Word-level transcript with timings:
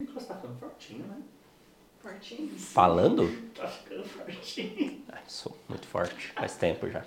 Nicolas 0.00 0.26
tá 0.26 0.36
ficando 0.36 0.56
fortinho, 0.60 1.04
né? 1.08 1.16
Fortinho? 1.98 2.56
Falando? 2.56 3.50
Tá 3.52 3.66
ficando 3.66 4.04
fortinho. 4.04 5.02
Ah, 5.08 5.18
sou 5.26 5.58
muito 5.68 5.88
forte, 5.88 6.28
faz 6.34 6.54
tempo 6.54 6.88
já. 6.88 7.04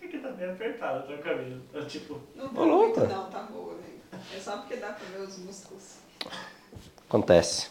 É 0.00 0.06
que 0.06 0.18
tá 0.18 0.30
bem 0.30 0.50
apertado 0.50 1.00
a 1.00 1.02
tua 1.02 1.18
camisa. 1.18 1.60
Tá 1.72 1.84
tipo. 1.84 2.20
Não 2.36 2.48
tá 2.48 2.60
muito 2.60 3.00
não, 3.00 3.28
tá 3.28 3.40
boa, 3.42 3.74
né? 3.74 4.20
É 4.36 4.38
só 4.38 4.58
porque 4.58 4.76
dá 4.76 4.92
pra 4.92 5.04
ver 5.04 5.24
os 5.24 5.38
músculos. 5.38 5.96
Acontece. 7.08 7.70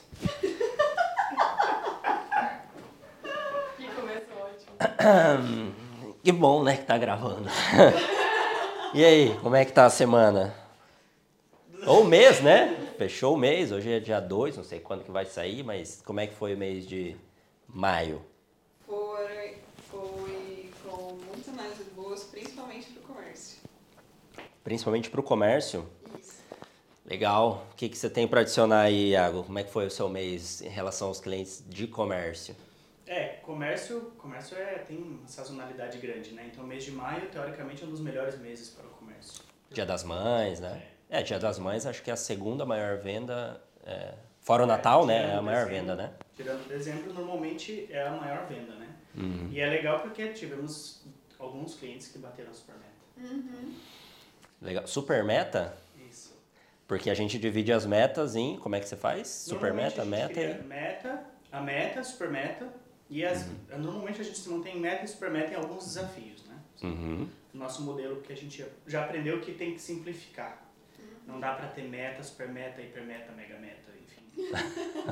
Que 3.78 3.88
começo 3.96 4.26
ótimo. 4.38 5.76
Que 6.22 6.32
bom, 6.34 6.62
né, 6.62 6.76
que 6.76 6.84
tá 6.84 6.98
gravando. 6.98 7.48
e 8.94 9.06
aí, 9.06 9.40
como 9.42 9.56
é 9.56 9.64
que 9.64 9.72
tá 9.72 9.86
a 9.86 9.90
semana? 9.90 10.61
Ou 11.86 12.02
o 12.02 12.06
mês, 12.06 12.42
né? 12.42 12.94
Fechou 12.98 13.34
o 13.34 13.38
mês, 13.38 13.72
hoje 13.72 13.92
é 13.92 14.00
dia 14.00 14.20
2, 14.20 14.58
não 14.58 14.64
sei 14.64 14.80
quando 14.80 15.04
que 15.04 15.12
vai 15.12 15.26
sair, 15.26 15.64
mas 15.64 16.02
como 16.06 16.20
é 16.20 16.28
que 16.28 16.34
foi 16.36 16.54
o 16.54 16.58
mês 16.58 16.88
de 16.88 17.16
maio? 17.68 18.22
Foi, 18.86 19.58
foi 19.90 20.70
com 20.84 21.14
muitas 21.26 21.50
análises 21.50 21.88
boas, 21.96 22.24
principalmente 22.26 22.92
pro 22.92 23.02
comércio. 23.02 23.58
Principalmente 24.64 25.10
pro 25.10 25.24
comércio. 25.24 25.90
Isso. 26.20 26.44
Legal. 27.04 27.66
O 27.72 27.76
que, 27.76 27.90
que 27.90 27.98
você 27.98 28.10
tem 28.10 28.28
para 28.28 28.42
adicionar 28.42 28.82
aí, 28.82 29.10
Iago? 29.10 29.44
Como 29.44 29.58
é 29.58 29.64
que 29.64 29.72
foi 29.72 29.88
o 29.88 29.92
seu 29.92 30.08
mês 30.08 30.62
em 30.62 30.70
relação 30.70 31.08
aos 31.08 31.20
clientes 31.20 31.64
de 31.68 31.88
comércio? 31.88 32.56
É, 33.08 33.40
comércio, 33.44 34.14
comércio 34.20 34.56
é, 34.56 34.76
tem 34.78 34.98
uma 34.98 35.28
sazonalidade 35.28 35.98
grande, 35.98 36.32
né? 36.32 36.50
Então, 36.52 36.64
o 36.64 36.68
mês 36.68 36.84
de 36.84 36.92
maio, 36.92 37.28
teoricamente, 37.30 37.84
é 37.84 37.88
um 37.88 37.90
dos 37.90 38.00
melhores 38.00 38.40
meses 38.40 38.70
para 38.70 38.86
o 38.86 38.90
comércio. 38.92 39.44
Dia 39.72 39.86
das 39.86 40.04
Mães, 40.04 40.60
né? 40.60 40.82
É, 40.86 40.91
Dia 41.20 41.38
das 41.40 41.60
Mães 41.60 41.86
acho 41.86 42.02
que 42.02 42.10
é 42.10 42.14
a 42.14 42.18
segunda 42.18 42.66
maior 42.66 42.98
venda, 42.98 43.62
é, 43.86 44.14
fora 44.40 44.64
o 44.64 44.66
Natal, 44.66 45.06
né? 45.06 45.32
É 45.32 45.36
a 45.36 45.42
maior 45.42 45.66
dezembro- 45.66 45.76
venda, 45.92 45.96
né? 45.96 46.14
Tirando 46.36 46.68
dezembro, 46.68 47.14
normalmente 47.14 47.88
é 47.92 48.08
a 48.08 48.12
maior 48.12 48.46
venda, 48.48 48.74
né? 48.76 48.88
Uhum. 49.18 49.50
E 49.52 49.60
é 49.60 49.70
legal 49.70 50.00
porque 50.00 50.30
tivemos 50.30 51.04
alguns 51.38 51.76
clientes 51.76 52.08
que 52.08 52.18
bateram 52.18 52.52
a 52.52 52.54
super 52.54 52.76
meta. 52.76 53.34
Uhum. 53.34 53.74
Legal. 54.62 54.88
Super 54.88 55.24
meta? 55.24 55.76
Isso. 56.10 56.34
Porque 56.88 57.10
a 57.10 57.14
gente 57.14 57.38
divide 57.38 57.74
as 57.74 57.86
metas 57.86 58.36
em. 58.36 58.58
Como 58.58 58.76
é 58.76 58.80
que 58.80 58.88
você 58.88 58.96
faz? 58.96 59.28
Super 59.28 59.74
meta, 59.74 60.02
a 60.02 60.06
gente 60.06 60.12
meta 60.12 60.34
cria 60.34 60.62
e. 60.64 60.68
meta, 60.68 61.24
a 61.52 61.60
meta, 61.60 62.04
super 62.04 62.30
meta. 62.30 62.68
E 63.10 63.26
as, 63.26 63.46
normalmente 63.78 64.22
a 64.22 64.24
gente 64.24 64.38
se 64.40 64.48
mantém 64.50 64.80
meta 64.80 65.04
e 65.04 65.08
super 65.10 65.30
meta 65.30 65.52
em 65.52 65.56
alguns 65.56 65.84
desafios, 65.86 66.46
né? 66.46 66.58
Uhum. 66.84 67.28
Nosso 67.54 67.82
modelo 67.82 68.22
que 68.22 68.32
a 68.32 68.38
gente 68.38 68.66
já 68.88 69.04
aprendeu 69.04 69.42
que 69.42 69.52
tem 69.52 69.74
que 69.74 69.82
simplificar. 69.82 70.71
Não 71.32 71.40
dá 71.40 71.54
pra 71.54 71.68
ter 71.68 71.84
meta, 71.84 72.22
super 72.24 72.48
meta, 72.50 72.82
hiper 72.82 73.04
meta, 73.04 73.32
mega 73.32 73.58
meta, 73.58 73.92
enfim. 74.02 74.52
Tá- 74.52 74.60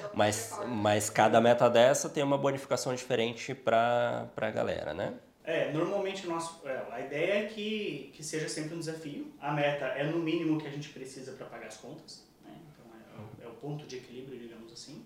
tá 0.00 0.10
Mas, 0.14 0.46
preparado. 0.48 0.70
mas 0.70 1.10
cada 1.10 1.40
meta 1.40 1.68
dessa 1.68 2.08
tem 2.08 2.22
uma 2.22 2.38
bonificação 2.38 2.94
diferente 2.94 3.54
pra, 3.54 4.28
pra 4.34 4.50
galera, 4.50 4.94
né? 4.94 5.14
É, 5.44 5.72
normalmente 5.72 6.26
o 6.26 6.30
nosso, 6.30 6.60
é, 6.68 6.86
a 6.92 7.00
ideia 7.00 7.44
é 7.44 7.46
que, 7.46 8.10
que 8.14 8.22
seja 8.22 8.48
sempre 8.48 8.74
um 8.74 8.78
desafio. 8.78 9.32
A 9.40 9.52
meta 9.52 9.86
é 9.86 10.04
no 10.04 10.18
mínimo 10.18 10.60
que 10.60 10.66
a 10.66 10.70
gente 10.70 10.90
precisa 10.90 11.32
para 11.32 11.46
pagar 11.46 11.68
as 11.68 11.76
contas. 11.78 12.26
Né? 12.44 12.54
Então 12.70 12.84
é, 12.94 13.44
o- 13.46 13.48
é 13.48 13.50
o 13.50 13.54
ponto 13.56 13.86
de 13.86 13.96
equilíbrio, 13.96 14.38
digamos 14.38 14.72
assim. 14.72 15.04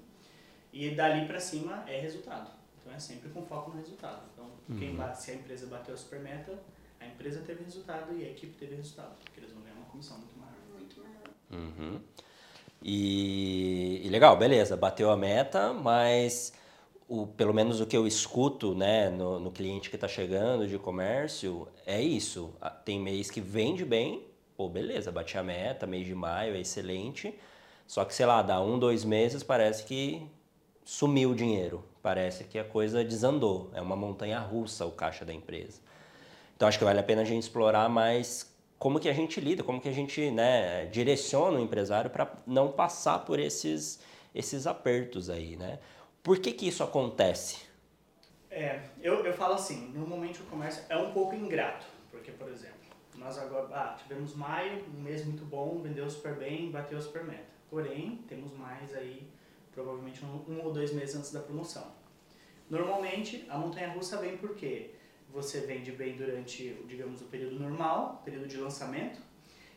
E 0.73 0.91
dali 0.95 1.27
para 1.27 1.39
cima 1.39 1.85
é 1.87 2.01
resultado. 2.01 2.51
Então 2.81 2.93
é 2.93 2.99
sempre 2.99 3.29
com 3.31 3.43
foco 3.47 3.71
no 3.71 3.77
resultado. 3.77 4.23
Então 4.33 4.51
quem 4.79 4.97
bate, 4.97 5.23
se 5.23 5.31
a 5.31 5.35
empresa 5.35 5.67
bateu 5.67 5.95
a 5.95 5.97
super 5.97 6.19
meta, 6.19 6.59
a 6.99 7.07
empresa 7.07 7.41
teve 7.47 7.63
resultado 7.63 8.13
e 8.17 8.25
a 8.25 8.31
equipe 8.31 8.55
teve 8.57 8.75
resultado. 8.75 9.15
Porque 9.23 9.39
eles 9.39 9.53
vão 9.53 9.62
comissão 9.93 10.17
muito 10.19 10.35
maior. 10.39 10.55
Muito 10.73 11.01
maior. 11.01 11.21
Uhum. 11.53 12.01
E, 12.83 14.01
e 14.05 14.09
legal, 14.09 14.37
beleza, 14.37 14.77
bateu 14.77 15.11
a 15.11 15.17
meta, 15.17 15.73
mas 15.73 16.53
o, 17.07 17.27
pelo 17.27 17.55
menos 17.55 17.81
o 17.81 17.87
que 17.87 17.97
eu 17.97 18.07
escuto 18.07 18.75
né, 18.75 19.11
no, 19.11 19.39
no 19.39 19.53
cliente 19.53 19.89
que 19.91 19.97
está 19.97 20.08
chegando 20.08 20.67
de 20.67 20.79
comércio 20.79 21.69
é 21.86 22.01
isso. 22.01 22.55
Tem 22.85 22.98
mês 22.98 23.30
que 23.30 23.41
vende 23.41 23.85
bem, 23.85 24.27
pô, 24.57 24.69
beleza, 24.69 25.13
bati 25.13 25.39
a 25.39 25.42
meta, 25.42 25.86
mês 25.86 26.07
de 26.07 26.14
maio 26.14 26.57
é 26.57 26.61
excelente. 26.61 27.39
Só 27.86 28.05
que, 28.05 28.14
sei 28.14 28.27
lá, 28.27 28.41
dá 28.42 28.61
um, 28.61 28.79
dois 28.79 29.05
meses, 29.05 29.42
parece 29.42 29.85
que 29.85 30.27
sumiu 30.85 31.30
o 31.30 31.35
dinheiro. 31.35 31.85
Parece 32.03 32.45
que 32.45 32.59
a 32.59 32.64
coisa 32.64 33.05
desandou. 33.05 33.70
É 33.74 33.80
uma 33.80 33.95
montanha 33.95 34.41
russa 34.41 34.85
o 34.86 34.91
caixa 34.91 35.24
da 35.24 35.33
empresa. 35.33 35.80
Então 36.57 36.69
acho 36.69 36.79
que 36.79 36.85
vale 36.85 36.98
a 36.98 37.03
pena 37.03 37.23
a 37.23 37.24
gente 37.24 37.42
explorar 37.42 37.89
mais 37.89 38.52
como 38.83 38.98
que 38.98 39.09
a 39.09 39.13
gente 39.13 39.41
lida, 39.41 39.63
como 39.63 39.81
que 39.81 39.89
a 39.89 39.93
gente 39.93 40.29
né, 40.33 40.87
direciona 40.87 41.57
o 41.57 41.63
empresário 41.63 42.11
para 42.11 42.33
não 42.45 42.73
passar 42.73 43.20
por 43.20 43.39
esses, 43.39 44.01
esses 44.35 44.67
apertos 44.67 45.31
aí, 45.31 45.55
né? 45.55 45.79
Por 46.20 46.41
que 46.41 46.51
que 46.51 46.67
isso 46.67 46.83
acontece? 46.83 47.61
É, 48.51 48.83
eu, 49.01 49.25
eu 49.25 49.33
falo 49.35 49.55
assim, 49.55 49.92
normalmente 49.95 50.42
o 50.42 50.47
comércio 50.47 50.83
é 50.89 50.97
um 50.97 51.13
pouco 51.13 51.33
ingrato, 51.33 51.87
porque, 52.11 52.33
por 52.33 52.51
exemplo, 52.51 52.75
nós 53.15 53.39
agora 53.39 53.69
ah, 53.73 53.97
tivemos 54.03 54.35
maio, 54.35 54.85
um 54.92 55.01
mês 55.01 55.25
muito 55.25 55.45
bom, 55.45 55.81
vendeu 55.81 56.11
super 56.11 56.35
bem, 56.35 56.73
bateu 56.73 57.01
super 57.01 57.23
meta. 57.23 57.53
Porém, 57.71 58.25
temos 58.27 58.53
mais 58.53 58.92
aí, 58.97 59.29
provavelmente 59.71 60.25
um, 60.25 60.45
um 60.48 60.61
ou 60.61 60.73
dois 60.73 60.92
meses 60.92 61.15
antes 61.15 61.31
da 61.31 61.39
promoção. 61.39 61.87
Normalmente, 62.69 63.47
a 63.48 63.57
montanha-russa 63.57 64.17
vem 64.17 64.37
porque 64.39 64.91
você 65.33 65.61
vende 65.61 65.93
bem 65.93 66.17
durante, 66.17 66.75
digamos, 66.87 67.23
o 67.23 67.25
período 67.25 67.59
normal, 67.59 68.23
período 68.25 68.47
de 68.47 68.57
lançamento, 68.59 69.20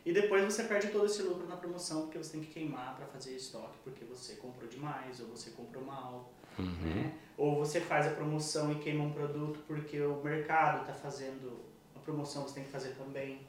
e 0.04 0.12
depois 0.12 0.44
você 0.44 0.62
perde 0.64 0.88
todo 0.88 1.06
esse 1.06 1.22
lucro 1.22 1.48
na 1.48 1.56
promoção 1.56 2.02
porque 2.02 2.18
você 2.18 2.32
tem 2.32 2.40
que 2.40 2.52
queimar 2.52 2.94
para 2.94 3.06
fazer 3.06 3.34
estoque, 3.34 3.76
porque 3.82 4.04
você 4.04 4.36
comprou 4.36 4.68
demais 4.68 5.18
ou 5.20 5.26
você 5.26 5.50
comprou 5.50 5.84
mal, 5.84 6.32
né? 6.58 7.18
Ou 7.36 7.56
você 7.56 7.80
faz 7.80 8.06
a 8.06 8.10
promoção 8.10 8.70
e 8.70 8.76
queima 8.76 9.02
um 9.02 9.12
produto 9.12 9.58
porque 9.66 10.00
o 10.00 10.22
mercado 10.22 10.82
está 10.82 10.94
fazendo 10.94 11.60
a 11.94 11.98
promoção, 11.98 12.44
você 12.44 12.54
tem 12.54 12.64
que 12.64 12.70
fazer 12.70 12.94
também. 12.94 13.40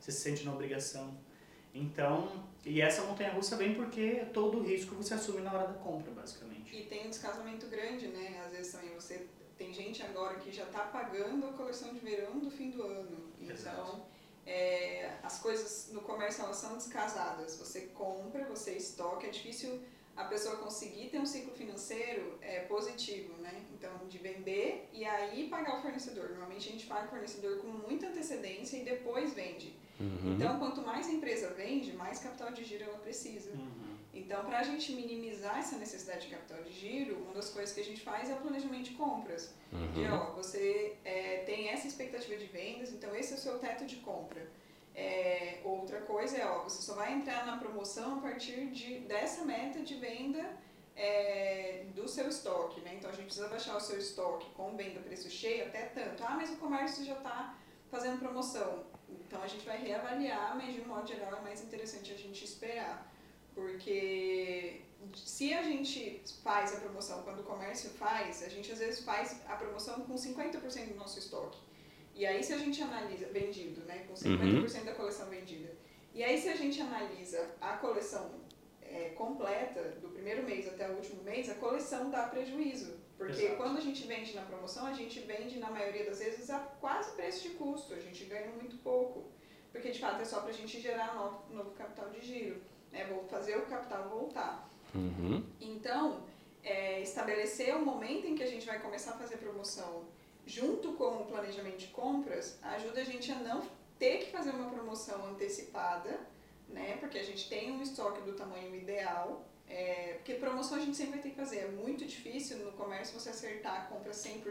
Você 0.00 0.10
se 0.10 0.20
sente 0.20 0.44
na 0.44 0.52
obrigação. 0.52 1.14
Então, 1.74 2.46
e 2.64 2.80
essa 2.80 3.02
montanha 3.02 3.32
russa 3.32 3.54
vem 3.56 3.74
porque 3.74 4.24
todo 4.32 4.58
o 4.58 4.62
risco 4.62 4.94
você 4.94 5.12
assume 5.12 5.42
na 5.42 5.52
hora 5.52 5.68
da 5.68 5.74
compra, 5.74 6.10
basicamente. 6.12 6.74
E 6.74 6.84
tem 6.86 7.06
um 7.06 7.10
descasamento 7.10 7.66
grande, 7.66 8.08
né? 8.08 8.42
Às 8.44 8.52
vezes 8.52 8.72
também 8.72 8.94
você 8.94 9.26
tem 9.56 9.72
gente 9.72 10.02
agora 10.02 10.38
que 10.38 10.52
já 10.52 10.64
está 10.64 10.80
pagando 10.80 11.46
a 11.46 11.52
coleção 11.52 11.92
de 11.92 12.00
verão 12.00 12.38
do 12.38 12.50
fim 12.50 12.70
do 12.70 12.82
ano. 12.82 13.32
Exato. 13.40 13.80
Então, 13.80 14.06
é, 14.44 15.12
as 15.22 15.40
coisas 15.40 15.90
no 15.92 16.02
comércio 16.02 16.44
elas 16.44 16.56
são 16.56 16.76
descasadas. 16.76 17.56
Você 17.56 17.82
compra, 17.94 18.44
você 18.44 18.72
estoca, 18.72 19.26
é 19.26 19.30
difícil 19.30 19.80
a 20.16 20.24
pessoa 20.24 20.56
conseguir 20.56 21.10
ter 21.10 21.18
um 21.18 21.26
ciclo 21.26 21.52
financeiro 21.52 22.38
é, 22.40 22.60
positivo, 22.60 23.34
né? 23.38 23.64
Então, 23.74 23.90
de 24.08 24.18
vender 24.18 24.88
e 24.92 25.04
aí 25.04 25.48
pagar 25.48 25.78
o 25.78 25.82
fornecedor. 25.82 26.30
Normalmente 26.30 26.68
a 26.68 26.72
gente 26.72 26.86
paga 26.86 27.06
o 27.06 27.10
fornecedor 27.10 27.58
com 27.58 27.68
muita 27.68 28.08
antecedência 28.08 28.78
e 28.78 28.84
depois 28.84 29.34
vende. 29.34 29.74
Uhum. 30.00 30.34
Então, 30.34 30.58
quanto 30.58 30.80
mais 30.80 31.06
a 31.06 31.12
empresa 31.12 31.50
vende, 31.50 31.92
mais 31.92 32.18
capital 32.18 32.50
de 32.52 32.64
giro 32.64 32.84
ela 32.84 32.98
precisa. 32.98 33.50
Uhum. 33.50 33.95
Então, 34.20 34.44
para 34.44 34.58
a 34.60 34.62
gente 34.62 34.92
minimizar 34.92 35.58
essa 35.58 35.76
necessidade 35.76 36.26
de 36.26 36.34
capital 36.34 36.62
de 36.62 36.72
giro, 36.72 37.16
uma 37.24 37.34
das 37.34 37.50
coisas 37.50 37.74
que 37.74 37.80
a 37.80 37.84
gente 37.84 38.00
faz 38.00 38.30
é 38.30 38.34
o 38.34 38.38
planejamento 38.38 38.84
de 38.90 38.94
compras. 38.96 39.52
De, 39.70 40.00
Uhum. 40.00 40.14
ó, 40.14 40.32
você 40.32 40.96
é, 41.04 41.42
tem 41.44 41.68
essa 41.68 41.86
expectativa 41.86 42.36
de 42.36 42.46
vendas, 42.46 42.90
então 42.92 43.14
esse 43.14 43.32
é 43.34 43.36
o 43.36 43.38
seu 43.38 43.58
teto 43.58 43.84
de 43.84 43.96
compra. 43.96 44.46
É, 44.94 45.60
outra 45.64 46.00
coisa 46.00 46.38
é, 46.38 46.46
ó, 46.46 46.62
você 46.62 46.80
só 46.80 46.94
vai 46.94 47.12
entrar 47.12 47.44
na 47.44 47.58
promoção 47.58 48.18
a 48.18 48.20
partir 48.22 48.68
de, 48.70 49.00
dessa 49.00 49.44
meta 49.44 49.80
de 49.80 49.94
venda 49.96 50.42
é, 50.96 51.84
do 51.94 52.08
seu 52.08 52.26
estoque, 52.28 52.80
né? 52.80 52.94
Então 52.96 53.10
a 53.10 53.12
gente 53.12 53.26
precisa 53.26 53.48
baixar 53.48 53.76
o 53.76 53.80
seu 53.80 53.98
estoque 53.98 54.48
com 54.54 54.74
venda 54.74 55.00
preço 55.00 55.28
cheio 55.30 55.66
até 55.66 55.82
tanto. 55.82 56.24
Ah, 56.24 56.34
mas 56.36 56.50
o 56.50 56.56
comércio 56.56 57.04
já 57.04 57.12
está 57.14 57.54
fazendo 57.90 58.18
promoção. 58.18 58.84
Então 59.08 59.42
a 59.42 59.46
gente 59.46 59.66
vai 59.66 59.76
reavaliar, 59.78 60.56
mas 60.56 60.74
de 60.74 60.80
um 60.80 60.86
modo 60.86 61.06
geral 61.06 61.36
é 61.36 61.40
mais 61.42 61.60
interessante 61.62 62.12
a 62.12 62.16
gente 62.16 62.42
esperar. 62.44 63.12
Porque 63.56 64.82
se 65.14 65.54
a 65.54 65.62
gente 65.62 66.20
faz 66.44 66.76
a 66.76 66.80
promoção 66.80 67.22
quando 67.22 67.40
o 67.40 67.42
comércio 67.42 67.88
faz, 67.88 68.42
a 68.42 68.50
gente 68.50 68.70
às 68.70 68.78
vezes 68.78 69.00
faz 69.02 69.40
a 69.48 69.56
promoção 69.56 70.02
com 70.02 70.14
50% 70.14 70.88
do 70.88 70.94
nosso 70.94 71.18
estoque. 71.18 71.58
E 72.14 72.26
aí 72.26 72.44
se 72.44 72.52
a 72.52 72.58
gente 72.58 72.82
analisa, 72.82 73.26
vendido, 73.28 73.80
né? 73.86 74.04
Com 74.06 74.12
50% 74.12 74.84
da 74.84 74.94
coleção 74.94 75.30
vendida. 75.30 75.74
E 76.14 76.22
aí 76.22 76.38
se 76.38 76.50
a 76.50 76.54
gente 76.54 76.78
analisa 76.82 77.50
a 77.58 77.78
coleção 77.78 78.30
é, 78.82 79.08
completa, 79.16 79.82
do 80.02 80.10
primeiro 80.10 80.42
mês 80.42 80.68
até 80.68 80.90
o 80.90 80.96
último 80.96 81.22
mês, 81.22 81.48
a 81.48 81.54
coleção 81.54 82.10
dá 82.10 82.24
prejuízo. 82.24 82.94
Porque 83.16 83.44
Exato. 83.44 83.56
quando 83.56 83.78
a 83.78 83.80
gente 83.80 84.06
vende 84.06 84.34
na 84.34 84.42
promoção, 84.42 84.86
a 84.86 84.92
gente 84.92 85.18
vende 85.20 85.58
na 85.58 85.70
maioria 85.70 86.04
das 86.04 86.18
vezes 86.18 86.50
a 86.50 86.58
quase 86.58 87.16
preço 87.16 87.48
de 87.48 87.54
custo, 87.54 87.94
a 87.94 88.00
gente 88.00 88.22
ganha 88.24 88.50
muito 88.50 88.76
pouco. 88.82 89.30
Porque 89.72 89.90
de 89.90 89.98
fato 89.98 90.20
é 90.20 90.26
só 90.26 90.40
para 90.40 90.50
a 90.50 90.54
gente 90.54 90.78
gerar 90.78 91.14
novo, 91.14 91.54
novo 91.54 91.70
capital 91.70 92.10
de 92.10 92.20
giro, 92.20 92.60
né? 92.96 93.04
Vou 93.04 93.24
fazer 93.24 93.56
o 93.56 93.66
capital 93.66 94.08
voltar. 94.08 94.68
Uhum. 94.94 95.44
Então, 95.60 96.22
é, 96.62 97.00
estabelecer 97.00 97.74
o 97.76 97.84
momento 97.84 98.26
em 98.26 98.34
que 98.34 98.42
a 98.42 98.46
gente 98.46 98.66
vai 98.66 98.80
começar 98.80 99.12
a 99.12 99.18
fazer 99.18 99.36
promoção 99.36 100.04
junto 100.46 100.92
com 100.94 101.22
o 101.22 101.26
planejamento 101.26 101.78
de 101.78 101.88
compras 101.88 102.58
ajuda 102.62 103.00
a 103.00 103.04
gente 103.04 103.30
a 103.32 103.36
não 103.36 103.62
ter 103.98 104.18
que 104.18 104.30
fazer 104.30 104.50
uma 104.50 104.70
promoção 104.70 105.26
antecipada 105.26 106.18
né? 106.68 106.96
Porque 106.98 107.18
a 107.18 107.22
gente 107.22 107.48
tem 107.48 107.70
um 107.70 107.82
estoque 107.82 108.20
do 108.22 108.32
tamanho 108.32 108.74
ideal, 108.74 109.44
é, 109.68 110.14
porque 110.14 110.34
promoção 110.34 110.78
a 110.78 110.80
gente 110.80 110.96
sempre 110.96 111.14
vai 111.14 111.22
ter 111.22 111.30
que 111.30 111.36
fazer. 111.36 111.58
É 111.58 111.68
muito 111.68 112.04
difícil 112.04 112.58
no 112.58 112.72
comércio 112.72 113.18
você 113.18 113.30
acertar 113.30 113.82
a 113.82 113.84
compra 113.84 114.12
100%. 114.12 114.42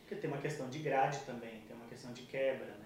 Porque 0.00 0.16
tem 0.16 0.30
uma 0.30 0.40
questão 0.40 0.68
de 0.68 0.80
grade 0.80 1.20
também, 1.20 1.60
tem 1.66 1.76
uma 1.76 1.86
questão 1.86 2.12
de 2.12 2.22
quebra? 2.22 2.76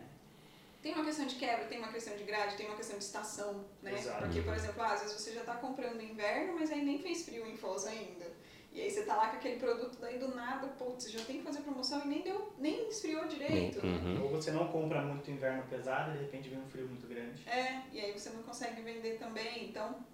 Tem 0.84 0.92
uma 0.92 1.02
questão 1.02 1.24
de 1.24 1.36
quebra, 1.36 1.64
tem 1.64 1.78
uma 1.78 1.88
questão 1.88 2.14
de 2.14 2.24
grade, 2.24 2.56
tem 2.58 2.66
uma 2.66 2.76
questão 2.76 2.98
de 2.98 3.04
estação, 3.04 3.64
né? 3.80 3.94
Exato. 3.94 4.22
Porque, 4.22 4.42
por 4.42 4.52
exemplo, 4.52 4.82
ah, 4.82 4.92
às 4.92 5.00
vezes 5.00 5.18
você 5.18 5.32
já 5.32 5.40
está 5.40 5.54
comprando 5.54 5.94
no 5.94 6.02
inverno, 6.02 6.56
mas 6.60 6.70
aí 6.70 6.84
nem 6.84 6.98
fez 6.98 7.24
frio 7.24 7.46
em 7.46 7.56
Foz 7.56 7.86
ainda. 7.86 8.30
E 8.70 8.82
aí 8.82 8.90
você 8.90 9.02
tá 9.04 9.16
lá 9.16 9.28
com 9.28 9.36
aquele 9.36 9.58
produto, 9.58 9.96
daí 9.98 10.18
do 10.18 10.34
nada, 10.34 10.68
putz, 10.68 11.10
já 11.10 11.24
tem 11.24 11.38
que 11.38 11.42
fazer 11.42 11.60
promoção 11.60 12.04
e 12.04 12.08
nem 12.08 12.20
deu, 12.20 12.52
nem 12.58 12.86
esfriou 12.90 13.26
direito. 13.26 13.78
né? 13.82 13.92
Uhum. 13.92 14.24
Ou 14.24 14.28
você 14.28 14.50
não 14.50 14.68
compra 14.68 15.00
muito 15.00 15.30
inverno 15.30 15.62
pesado 15.70 16.10
e 16.10 16.18
de 16.18 16.24
repente 16.24 16.50
vem 16.50 16.58
um 16.58 16.68
frio 16.68 16.86
muito 16.86 17.06
grande. 17.06 17.48
É, 17.48 17.80
e 17.90 17.98
aí 17.98 18.12
você 18.12 18.28
não 18.28 18.42
consegue 18.42 18.82
vender 18.82 19.16
também. 19.18 19.70
Então, 19.70 20.04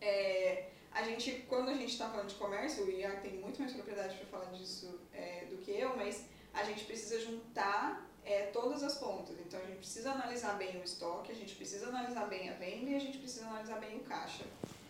é, 0.00 0.70
a 0.90 1.04
gente, 1.04 1.44
quando 1.48 1.68
a 1.68 1.74
gente 1.74 1.92
está 1.92 2.10
falando 2.10 2.26
de 2.26 2.34
comércio, 2.34 2.84
o 2.86 2.90
Iago 2.90 3.20
tem 3.20 3.34
muito 3.34 3.60
mais 3.60 3.72
propriedade 3.72 4.16
para 4.16 4.26
falar 4.26 4.50
disso 4.50 5.00
é, 5.12 5.44
do 5.44 5.58
que 5.58 5.70
eu, 5.70 5.96
mas 5.96 6.26
a 6.52 6.64
gente 6.64 6.84
precisa 6.86 7.20
juntar 7.20 8.04
é, 8.26 8.42
todas 8.52 8.82
as 8.82 8.98
pontas. 8.98 9.36
Então, 9.38 9.58
a 9.60 9.64
gente 9.64 9.78
precisa 9.78 10.10
analisar 10.10 10.58
bem 10.58 10.76
o 10.76 10.84
estoque, 10.84 11.30
a 11.30 11.34
gente 11.34 11.54
precisa 11.54 11.86
analisar 11.86 12.26
bem 12.26 12.50
a 12.50 12.54
venda 12.54 12.90
e 12.90 12.96
a 12.96 12.98
gente 12.98 13.18
precisa 13.18 13.46
analisar 13.46 13.78
bem 13.78 13.96
o 13.96 14.00
caixa. 14.00 14.44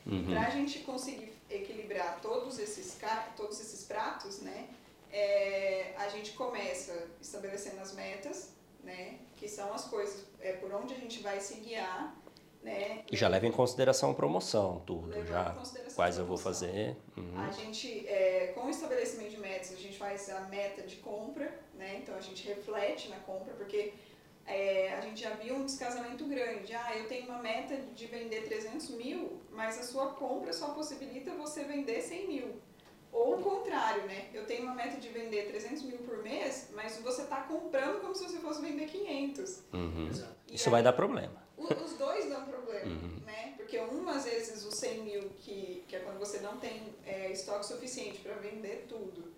Uhum. 0.07 0.25
Para 0.25 0.47
a 0.47 0.51
gente 0.51 0.81
conseguir 0.81 1.33
equilibrar 1.51 2.21
todos 2.21 2.59
esses, 2.59 2.99
todos 3.37 3.61
esses 3.61 3.85
pratos, 3.85 4.41
né, 4.41 4.69
é, 5.13 5.95
a 5.99 6.09
gente 6.09 6.33
começa 6.33 7.09
estabelecendo 7.21 7.81
as 7.81 7.93
metas, 7.95 8.51
né, 8.83 9.19
que 9.37 9.49
são 9.49 9.73
as 9.73 9.85
coisas 9.85 10.25
é, 10.41 10.53
por 10.53 10.73
onde 10.73 10.95
a 10.95 10.97
gente 10.97 11.21
vai 11.23 11.41
se 11.41 11.55
guiar, 11.55 12.17
né, 12.67 13.05
E 13.11 13.17
já 13.17 13.29
leva 13.29 13.47
em 13.47 13.53
consideração 13.53 14.13
promoção, 14.13 14.83
tudo, 14.85 15.19
em 15.21 15.27
já. 15.27 15.57
Quais 15.95 16.19
a 16.19 16.23
eu 16.23 16.27
vou 16.27 16.37
fazer. 16.37 16.97
Uhum. 17.17 17.47
A 17.47 17.51
gente, 17.51 18.07
é, 18.07 18.49
com 18.55 18.67
o 18.67 18.71
estabelecimento 18.71 19.31
de 19.31 19.39
metas, 19.39 19.73
a 19.73 19.77
gente 19.77 19.97
faz 19.97 20.29
a 20.29 20.41
meta 20.43 20.83
de 20.83 20.97
compra, 20.97 21.59
né? 21.75 21.99
Então 22.03 22.15
a 22.15 22.21
gente 22.21 22.47
reflete 22.47 23.09
na 23.09 23.17
compra, 23.21 23.55
porque 23.55 23.95
é, 24.45 24.93
a 24.95 25.01
gente 25.01 25.21
já 25.23 25.31
viu 25.31 25.55
um 25.55 25.65
descasamento 25.65 26.25
grande. 26.27 26.75
Ah, 26.75 26.95
eu 26.97 27.09
tenho 27.09 27.25
uma 27.31 27.39
meta 27.39 27.77
de 27.95 28.07
vender 28.07 28.43
300 28.43 28.91
mil, 28.91 29.41
mas 29.53 29.79
a 29.79 29.83
sua 29.83 30.09
compra 30.15 30.53
só 30.53 30.69
possibilita 30.75 31.31
você 31.35 31.65
vender 31.65 32.01
100 32.03 32.29
mil. 32.29 32.57
Ou 33.13 33.39
o 33.39 33.43
contrário, 33.43 34.05
né? 34.07 34.27
Eu 34.35 34.45
tenho 34.45 34.65
uma 34.65 34.75
meta 34.75 35.01
de 35.01 35.09
vender 35.09 35.47
300 35.47 35.83
mil 35.85 35.99
por 35.99 36.19
mês, 36.23 36.69
mas 36.75 36.99
você 36.99 37.23
está 37.23 37.41
comprando 37.43 38.01
como 38.03 38.15
se 38.15 38.25
você 38.25 38.39
fosse 38.39 38.61
vender 38.61 38.87
500. 38.87 39.63
Uhum. 39.73 40.11
Isso 40.53 40.69
aí- 40.69 40.71
vai 40.73 40.83
dar 40.83 40.93
problema. 40.93 41.47
o- 41.57 41.73
Os 41.73 41.95
dois 41.95 42.29
dão 42.29 42.45
problema, 42.45 42.85
Uhum. 42.87 43.19
né? 43.25 43.55
Porque 43.77 43.95
um, 43.95 44.09
às 44.09 44.25
vezes, 44.25 44.65
os 44.65 44.75
100 44.75 45.03
mil, 45.03 45.23
que, 45.41 45.85
que 45.87 45.97
é 45.97 45.99
quando 45.99 46.19
você 46.19 46.41
não 46.41 46.57
tem 46.57 46.95
é, 47.05 47.31
estoque 47.31 47.67
suficiente 47.67 48.21
para 48.21 48.35
vender 48.37 48.87
tudo, 48.89 49.31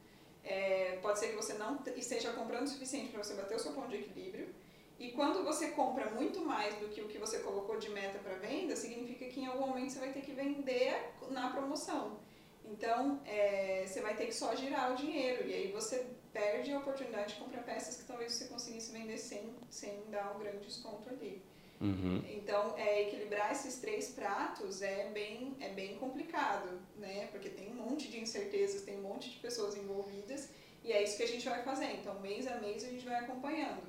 é, 0.44 0.96
pode 1.02 1.18
ser 1.18 1.30
que 1.30 1.34
você 1.34 1.54
não 1.54 1.78
te- 1.78 1.98
esteja 1.98 2.32
comprando 2.32 2.64
o 2.64 2.68
suficiente 2.68 3.10
para 3.10 3.24
você 3.24 3.34
bater 3.34 3.56
o 3.56 3.58
seu 3.58 3.72
ponto 3.72 3.88
de 3.88 3.96
equilíbrio. 3.96 4.54
E 4.96 5.10
quando 5.10 5.42
você 5.44 5.68
compra 5.70 6.10
muito 6.10 6.40
mais 6.40 6.76
do 6.76 6.88
que 6.88 7.00
o 7.00 7.08
que 7.08 7.18
você 7.18 7.40
colocou 7.40 7.78
de 7.78 7.88
meta 7.90 8.18
para 8.20 8.34
venda, 8.34 8.76
significa 8.76 9.26
que 9.26 9.40
em 9.40 9.46
algum 9.46 9.66
momento 9.66 9.90
você 9.90 9.98
vai 9.98 10.12
ter 10.12 10.20
que 10.20 10.32
vender 10.32 11.14
na 11.30 11.50
promoção. 11.50 12.20
Então, 12.64 13.20
é, 13.26 13.84
você 13.86 14.00
vai 14.00 14.14
ter 14.14 14.26
que 14.26 14.34
só 14.34 14.54
girar 14.54 14.92
o 14.92 14.96
dinheiro. 14.96 15.48
E 15.48 15.52
aí 15.52 15.72
você 15.72 16.06
perde 16.32 16.72
a 16.72 16.78
oportunidade 16.78 17.34
de 17.34 17.40
comprar 17.40 17.62
peças 17.64 17.96
que 17.96 18.04
talvez 18.04 18.32
você 18.32 18.44
conseguisse 18.46 18.92
vender 18.92 19.18
sem, 19.18 19.52
sem 19.68 20.04
dar 20.10 20.36
um 20.36 20.38
grande 20.38 20.58
desconto 20.58 21.08
ali. 21.08 21.42
Uhum. 21.80 22.24
Então, 22.28 22.74
é, 22.76 23.02
equilibrar 23.02 23.52
esses 23.52 23.76
três 23.76 24.08
pratos 24.08 24.82
é 24.82 25.10
bem, 25.10 25.56
é 25.60 25.68
bem 25.68 25.96
complicado, 25.96 26.80
né? 26.96 27.28
Porque 27.30 27.48
tem 27.48 27.70
um 27.70 27.74
monte 27.74 28.08
de 28.08 28.18
incertezas, 28.20 28.82
tem 28.82 28.98
um 28.98 29.02
monte 29.02 29.30
de 29.30 29.36
pessoas 29.36 29.76
envolvidas 29.76 30.48
e 30.84 30.92
é 30.92 31.02
isso 31.02 31.16
que 31.16 31.22
a 31.22 31.28
gente 31.28 31.48
vai 31.48 31.62
fazer. 31.62 31.92
Então, 31.92 32.18
mês 32.20 32.46
a 32.46 32.56
mês 32.56 32.84
a 32.84 32.88
gente 32.88 33.04
vai 33.04 33.16
acompanhando. 33.16 33.82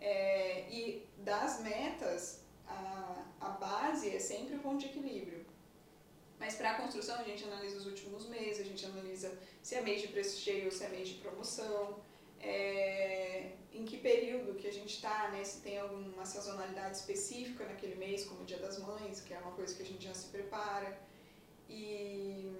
É, 0.00 0.68
e 0.70 1.06
das 1.18 1.60
metas, 1.60 2.42
a, 2.66 3.24
a 3.40 3.48
base 3.50 4.14
é 4.14 4.18
sempre 4.18 4.56
o 4.56 4.60
ponto 4.60 4.78
de 4.78 4.86
equilíbrio. 4.86 5.44
Mas 6.38 6.54
para 6.56 6.72
a 6.72 6.74
construção, 6.74 7.16
a 7.20 7.22
gente 7.22 7.44
analisa 7.44 7.76
os 7.76 7.86
últimos 7.86 8.28
meses, 8.28 8.60
a 8.60 8.64
gente 8.64 8.84
analisa 8.84 9.32
se 9.62 9.76
é 9.76 9.80
mês 9.80 10.00
de 10.02 10.08
preço 10.08 10.40
cheio 10.40 10.66
ou 10.66 10.72
se 10.72 10.82
é 10.84 10.88
mês 10.88 11.08
de 11.08 11.14
promoção, 11.14 12.00
é, 12.42 13.52
em 13.72 13.84
que 13.84 13.96
período 13.98 14.54
que 14.54 14.66
a 14.66 14.72
gente 14.72 14.94
está, 14.96 15.30
né? 15.30 15.44
Se 15.44 15.60
tem 15.62 15.78
alguma 15.78 16.24
sazonalidade 16.24 16.96
específica 16.96 17.64
naquele 17.64 17.94
mês, 17.94 18.24
como 18.24 18.42
o 18.42 18.44
Dia 18.44 18.58
das 18.58 18.78
Mães, 18.78 19.20
que 19.20 19.32
é 19.32 19.38
uma 19.38 19.52
coisa 19.52 19.74
que 19.74 19.82
a 19.82 19.86
gente 19.86 20.04
já 20.04 20.12
se 20.12 20.28
prepara. 20.28 20.98
E, 21.68 22.52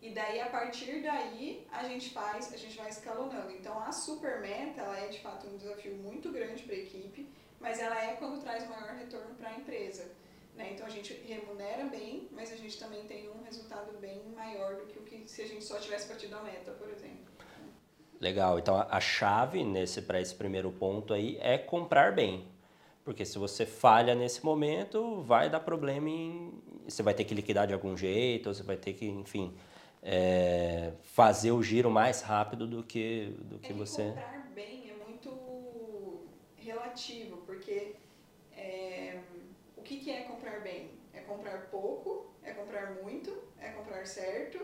e 0.00 0.10
daí, 0.12 0.40
a 0.40 0.48
partir 0.48 1.02
daí, 1.02 1.66
a 1.70 1.84
gente 1.84 2.10
faz, 2.10 2.52
a 2.52 2.56
gente 2.56 2.76
vai 2.76 2.88
escalonando. 2.88 3.52
Então, 3.52 3.78
a 3.78 3.92
super 3.92 4.40
meta, 4.40 4.80
ela 4.80 4.98
é 4.98 5.08
de 5.08 5.20
fato 5.20 5.46
um 5.46 5.56
desafio 5.56 5.94
muito 5.96 6.32
grande 6.32 6.62
para 6.62 6.74
a 6.74 6.78
equipe, 6.78 7.28
mas 7.60 7.78
ela 7.78 8.02
é 8.02 8.16
quando 8.16 8.42
traz 8.42 8.68
maior 8.68 8.94
retorno 8.94 9.34
para 9.34 9.50
a 9.50 9.58
empresa. 9.58 10.10
Né? 10.54 10.72
Então, 10.72 10.86
a 10.86 10.90
gente 10.90 11.12
remunera 11.12 11.84
bem, 11.84 12.28
mas 12.32 12.50
a 12.50 12.56
gente 12.56 12.78
também 12.78 13.04
tem 13.04 13.28
um 13.28 13.42
resultado 13.42 13.96
bem 13.98 14.22
maior 14.34 14.76
do 14.76 14.86
que 14.86 14.98
o 14.98 15.02
que 15.02 15.28
se 15.30 15.42
a 15.42 15.46
gente 15.46 15.64
só 15.64 15.78
tivesse 15.78 16.08
partido 16.08 16.34
a 16.34 16.42
meta, 16.42 16.72
por 16.72 16.88
exemplo. 16.88 17.35
Legal. 18.20 18.58
Então 18.58 18.76
a- 18.78 19.00
chave 19.00 19.62
nesse 19.64 20.02
para 20.02 20.20
esse 20.20 20.34
primeiro 20.34 20.70
ponto 20.72 21.12
aí 21.12 21.36
é 21.40 21.58
comprar 21.58 22.12
bem. 22.14 22.44
Porque 23.04 23.24
se 23.24 23.38
você 23.38 23.64
falha 23.66 24.14
nesse 24.14 24.44
momento, 24.44 25.22
vai 25.22 25.48
dar 25.50 25.60
problema 25.60 26.08
em. 26.08 26.52
Você 26.88 27.02
vai 27.02 27.14
ter 27.14 27.24
que 27.24 27.34
liquidar 27.34 27.66
de 27.66 27.72
algum 27.74 27.96
jeito, 27.96 28.48
ou 28.48 28.54
você 28.54 28.62
vai 28.62 28.76
ter 28.76 28.94
que, 28.94 29.06
enfim, 29.06 29.54
é, 30.02 30.92
fazer 31.02 31.52
o 31.52 31.62
giro 31.62 31.90
mais 31.90 32.22
rápido 32.22 32.66
do 32.66 32.82
que, 32.82 33.32
do 33.42 33.58
que 33.58 33.72
é 33.72 33.74
que 33.74 33.78
você. 33.78 34.14
comprar 34.14 34.50
bem 34.54 34.90
é 34.90 34.94
muito 35.04 36.28
relativo, 36.56 37.38
porque 37.46 37.96
é, 38.52 39.20
o 39.76 39.82
que, 39.82 39.98
que 39.98 40.10
é 40.10 40.22
comprar 40.22 40.60
bem? 40.60 40.90
É 41.12 41.20
comprar 41.20 41.70
pouco, 41.70 42.32
é 42.42 42.52
comprar 42.52 42.90
muito, 43.02 43.30
é 43.58 43.68
comprar 43.70 44.06
certo? 44.06 44.58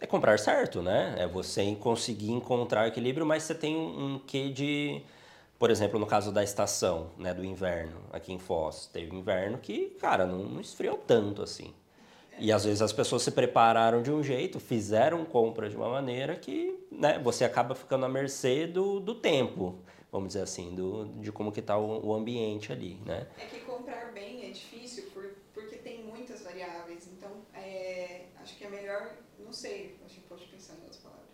É 0.00 0.06
comprar 0.06 0.38
certo, 0.38 0.82
né? 0.82 1.14
É 1.18 1.26
você 1.26 1.74
conseguir 1.76 2.30
encontrar 2.30 2.86
equilíbrio, 2.88 3.24
mas 3.26 3.42
você 3.44 3.54
tem 3.54 3.74
um, 3.76 4.14
um 4.14 4.18
quê 4.18 4.50
de. 4.50 5.02
Por 5.58 5.70
exemplo, 5.70 5.98
no 5.98 6.06
caso 6.06 6.30
da 6.32 6.44
estação, 6.44 7.10
né, 7.16 7.32
do 7.32 7.42
inverno, 7.44 7.98
aqui 8.12 8.32
em 8.32 8.38
Foz, 8.38 8.86
teve 8.92 9.14
inverno 9.16 9.56
que, 9.58 9.88
cara, 10.00 10.26
não, 10.26 10.38
não 10.40 10.60
esfriou 10.60 10.98
tanto 10.98 11.42
assim. 11.42 11.72
E 12.38 12.52
às 12.52 12.64
vezes 12.64 12.82
as 12.82 12.92
pessoas 12.92 13.22
se 13.22 13.30
prepararam 13.32 14.02
de 14.02 14.12
um 14.12 14.22
jeito, 14.22 14.60
fizeram 14.60 15.24
compra 15.24 15.68
de 15.70 15.76
uma 15.76 15.88
maneira 15.88 16.36
que, 16.36 16.78
né, 16.92 17.18
você 17.18 17.44
acaba 17.44 17.74
ficando 17.74 18.04
à 18.06 18.08
mercê 18.08 18.66
do, 18.66 19.00
do 19.00 19.14
tempo, 19.14 19.76
vamos 20.12 20.28
dizer 20.28 20.42
assim, 20.42 20.74
do, 20.74 21.06
de 21.20 21.32
como 21.32 21.52
que 21.52 21.62
tá 21.62 21.76
o, 21.78 22.06
o 22.06 22.14
ambiente 22.14 22.72
ali, 22.72 23.00
né? 23.06 23.26
É 23.38 23.44
que 23.46 23.60
comprar 23.60 24.12
bem 24.12 24.46
é 24.48 24.50
difícil 24.50 25.04
por, 25.14 25.24
porque 25.54 25.76
tem 25.76 26.02
muitas 26.04 26.42
variáveis, 26.42 27.08
então 27.08 27.30
é, 27.54 28.26
acho 28.42 28.56
que 28.58 28.64
é 28.64 28.68
melhor, 28.70 29.16
sei, 29.56 29.96
a 30.04 30.08
gente 30.08 30.20
pode 30.28 30.44
pensar 30.46 30.74
em 30.74 30.82
outras 30.82 30.98
palavras. 30.98 31.26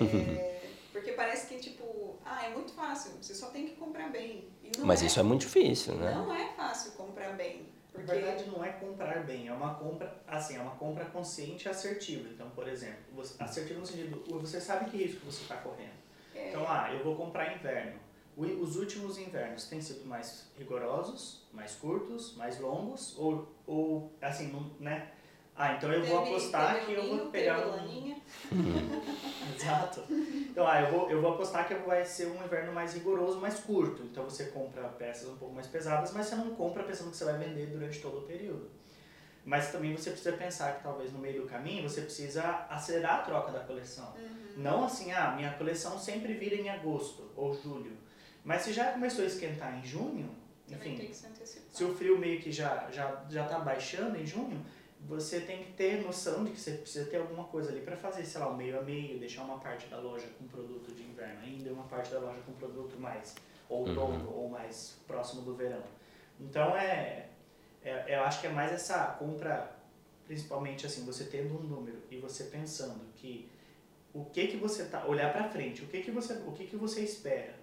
É, 0.00 0.60
porque 0.92 1.12
parece 1.12 1.46
que, 1.48 1.60
tipo, 1.60 2.16
ah, 2.24 2.44
é 2.46 2.50
muito 2.50 2.72
fácil, 2.72 3.12
você 3.20 3.34
só 3.34 3.48
tem 3.50 3.66
que 3.66 3.76
comprar 3.76 4.10
bem. 4.10 4.48
E 4.62 4.76
não 4.78 4.86
Mas 4.86 5.02
é, 5.02 5.06
isso 5.06 5.20
é 5.20 5.22
muito 5.22 5.42
difícil, 5.42 5.94
né? 5.96 6.14
Não 6.14 6.32
é 6.34 6.52
fácil 6.54 6.92
comprar 6.92 7.32
bem. 7.34 7.62
Na 7.92 8.00
Porque 8.00 8.12
verdade, 8.12 8.50
não 8.50 8.64
é 8.64 8.72
comprar 8.72 9.24
bem, 9.24 9.46
é 9.46 9.52
uma 9.52 9.74
compra, 9.74 10.20
assim, 10.26 10.56
é 10.56 10.60
uma 10.60 10.74
compra 10.76 11.04
consciente 11.06 11.66
e 11.66 11.68
assertiva. 11.68 12.28
Então, 12.28 12.50
por 12.50 12.66
exemplo, 12.66 12.98
você, 13.14 13.40
assertivo 13.40 13.80
no 13.80 13.86
sentido, 13.86 14.24
você 14.40 14.60
sabe 14.60 14.90
que 14.90 14.96
risco 14.96 15.24
você 15.24 15.42
está 15.42 15.56
correndo. 15.58 15.94
é, 16.34 16.48
Então, 16.48 16.64
ah, 16.66 16.92
eu 16.92 17.04
vou 17.04 17.14
comprar 17.14 17.54
inverno. 17.56 18.00
Os 18.36 18.74
últimos 18.76 19.16
invernos 19.16 19.68
têm 19.68 19.80
sido 19.80 20.04
mais 20.06 20.48
rigorosos, 20.58 21.44
mais 21.52 21.76
curtos, 21.76 22.34
mais 22.36 22.58
longos, 22.58 23.16
ou, 23.16 23.48
ou 23.64 24.12
assim, 24.20 24.52
né? 24.80 25.12
Ah, 25.56 25.74
então 25.74 25.92
eu 25.92 26.04
vou 26.04 26.18
teve- 26.22 26.30
apostar 26.30 26.74
teve 26.74 26.86
que 26.86 26.92
eu 26.94 27.16
vou 27.18 27.30
pegar 27.30 27.66
um... 27.68 28.14
Exato. 29.54 30.02
Então, 30.10 30.66
ah, 30.66 30.80
eu 30.82 30.90
vou, 30.90 31.10
eu 31.10 31.20
vou 31.20 31.34
apostar 31.34 31.66
que 31.68 31.74
vai 31.74 32.04
ser 32.04 32.26
um 32.26 32.44
inverno 32.44 32.72
mais 32.72 32.94
rigoroso, 32.94 33.40
mais 33.40 33.60
curto. 33.60 34.02
Então 34.02 34.24
você 34.24 34.46
compra 34.46 34.82
peças 34.88 35.28
um 35.28 35.36
pouco 35.36 35.54
mais 35.54 35.66
pesadas, 35.66 36.12
mas 36.12 36.26
você 36.26 36.34
não 36.36 36.54
compra 36.54 36.82
pensando 36.82 37.10
que 37.10 37.16
você 37.16 37.24
vai 37.24 37.38
vender 37.38 37.66
durante 37.66 38.00
todo 38.00 38.18
o 38.18 38.22
período. 38.22 38.68
Mas 39.44 39.70
também 39.70 39.94
você 39.94 40.10
precisa 40.10 40.34
pensar 40.36 40.76
que 40.76 40.82
talvez 40.82 41.12
no 41.12 41.18
meio 41.18 41.42
do 41.42 41.48
caminho 41.48 41.88
você 41.88 42.00
precisa 42.00 42.42
acelerar 42.70 43.20
a 43.20 43.22
troca 43.22 43.52
da 43.52 43.60
coleção. 43.60 44.12
Uhum. 44.16 44.54
Não 44.56 44.84
assim, 44.84 45.12
ah, 45.12 45.32
minha 45.36 45.52
coleção 45.52 45.98
sempre 45.98 46.32
vira 46.34 46.54
em 46.56 46.70
agosto 46.70 47.30
ou 47.36 47.54
julho. 47.54 47.92
Mas 48.42 48.62
se 48.62 48.72
já 48.72 48.92
começou 48.92 49.22
a 49.24 49.26
esquentar 49.26 49.78
em 49.78 49.84
junho, 49.84 50.34
enfim, 50.68 50.96
se 51.12 51.62
se 51.70 51.84
o 51.84 51.94
frio 51.94 52.18
meio 52.18 52.40
que 52.40 52.50
já 52.50 52.88
já 52.90 53.22
já 53.28 53.44
tá 53.46 53.58
baixando 53.58 54.16
em 54.18 54.26
junho, 54.26 54.64
você 55.06 55.40
tem 55.40 55.62
que 55.62 55.72
ter 55.72 56.02
noção 56.02 56.44
de 56.44 56.52
que 56.52 56.60
você 56.60 56.72
precisa 56.72 57.04
ter 57.06 57.18
alguma 57.18 57.44
coisa 57.44 57.70
ali 57.70 57.80
para 57.80 57.96
fazer, 57.96 58.24
sei 58.24 58.40
lá, 58.40 58.48
um 58.48 58.56
meio 58.56 58.78
a 58.78 58.82
meio, 58.82 59.18
deixar 59.18 59.42
uma 59.42 59.58
parte 59.58 59.86
da 59.88 59.98
loja 59.98 60.26
com 60.38 60.46
produto 60.46 60.94
de 60.94 61.02
inverno 61.02 61.40
ainda 61.42 61.68
e 61.68 61.72
uma 61.72 61.84
parte 61.84 62.10
da 62.10 62.18
loja 62.18 62.40
com 62.46 62.52
produto 62.52 62.98
mais 62.98 63.34
outono 63.68 64.32
ou 64.34 64.48
mais 64.48 64.96
próximo 65.06 65.42
do 65.42 65.54
verão. 65.54 65.82
Então 66.40 66.76
é 66.76 67.28
é, 67.84 68.16
eu 68.16 68.22
acho 68.22 68.40
que 68.40 68.46
é 68.46 68.50
mais 68.50 68.72
essa 68.72 69.04
compra, 69.18 69.76
principalmente 70.26 70.86
assim, 70.86 71.04
você 71.04 71.24
tendo 71.24 71.54
um 71.54 71.62
número 71.62 71.98
e 72.10 72.16
você 72.16 72.44
pensando 72.44 73.04
que 73.14 73.50
o 74.14 74.24
que 74.24 74.46
que 74.46 74.56
você 74.56 74.84
tá 74.84 75.04
olhar 75.04 75.30
para 75.32 75.50
frente, 75.50 75.82
o 75.82 75.86
que 75.86 76.00
que 76.00 76.10
você 76.10 76.32
o 76.46 76.52
que 76.52 76.66
que 76.66 76.76
você 76.76 77.02
espera, 77.02 77.54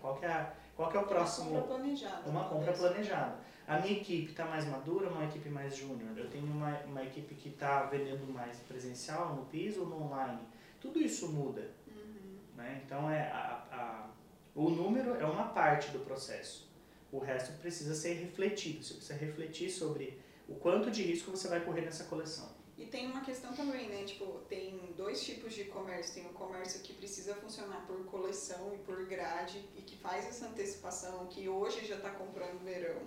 qual 0.00 0.16
que 0.16 0.24
é 0.24 0.28
a, 0.28 0.52
qual 0.74 0.90
que 0.90 0.96
é 0.96 1.00
o 1.00 1.06
próximo 1.06 1.50
Uma 1.50 1.60
compra 1.60 1.76
planejada. 1.76 2.28
uma 2.28 2.48
compra 2.48 2.72
planejada. 2.72 3.36
A 3.68 3.78
minha 3.80 4.00
equipe 4.00 4.30
está 4.30 4.46
mais 4.46 4.64
madura, 4.64 5.10
uma 5.10 5.26
equipe 5.26 5.50
mais 5.50 5.76
júnior. 5.76 6.16
Eu 6.16 6.30
tenho 6.30 6.46
uma, 6.46 6.74
uma 6.84 7.04
equipe 7.04 7.34
que 7.34 7.50
está 7.50 7.82
vendendo 7.84 8.26
mais 8.32 8.56
presencial, 8.60 9.34
no 9.34 9.44
piso 9.44 9.82
ou 9.82 9.86
no 9.86 10.04
online. 10.04 10.40
Tudo 10.80 10.98
isso 10.98 11.28
muda. 11.28 11.70
Uhum. 11.86 12.38
Né? 12.56 12.80
Então, 12.82 13.10
é 13.10 13.30
a, 13.30 13.66
a, 13.70 14.10
o 14.54 14.70
número 14.70 15.14
é 15.16 15.26
uma 15.26 15.48
parte 15.48 15.90
do 15.90 15.98
processo. 15.98 16.66
O 17.12 17.18
resto 17.18 17.52
precisa 17.60 17.94
ser 17.94 18.14
refletido. 18.14 18.82
Você 18.82 18.94
precisa 18.94 19.18
refletir 19.18 19.68
sobre 19.68 20.18
o 20.48 20.54
quanto 20.54 20.90
de 20.90 21.02
risco 21.02 21.30
você 21.30 21.46
vai 21.46 21.60
correr 21.60 21.82
nessa 21.82 22.04
coleção. 22.04 22.48
E 22.78 22.86
tem 22.86 23.06
uma 23.10 23.20
questão 23.20 23.52
também, 23.52 23.90
né? 23.90 24.04
Tipo, 24.04 24.40
tem 24.48 24.94
dois 24.96 25.22
tipos 25.22 25.52
de 25.52 25.64
comércio. 25.64 26.14
Tem 26.14 26.24
o 26.24 26.32
comércio 26.32 26.80
que 26.80 26.94
precisa 26.94 27.34
funcionar 27.34 27.84
por 27.86 28.02
coleção 28.06 28.72
e 28.74 28.78
por 28.78 29.04
grade 29.04 29.62
e 29.76 29.82
que 29.82 29.96
faz 29.96 30.26
essa 30.26 30.46
antecipação, 30.46 31.26
que 31.26 31.50
hoje 31.50 31.84
já 31.84 31.96
está 31.96 32.10
comprando 32.12 32.64
verão. 32.64 33.02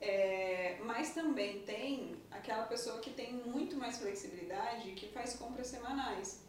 É, 0.00 0.78
mas 0.84 1.12
também 1.12 1.60
tem 1.60 2.16
aquela 2.30 2.62
pessoa 2.64 2.98
que 3.00 3.10
tem 3.10 3.34
muito 3.34 3.76
mais 3.76 3.98
flexibilidade 3.98 4.88
e 4.88 4.92
que 4.92 5.08
faz 5.08 5.34
compras 5.34 5.66
semanais. 5.66 6.42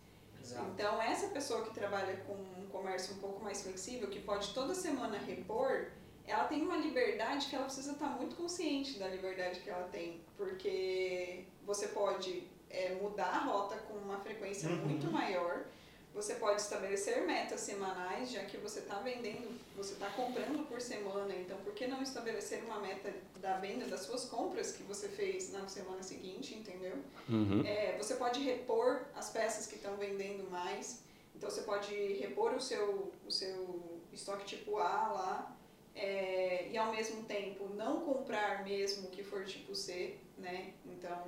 Então, 0.73 1.01
essa 1.01 1.27
pessoa 1.27 1.63
que 1.65 1.73
trabalha 1.73 2.15
com 2.25 2.33
um 2.33 2.67
comércio 2.71 3.15
um 3.15 3.19
pouco 3.19 3.43
mais 3.43 3.61
flexível, 3.61 4.09
que 4.09 4.19
pode 4.21 4.53
toda 4.53 4.73
semana 4.73 5.17
repor, 5.17 5.87
ela 6.25 6.45
tem 6.45 6.61
uma 6.61 6.77
liberdade 6.77 7.47
que 7.47 7.55
ela 7.55 7.65
precisa 7.65 7.91
estar 7.91 8.07
muito 8.07 8.35
consciente 8.35 8.97
da 8.97 9.07
liberdade 9.07 9.59
que 9.59 9.69
ela 9.69 9.87
tem, 9.89 10.21
porque 10.37 11.45
você 11.65 11.89
pode 11.89 12.47
é, 12.69 12.95
mudar 13.01 13.27
a 13.27 13.39
rota 13.39 13.75
com 13.87 13.93
uma 13.95 14.17
frequência 14.19 14.69
Uhum. 14.69 14.77
muito 14.77 15.11
maior, 15.11 15.65
você 16.13 16.35
pode 16.35 16.61
estabelecer 16.61 17.25
metas 17.25 17.61
semanais, 17.61 18.31
já 18.31 18.43
que 18.43 18.57
você 18.57 18.79
está 18.79 18.99
vendendo, 18.99 19.57
você 19.77 19.93
está 19.93 20.09
comprando 20.09 20.67
por 20.67 20.81
semana, 20.81 21.33
então 21.35 21.57
por 21.59 21.73
que 21.73 21.87
não 21.87 22.03
estabelecer 22.03 22.63
uma 22.65 22.79
meta 22.79 23.13
da 23.39 23.57
venda 23.57 23.85
das 23.85 24.01
suas 24.01 24.25
compras 24.25 24.73
que 24.73 24.83
você 24.83 25.07
fez 25.07 25.51
na 25.53 25.67
semana 25.67 26.03
seguinte, 26.03 26.53
entendeu? 26.53 26.97
Uhum. 27.29 27.65
É, 27.65 27.95
você 27.97 28.15
pode 28.15 28.41
repor 28.41 29.03
as 29.15 29.29
peças 29.29 29.67
que 29.67 29.75
estão 29.75 29.95
vendendo 29.95 30.49
mais. 30.51 31.01
Então 31.33 31.49
você 31.49 31.61
pode 31.61 31.95
repor 32.19 32.53
o 32.53 32.59
seu, 32.61 33.11
o 33.25 33.31
seu 33.31 33.99
estoque 34.11 34.45
tipo 34.45 34.77
A 34.77 35.07
lá. 35.07 35.57
é, 35.95 36.67
e 36.71 36.77
ao 36.77 36.91
mesmo 36.91 37.23
tempo 37.23 37.69
não 37.75 38.01
comprar 38.01 38.63
mesmo 38.63 39.07
o 39.07 39.11
que 39.11 39.23
for 39.23 39.43
tipo 39.45 39.73
C, 39.75 40.17
né? 40.37 40.73
Então 40.85 41.23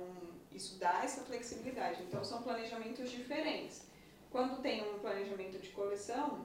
isso 0.52 0.78
dá 0.78 1.02
essa 1.04 1.22
flexibilidade. 1.22 2.02
Então 2.02 2.22
são 2.24 2.42
planejamentos 2.42 3.10
diferentes. 3.10 3.82
Quando 4.34 4.60
tem 4.60 4.82
um 4.82 4.98
planejamento 4.98 5.60
de 5.60 5.68
coleção, 5.68 6.44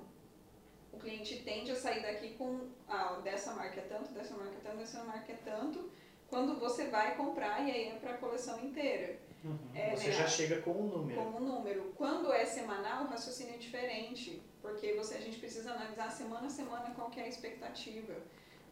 o 0.93 0.99
cliente 0.99 1.41
tende 1.41 1.71
a 1.71 1.75
sair 1.75 2.03
daqui 2.03 2.35
com 2.35 2.67
ah, 2.87 3.19
dessa 3.23 3.51
marca 3.55 3.79
é 3.79 3.83
tanto, 3.83 4.13
dessa 4.13 4.37
marca 4.37 4.57
é 4.57 4.59
tanto, 4.61 4.77
dessa 4.77 5.03
marca 5.03 5.31
é 5.31 5.35
tanto. 5.37 5.89
Quando 6.27 6.59
você 6.59 6.85
vai 6.89 7.15
comprar 7.17 7.67
e 7.67 7.71
aí 7.71 7.87
é 7.87 7.95
para 7.95 8.11
a 8.11 8.17
coleção 8.19 8.63
inteira 8.63 9.17
Uhum. 9.43 9.57
É, 9.73 9.95
você 9.95 10.07
né? 10.07 10.11
já 10.11 10.27
chega 10.27 10.61
com 10.61 10.71
um 10.71 10.87
número. 10.87 11.19
como 11.19 11.39
número. 11.39 11.93
Quando 11.95 12.31
é 12.31 12.45
semanal, 12.45 13.05
o 13.05 13.07
raciocínio 13.07 13.53
é 13.55 13.57
diferente, 13.57 14.41
porque 14.61 14.93
você, 14.93 15.15
a 15.15 15.21
gente 15.21 15.39
precisa 15.39 15.71
analisar 15.71 16.11
semana 16.11 16.47
a 16.47 16.49
semana 16.49 16.91
qual 16.93 17.09
que 17.09 17.19
é 17.21 17.23
a 17.23 17.27
expectativa. 17.27 18.13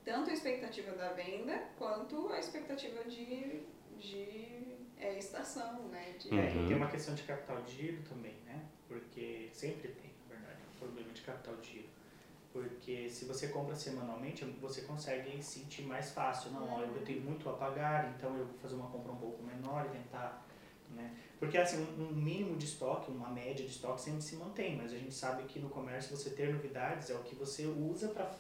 Tanto 0.04 0.30
a 0.30 0.34
expectativa 0.34 0.92
da 0.92 1.14
venda, 1.14 1.70
quanto 1.78 2.30
a 2.34 2.38
expectativa 2.38 3.04
de, 3.06 3.62
de 3.98 4.78
é, 5.00 5.18
estação, 5.18 5.88
né? 5.88 6.16
De, 6.20 6.38
É, 6.38 6.54
e 6.54 6.58
Uhum. 6.58 6.68
tem 6.68 6.76
uma 6.76 6.90
questão 6.90 7.16
de 7.16 7.24
capital 7.24 7.62
de 7.62 7.72
giro 7.74 8.04
também, 8.04 8.36
né? 8.46 8.62
Porque 9.00 9.50
sempre 9.54 9.90
tem, 9.90 10.12
na 10.30 10.36
verdade, 10.36 10.60
um 10.74 10.80
problema 10.80 11.12
de 11.14 11.22
capital 11.22 11.56
de 11.58 11.72
giro. 11.72 11.90
Porque 12.52 13.10
se 13.10 13.26
você 13.26 13.50
compra 13.50 13.76
semanalmente, 13.76 14.44
você 14.60 14.82
consegue 14.82 15.42
sentir 15.44 15.84
mais 15.84 16.12
fácil. 16.12 16.52
Não, 16.52 16.68
ó, 16.68 16.82
eu 16.82 17.04
tenho 17.04 17.22
muito 17.22 17.48
a 17.50 17.54
pagar, 17.54 18.14
então 18.16 18.36
eu 18.36 18.46
vou 18.46 18.58
fazer 18.58 18.76
uma 18.76 18.88
compra 18.88 19.12
um 19.12 19.18
pouco 19.18 19.44
menor 19.44 19.86
e 19.86 19.90
tentar. 19.90 20.46
Né? 20.96 21.16
Porque 21.40 21.58
assim, 21.58 21.86
um 22.00 22.08
um 22.08 22.14
mínimo 22.14 22.58
de 22.58 22.66
estoque, 22.66 23.12
uma 23.12 23.30
média 23.30 23.66
de 23.66 23.72
estoque 23.72 24.02
sempre 24.02 24.22
se 24.22 24.38
mantém, 24.38 24.76
mas 24.76 24.92
a 24.92 24.98
gente 24.98 25.14
sabe 25.14 25.44
que 25.44 25.60
no 25.60 25.70
comércio 25.70 26.16
você 26.16 26.32
ter 26.32 26.52
novidades 26.52 27.10
é 27.10 27.14
o 27.14 27.20
que 27.20 27.36
você 27.36 27.66
usa 27.66 28.08
para 28.10 28.34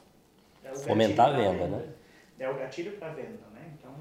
Fomentar 0.75 1.29
a 1.29 1.37
venda, 1.37 1.67
né? 1.67 1.93
É 2.39 2.49
o 2.49 2.55
gatilho 2.55 2.97
para 2.97 3.13
venda, 3.13 3.45
né? 3.53 3.73
Então, 3.77 3.93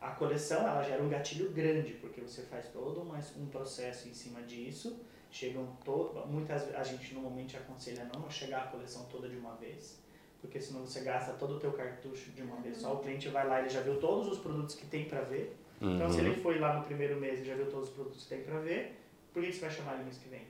a 0.00 0.10
coleção 0.10 0.66
ela 0.66 0.82
gera 0.82 1.02
um 1.02 1.08
gatilho 1.08 1.50
grande, 1.50 1.94
porque 1.94 2.20
você 2.20 2.42
faz 2.42 2.68
todo 2.68 3.02
uma, 3.02 3.18
um 3.36 3.46
processo 3.46 4.08
em 4.08 4.14
cima 4.14 4.42
disso. 4.42 5.00
Chegam 5.30 5.66
to, 5.84 6.14
muitas 6.26 6.74
a 6.74 6.82
gente 6.82 7.12
normalmente 7.14 7.56
aconselha 7.56 8.08
não 8.14 8.30
chegar 8.30 8.64
a 8.64 8.66
coleção 8.68 9.04
toda 9.10 9.28
de 9.28 9.36
uma 9.36 9.54
vez, 9.56 10.00
porque 10.40 10.60
senão 10.60 10.80
você 10.86 11.00
gasta 11.00 11.34
todo 11.34 11.56
o 11.56 11.60
teu 11.60 11.72
cartucho 11.72 12.30
de 12.32 12.42
uma 12.42 12.56
vez 12.60 12.78
só. 12.78 12.94
O 12.94 12.98
cliente 13.00 13.28
vai 13.28 13.46
lá, 13.46 13.60
ele 13.60 13.68
já 13.68 13.80
viu 13.82 14.00
todos 14.00 14.26
os 14.28 14.38
produtos 14.38 14.74
que 14.74 14.86
tem 14.86 15.04
para 15.06 15.20
ver. 15.22 15.56
Então, 15.80 16.10
se 16.10 16.20
Uhum. 16.20 16.26
ele 16.26 16.40
foi 16.40 16.58
lá 16.58 16.78
no 16.78 16.84
primeiro 16.84 17.20
mês 17.20 17.40
e 17.40 17.44
já 17.44 17.54
viu 17.54 17.70
todos 17.70 17.88
os 17.90 17.94
produtos 17.94 18.22
que 18.24 18.28
tem 18.30 18.42
para 18.42 18.58
ver, 18.58 18.98
por 19.32 19.42
que 19.42 19.52
você 19.52 19.60
vai 19.60 19.70
chamar 19.70 19.94
ele 19.94 20.04
mês 20.04 20.18
que 20.18 20.28
vem? 20.28 20.46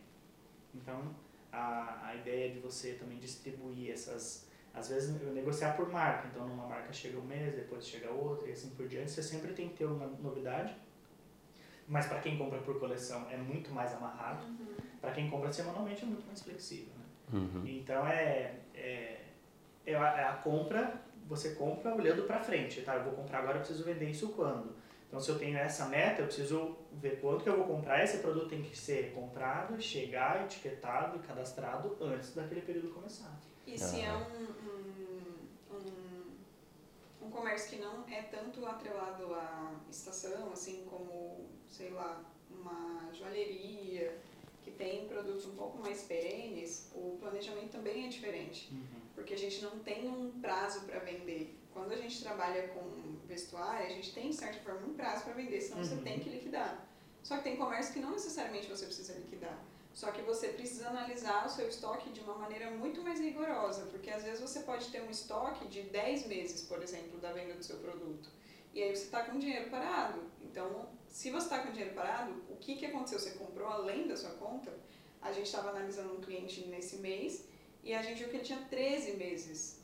Então, 0.75 1.15
a, 1.53 2.07
a 2.09 2.15
ideia 2.15 2.51
de 2.53 2.61
você 2.61 2.93
também 2.95 3.19
distribuir 3.19 3.91
essas 3.91 4.47
às 4.73 4.89
vezes 4.91 5.21
negociar 5.35 5.77
por 5.77 5.89
marca, 5.91 6.29
então 6.29 6.47
numa 6.47 6.67
marca 6.67 6.93
chega 6.93 7.19
um 7.19 7.25
mês, 7.25 7.55
depois 7.57 7.85
chega 7.87 8.11
outra 8.11 8.49
e 8.49 8.53
assim 8.53 8.71
por 8.71 8.87
diante, 8.87 9.11
você 9.11 9.23
sempre 9.23 9.53
tem 9.53 9.69
que 9.71 9.77
ter 9.79 9.87
uma 9.87 10.07
novidade. 10.07 10.77
Mas 11.89 12.07
para 12.07 12.21
quem 12.21 12.37
compra 12.37 12.59
por 12.59 12.79
coleção 12.79 13.27
é 13.31 13.37
muito 13.37 13.71
mais 13.71 13.93
amarrado, 13.95 14.45
Uhum. 14.45 14.77
para 15.01 15.11
quem 15.13 15.31
compra 15.31 15.51
semanalmente 15.53 16.03
é 16.03 16.07
muito 16.07 16.27
mais 16.27 16.43
flexível. 16.43 16.93
Né? 16.99 17.39
Uhum. 17.39 17.67
Então 17.67 18.07
é, 18.07 18.57
é, 18.75 19.25
é, 19.87 19.95
a, 19.97 20.07
é 20.21 20.25
a 20.25 20.33
compra, 20.35 21.01
você 21.27 21.55
compra 21.55 21.95
olhando 21.95 22.25
para 22.25 22.41
frente, 22.41 22.83
tá? 22.83 22.95
Eu 22.97 23.05
vou 23.05 23.13
comprar 23.15 23.39
agora, 23.39 23.57
eu 23.57 23.61
preciso 23.61 23.85
vender 23.85 24.11
isso 24.11 24.29
quando? 24.31 24.77
Então 25.09 25.19
se 25.19 25.31
eu 25.31 25.39
tenho 25.39 25.57
essa 25.57 25.87
meta, 25.87 26.21
eu 26.21 26.27
preciso 26.27 26.77
ver 26.93 27.19
quanto 27.21 27.43
que 27.43 27.49
eu 27.49 27.57
vou 27.57 27.67
comprar, 27.67 28.05
esse 28.05 28.19
produto 28.19 28.49
tem 28.49 28.63
que 28.63 28.77
ser 28.77 29.13
comprado, 29.15 29.81
chegar, 29.81 30.45
etiquetado 30.45 31.17
e 31.17 31.21
cadastrado 31.27 31.97
antes 32.03 32.35
daquele 32.35 32.61
período 32.61 32.91
começar. 32.93 33.35
E 33.67 33.79
se 33.79 34.01
é 34.03 34.09
Aham. 34.11 34.27
um, 34.27 35.75
um, 35.75 35.77
um, 37.23 37.27
um 37.27 37.31
comércio 37.31 37.71
que 37.71 37.83
não 37.83 38.07
é 38.09 38.23
tanto 38.23 38.65
atrelado 38.67 39.33
à 39.35 39.73
estação, 39.91 40.53
assim 40.53 40.85
como, 40.89 41.47
sei 41.71 41.91
lá, 41.91 42.23
uma 42.51 43.11
joalheria, 43.13 44.19
que 44.63 44.71
tem 44.71 45.07
produtos 45.09 45.47
um 45.47 45.55
pouco 45.55 45.79
mais 45.79 46.03
perenes, 46.03 46.91
o 46.95 47.17
planejamento 47.21 47.71
também 47.71 48.07
é 48.07 48.09
diferente. 48.09 48.73
Porque 49.15 49.35
a 49.35 49.39
gente 49.39 49.63
não 49.63 49.79
tem 49.81 50.09
um 50.09 50.31
prazo 50.41 50.83
para 50.83 50.99
vender. 51.01 51.57
Quando 51.73 51.93
a 51.93 51.97
gente 51.97 52.23
trabalha 52.23 52.69
com 52.69 53.17
vestuário, 53.27 53.87
a 53.87 53.91
gente 53.91 54.13
tem, 54.13 54.31
de 54.31 54.37
certa 54.37 54.59
forma, 54.61 54.87
um 54.87 54.95
prazo 54.95 55.25
para 55.25 55.33
vender, 55.35 55.61
senão 55.61 55.83
você 55.83 55.95
Uhum. 55.95 56.03
tem 56.03 56.21
que 56.21 56.29
liquidar. 56.31 56.87
Só 57.23 57.37
que 57.37 57.45
tem 57.45 57.57
comércio 57.57 57.93
que 57.93 58.01
não 58.01 58.13
necessariamente 58.13 58.69
você 58.69 58.87
precisa 58.87 59.13
liquidar. 59.15 59.59
Só 59.93 60.13
que 60.13 60.23
você 60.23 60.49
precisa 60.49 60.89
analisar 60.89 61.45
o 61.47 61.49
seu 61.51 61.69
estoque 61.69 62.11
de 62.11 62.21
uma 62.21 62.37
maneira 62.37 62.71
muito 62.71 63.03
mais 63.03 63.19
rigorosa, 63.21 63.83
porque 63.87 64.11
às 64.11 64.23
vezes 64.23 64.41
você 64.41 64.61
pode 64.61 64.89
ter 64.91 65.03
um 65.03 65.11
estoque 65.11 65.67
de 65.67 65.83
10 65.83 66.27
meses, 66.29 66.63
por 66.63 66.81
exemplo, 66.83 67.19
da 67.19 67.33
venda 67.33 67.55
do 67.55 67.65
seu 67.65 67.77
produto. 67.79 68.29
E 68.73 68.83
aí 68.83 68.95
você 68.95 69.05
está 69.05 69.25
com 69.25 69.39
dinheiro 69.39 69.69
parado. 69.71 70.21
Então, 70.43 70.89
se 71.09 71.31
você 71.31 71.45
está 71.45 71.59
com 71.61 71.73
dinheiro 71.73 71.95
parado, 71.95 72.33
o 72.51 72.57
que, 72.57 72.77
que 72.77 72.87
aconteceu? 72.87 73.19
Você 73.19 73.31
comprou 73.33 73.69
além 73.69 74.07
da 74.07 74.17
sua 74.17 74.31
conta? 74.31 74.73
A 75.21 75.33
gente 75.33 75.47
estava 75.47 75.71
analisando 75.71 76.15
um 76.15 76.21
cliente 76.21 76.67
nesse 76.67 76.97
mês 76.97 77.45
e 77.83 77.93
a 77.95 78.03
gente 78.03 78.19
viu 78.19 78.29
que 78.29 78.37
ele 78.37 78.45
tinha 78.45 78.61
13 78.71 79.17
meses 79.17 79.83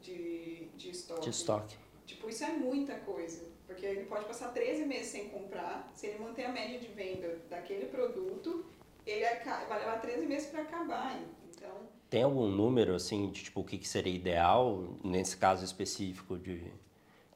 de, 0.00 0.68
de 0.76 0.90
estoque. 0.90 1.20
De 1.22 1.30
estoque. 1.30 1.76
Tipo, 2.06 2.28
isso 2.28 2.44
é 2.44 2.52
muita 2.52 2.96
coisa. 2.96 3.42
Porque 3.66 3.86
ele 3.86 4.04
pode 4.04 4.26
passar 4.26 4.52
13 4.52 4.84
meses 4.84 5.06
sem 5.06 5.30
comprar, 5.30 5.90
se 5.94 6.06
ele 6.06 6.18
manter 6.18 6.44
a 6.44 6.52
média 6.52 6.78
de 6.78 6.88
venda 6.88 7.40
daquele 7.48 7.86
produto, 7.86 8.64
ele 9.06 9.24
vai 9.44 9.78
levar 9.78 10.00
13 10.00 10.26
meses 10.26 10.48
para 10.50 10.62
acabar. 10.62 11.18
Então, 11.48 11.88
Tem 12.10 12.22
algum 12.22 12.46
número, 12.46 12.94
assim, 12.94 13.30
de 13.30 13.44
tipo, 13.44 13.60
o 13.60 13.64
que, 13.64 13.78
que 13.78 13.88
seria 13.88 14.14
ideal, 14.14 14.98
nesse 15.02 15.36
caso 15.36 15.64
específico, 15.64 16.38
de 16.38 16.70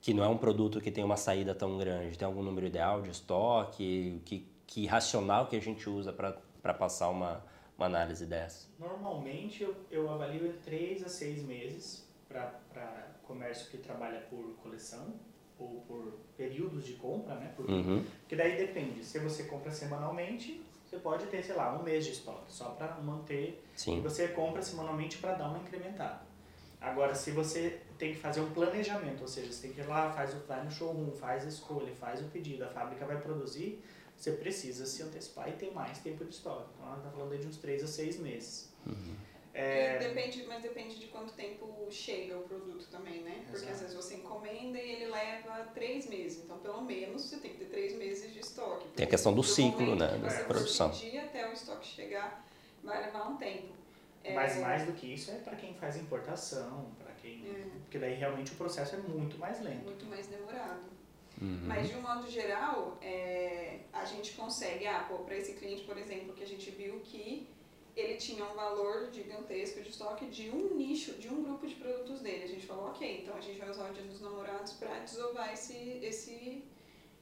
que 0.08 0.14
não 0.14 0.24
é 0.24 0.28
um 0.28 0.38
produto 0.38 0.80
que 0.80 0.90
tem 0.90 1.04
uma 1.04 1.18
saída 1.18 1.54
tão 1.54 1.76
grande? 1.76 2.16
Tem 2.16 2.24
algum 2.24 2.42
número 2.42 2.66
ideal 2.66 3.02
de 3.02 3.10
estoque? 3.10 4.22
Que, 4.24 4.48
que 4.66 4.86
racional 4.86 5.48
que 5.48 5.54
a 5.54 5.60
gente 5.60 5.86
usa 5.86 6.14
para 6.14 6.72
passar 6.72 7.10
uma, 7.10 7.44
uma 7.76 7.84
análise 7.84 8.24
dessa? 8.24 8.68
Normalmente 8.78 9.62
eu, 9.62 9.76
eu 9.90 10.10
avalio 10.10 10.46
em 10.46 10.52
3 10.64 11.04
a 11.04 11.10
6 11.10 11.42
meses 11.42 12.08
para 12.26 13.06
comércio 13.24 13.70
que 13.70 13.76
trabalha 13.76 14.20
por 14.30 14.54
coleção 14.62 15.12
ou 15.58 15.84
por 15.86 16.14
períodos 16.38 16.86
de 16.86 16.94
compra, 16.94 17.34
né? 17.34 17.52
Por- 17.54 17.68
Uhum. 17.68 18.02
Porque 18.20 18.34
daí 18.34 18.56
depende. 18.56 19.04
Se 19.04 19.18
você 19.18 19.42
compra 19.42 19.70
semanalmente, 19.70 20.64
você 20.88 20.96
pode 20.96 21.26
ter, 21.26 21.44
sei 21.44 21.54
lá, 21.54 21.78
um 21.78 21.82
mês 21.82 22.06
de 22.06 22.12
estoque, 22.12 22.50
só 22.50 22.70
para 22.70 22.94
manter. 22.94 23.62
E 23.76 23.78
Sim. 23.78 24.00
você 24.00 24.28
compra 24.28 24.62
semanalmente 24.62 25.18
para 25.18 25.34
dar 25.34 25.48
uma 25.50 25.58
incrementada. 25.58 26.22
Agora, 26.80 27.14
se 27.14 27.30
você 27.32 27.82
tem 27.98 28.12
que 28.14 28.20
fazer 28.20 28.40
um 28.40 28.50
planejamento, 28.50 29.22
ou 29.22 29.28
seja, 29.28 29.52
você 29.52 29.62
tem 29.62 29.72
que 29.72 29.80
ir 29.80 29.86
lá, 29.86 30.10
faz 30.12 30.32
o 30.32 30.38
vai 30.46 30.64
no 30.64 30.70
showroom, 30.70 31.10
faz 31.12 31.44
a 31.44 31.48
escolha, 31.48 31.92
faz 31.96 32.20
o 32.20 32.24
pedido, 32.24 32.64
a 32.64 32.68
fábrica 32.68 33.04
vai 33.04 33.20
produzir, 33.20 33.82
você 34.16 34.32
precisa 34.32 34.86
se 34.86 35.02
antecipar 35.02 35.48
e 35.48 35.52
ter 35.52 35.72
mais 35.72 35.98
tempo 35.98 36.24
de 36.24 36.34
estoque. 36.34 36.68
Então, 36.74 36.86
ela 36.86 36.98
está 36.98 37.10
falando 37.10 37.38
de 37.38 37.46
uns 37.46 37.56
3 37.56 37.82
a 37.82 37.86
6 37.86 38.20
meses. 38.20 38.72
Uhum. 38.86 39.16
É, 39.52 39.98
Depende, 39.98 40.44
mas 40.46 40.62
depende 40.62 41.00
de 41.00 41.06
quanto 41.06 41.32
tempo 41.32 41.88
chega 41.90 42.38
o 42.38 42.42
produto 42.42 42.86
também, 42.90 43.22
né? 43.22 43.44
Porque 43.50 43.56
Exato. 43.56 43.72
às 43.72 43.80
vezes 43.80 43.96
você 43.96 44.14
encomenda 44.14 44.78
e 44.78 44.92
ele 44.92 45.06
leva 45.06 45.64
três 45.74 46.08
meses. 46.08 46.44
Então, 46.44 46.58
pelo 46.58 46.82
menos, 46.82 47.22
você 47.22 47.38
tem 47.38 47.52
que 47.52 47.58
ter 47.58 47.64
três 47.64 47.96
meses 47.96 48.32
de 48.32 48.38
estoque. 48.38 48.86
Tem 48.94 49.04
a 49.04 49.08
questão 49.08 49.34
do 49.34 49.42
ciclo, 49.42 49.80
momento 49.80 49.98
né, 49.98 50.18
da 50.18 50.44
produção. 50.44 50.90
pedir 50.90 51.18
até 51.18 51.48
o 51.48 51.52
estoque 51.52 51.86
chegar, 51.88 52.46
vai 52.84 53.04
levar 53.04 53.28
um 53.28 53.36
tempo. 53.36 53.74
É, 54.22 54.34
Mas 54.34 54.58
mais 54.58 54.84
do 54.84 54.92
que 54.92 55.12
isso 55.12 55.30
é 55.30 55.34
para 55.34 55.56
quem 55.56 55.74
faz 55.74 55.96
importação, 55.96 56.86
para 56.98 57.07
quem. 57.36 57.50
É. 57.50 57.64
Porque 57.82 57.98
daí 57.98 58.14
realmente 58.14 58.52
o 58.52 58.56
processo 58.56 58.96
é 58.96 58.98
muito 58.98 59.38
mais 59.38 59.60
lento. 59.62 59.84
muito 59.84 60.06
mais 60.06 60.26
demorado. 60.26 60.98
Uhum. 61.40 61.60
Mas 61.66 61.88
de 61.88 61.94
um 61.94 62.02
modo 62.02 62.28
geral, 62.28 62.98
é, 63.00 63.80
a 63.92 64.04
gente 64.04 64.32
consegue, 64.32 64.86
ah, 64.86 65.06
pô, 65.08 65.18
para 65.18 65.36
esse 65.36 65.54
cliente, 65.54 65.84
por 65.84 65.96
exemplo, 65.96 66.34
que 66.34 66.42
a 66.42 66.46
gente 66.46 66.70
viu 66.70 67.00
que 67.00 67.48
ele 67.94 68.16
tinha 68.16 68.44
um 68.44 68.54
valor 68.54 69.08
gigantesco 69.12 69.80
de 69.80 69.90
estoque 69.90 70.26
de 70.26 70.50
um 70.50 70.76
nicho, 70.76 71.14
de 71.14 71.28
um 71.28 71.42
grupo 71.42 71.66
de 71.66 71.74
produtos 71.74 72.20
dele. 72.20 72.44
A 72.44 72.48
gente 72.48 72.66
falou, 72.66 72.88
ok, 72.88 73.22
então 73.22 73.36
a 73.36 73.40
gente 73.40 73.58
vai 73.58 73.70
usar 73.70 73.90
o 73.90 73.92
Dia 73.92 74.04
dos 74.04 74.20
Namorados 74.20 74.72
para 74.74 75.00
desovar 75.00 75.52
esse, 75.52 75.76
esse, 76.02 76.64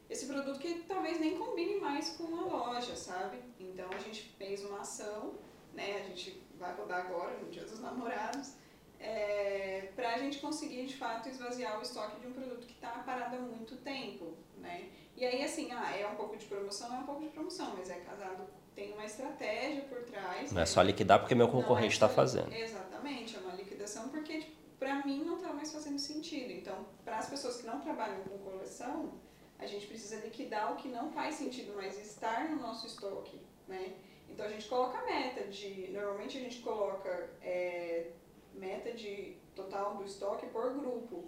esse 0.08 0.26
produto 0.26 0.58
que 0.58 0.82
talvez 0.86 1.18
nem 1.18 1.38
combine 1.38 1.80
mais 1.80 2.10
com 2.10 2.24
a 2.36 2.44
loja, 2.44 2.94
sabe? 2.94 3.38
Então 3.58 3.88
a 3.90 3.98
gente 3.98 4.34
fez 4.36 4.64
uma 4.64 4.80
ação, 4.80 5.34
né? 5.72 5.96
A 5.96 6.08
gente 6.08 6.42
vai 6.58 6.74
rodar 6.74 7.06
agora 7.06 7.38
no 7.38 7.50
Dia 7.50 7.64
dos 7.64 7.80
Namorados, 7.80 8.52
é, 9.00 9.88
para 9.94 10.14
a 10.14 10.18
gente 10.18 10.38
conseguir 10.38 10.86
de 10.86 10.96
fato 10.96 11.28
esvaziar 11.28 11.78
o 11.78 11.82
estoque 11.82 12.20
de 12.20 12.26
um 12.26 12.32
produto 12.32 12.66
que 12.66 12.74
está 12.74 12.90
parado 12.90 13.36
há 13.36 13.38
muito 13.40 13.76
tempo, 13.76 14.34
né? 14.58 14.88
E 15.16 15.24
aí 15.24 15.42
assim, 15.42 15.70
ah, 15.72 15.96
é 15.96 16.06
um 16.06 16.14
pouco 16.16 16.36
de 16.36 16.44
promoção, 16.46 16.94
é 16.94 16.98
um 16.98 17.04
pouco 17.04 17.22
de 17.22 17.28
promoção, 17.30 17.74
mas 17.76 17.88
é 17.90 17.96
casado, 18.00 18.46
tem 18.74 18.92
uma 18.92 19.04
estratégia 19.04 19.82
por 19.82 20.02
trás. 20.04 20.52
Não 20.52 20.58
é 20.58 20.62
né? 20.62 20.66
só 20.66 20.82
liquidar 20.82 21.20
porque 21.20 21.34
meu 21.34 21.46
Não 21.46 21.54
concorrente 21.54 21.92
é 21.92 21.96
está 21.96 22.08
só- 22.08 22.14
fazendo. 22.14 22.52
Exatamente, 22.52 23.36
é 23.36 23.40
uma 23.40 23.54
liquidação 23.54 24.08
porque 24.10 24.40
tipo, 24.40 24.56
para 24.78 25.04
mim 25.06 25.24
não 25.24 25.36
está 25.36 25.52
mais 25.52 25.72
fazendo 25.72 25.98
sentido. 25.98 26.50
Então, 26.52 26.86
para 27.04 27.16
as 27.16 27.28
pessoas 27.30 27.56
que 27.60 27.66
não 27.66 27.80
trabalham 27.80 28.22
com 28.24 28.36
coleção, 28.38 29.14
a 29.58 29.66
gente 29.66 29.86
precisa 29.86 30.16
liquidar 30.20 30.72
o 30.74 30.76
que 30.76 30.88
não 30.88 31.10
faz 31.10 31.36
sentido 31.36 31.74
mais 31.74 31.98
estar 31.98 32.50
no 32.50 32.56
nosso 32.60 32.86
estoque, 32.86 33.40
né? 33.66 33.94
Então 34.28 34.44
a 34.44 34.48
gente 34.50 34.68
coloca 34.68 34.98
a 34.98 35.04
meta 35.04 35.44
de, 35.44 35.88
normalmente 35.92 36.36
a 36.36 36.40
gente 36.42 36.58
coloca 36.58 37.30
é, 37.40 38.10
meta 38.56 38.92
de 38.92 39.36
total 39.54 39.94
do 39.96 40.04
estoque 40.04 40.46
por 40.46 40.72
grupo, 40.74 41.24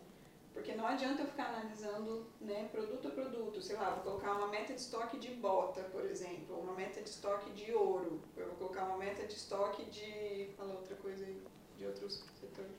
porque 0.52 0.74
não 0.74 0.86
adianta 0.86 1.22
eu 1.22 1.26
ficar 1.26 1.46
analisando 1.54 2.26
né, 2.40 2.68
produto 2.72 3.08
a 3.08 3.10
produto, 3.10 3.62
sei 3.62 3.76
lá, 3.76 3.90
vou 3.90 4.02
colocar 4.02 4.32
uma 4.32 4.48
meta 4.48 4.72
de 4.74 4.80
estoque 4.80 5.18
de 5.18 5.30
bota, 5.30 5.82
por 5.84 6.04
exemplo, 6.04 6.56
ou 6.56 6.62
uma 6.62 6.74
meta 6.74 7.00
de 7.00 7.08
estoque 7.08 7.50
de 7.50 7.72
ouro, 7.72 8.20
eu 8.36 8.46
vou 8.46 8.56
colocar 8.56 8.84
uma 8.84 8.96
meta 8.98 9.24
de 9.26 9.34
estoque 9.34 9.84
de, 9.84 10.48
fala 10.56 10.74
outra 10.74 10.96
coisa 10.96 11.24
aí, 11.24 11.40
de 11.76 11.86
outros 11.86 12.24
setores. 12.40 12.72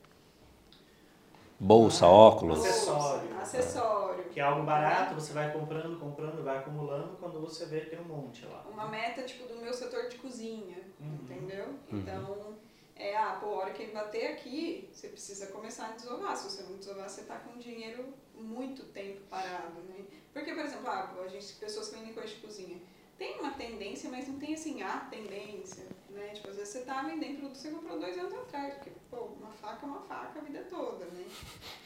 Bolsa, 1.62 2.06
Ah, 2.06 2.10
óculos. 2.10 2.60
Acessório. 2.60 3.38
Acessório. 3.38 4.24
Que 4.30 4.40
é 4.40 4.44
algo 4.44 4.64
barato, 4.64 5.14
você 5.16 5.34
vai 5.34 5.52
comprando, 5.52 6.00
comprando, 6.00 6.42
vai 6.44 6.58
acumulando, 6.58 7.18
quando 7.18 7.40
você 7.42 7.66
vê 7.66 7.82
tem 7.82 8.00
um 8.00 8.06
monte 8.06 8.46
lá. 8.46 8.66
Uma 8.72 8.88
meta 8.88 9.24
tipo 9.24 9.46
do 9.46 9.58
meu 9.58 9.74
setor 9.74 10.08
de 10.08 10.18
cozinha, 10.18 10.78
Uhum. 11.02 11.16
entendeu? 11.22 11.66
Uhum. 11.92 12.56
É, 13.00 13.16
ah, 13.16 13.38
pô, 13.40 13.46
a 13.46 13.58
hora 13.60 13.72
que 13.72 13.84
ele 13.84 13.94
bater 13.94 14.28
aqui, 14.28 14.90
você 14.92 15.08
precisa 15.08 15.48
começar 15.48 15.88
a 15.88 15.92
desovar. 15.92 16.36
Se 16.36 16.50
você 16.50 16.64
não 16.64 16.78
desovar, 16.78 17.10
você 17.10 17.24
tá 17.24 17.38
com 17.38 17.58
dinheiro 17.58 18.14
muito 18.36 18.84
tempo 18.88 19.22
parado, 19.30 19.80
né? 19.88 20.04
Porque, 20.34 20.54
por 20.54 20.66
exemplo, 20.66 20.90
ah, 20.90 21.16
a 21.24 21.28
gente, 21.30 21.54
pessoas 21.54 21.88
que 21.88 21.96
vendem 21.96 22.14
coisa 22.14 22.28
de 22.28 22.42
cozinha, 22.42 22.78
tem 23.18 23.40
uma 23.40 23.52
tendência, 23.52 24.10
mas 24.10 24.28
não 24.28 24.38
tem 24.38 24.54
assim, 24.54 24.82
a 24.82 24.98
tendência, 25.10 25.86
né? 26.10 26.28
Tipo, 26.34 26.50
às 26.50 26.58
vezes 26.58 26.74
você 26.74 26.82
tá 26.82 27.04
vendendo 27.04 27.38
produto 27.38 27.54
que 27.54 27.58
você 27.60 27.72
comprou 27.72 28.00
dois 28.00 28.18
anos 28.18 28.34
atrás, 28.34 28.74
porque, 28.74 28.92
pô, 29.10 29.18
uma 29.40 29.52
faca 29.54 29.86
é 29.86 29.90
uma 29.90 30.02
faca 30.02 30.40
a 30.40 30.44
vida 30.44 30.68
toda, 30.70 31.06
né? 31.06 31.26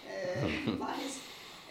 É, 0.07 0.35
mas, 0.79 1.21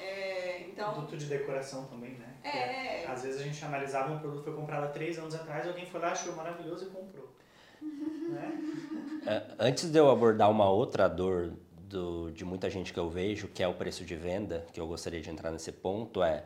é, 0.01 0.61
então, 0.69 0.95
Produto 0.95 1.17
de 1.17 1.27
decoração 1.27 1.87
também, 1.87 2.13
né? 2.13 2.37
Que 2.43 2.49
é, 2.49 3.07
Às 3.09 3.25
vezes 3.25 3.41
a 3.41 3.45
gente 3.45 3.65
analisava 3.65 4.13
um 4.13 4.21
produto 4.21 4.45
que 4.45 4.51
foi 4.51 4.55
comprado 4.55 4.85
há 4.85 4.89
três 4.91 5.19
anos 5.19 5.35
atrás, 5.35 5.67
alguém 5.67 5.85
foi 5.85 6.01
lá, 6.01 6.13
achou 6.13 6.37
maravilhoso 6.37 6.87
e 6.87 6.91
comprou. 6.91 7.33
Né? 8.29 8.59
É, 9.25 9.43
Antes 9.59 9.89
de 9.89 9.97
eu 9.99 10.11
abordar 10.11 10.51
uma 10.51 10.69
outra 10.69 11.09
dor 11.09 11.53
do- 11.89 12.33
de 12.33 12.45
muita 12.45 12.69
gente 12.69 12.93
que 12.93 12.99
eu 12.99 13.09
vejo, 13.09 13.47
que 13.47 13.63
é 13.63 13.69
o 13.69 13.75
preço 13.75 14.05
de 14.05 14.17
venda, 14.17 14.67
que 14.73 14.81
eu 14.81 14.87
gostaria 14.89 15.21
de 15.21 15.31
entrar 15.31 15.53
nesse 15.53 15.71
ponto, 15.71 16.23
é 16.25 16.43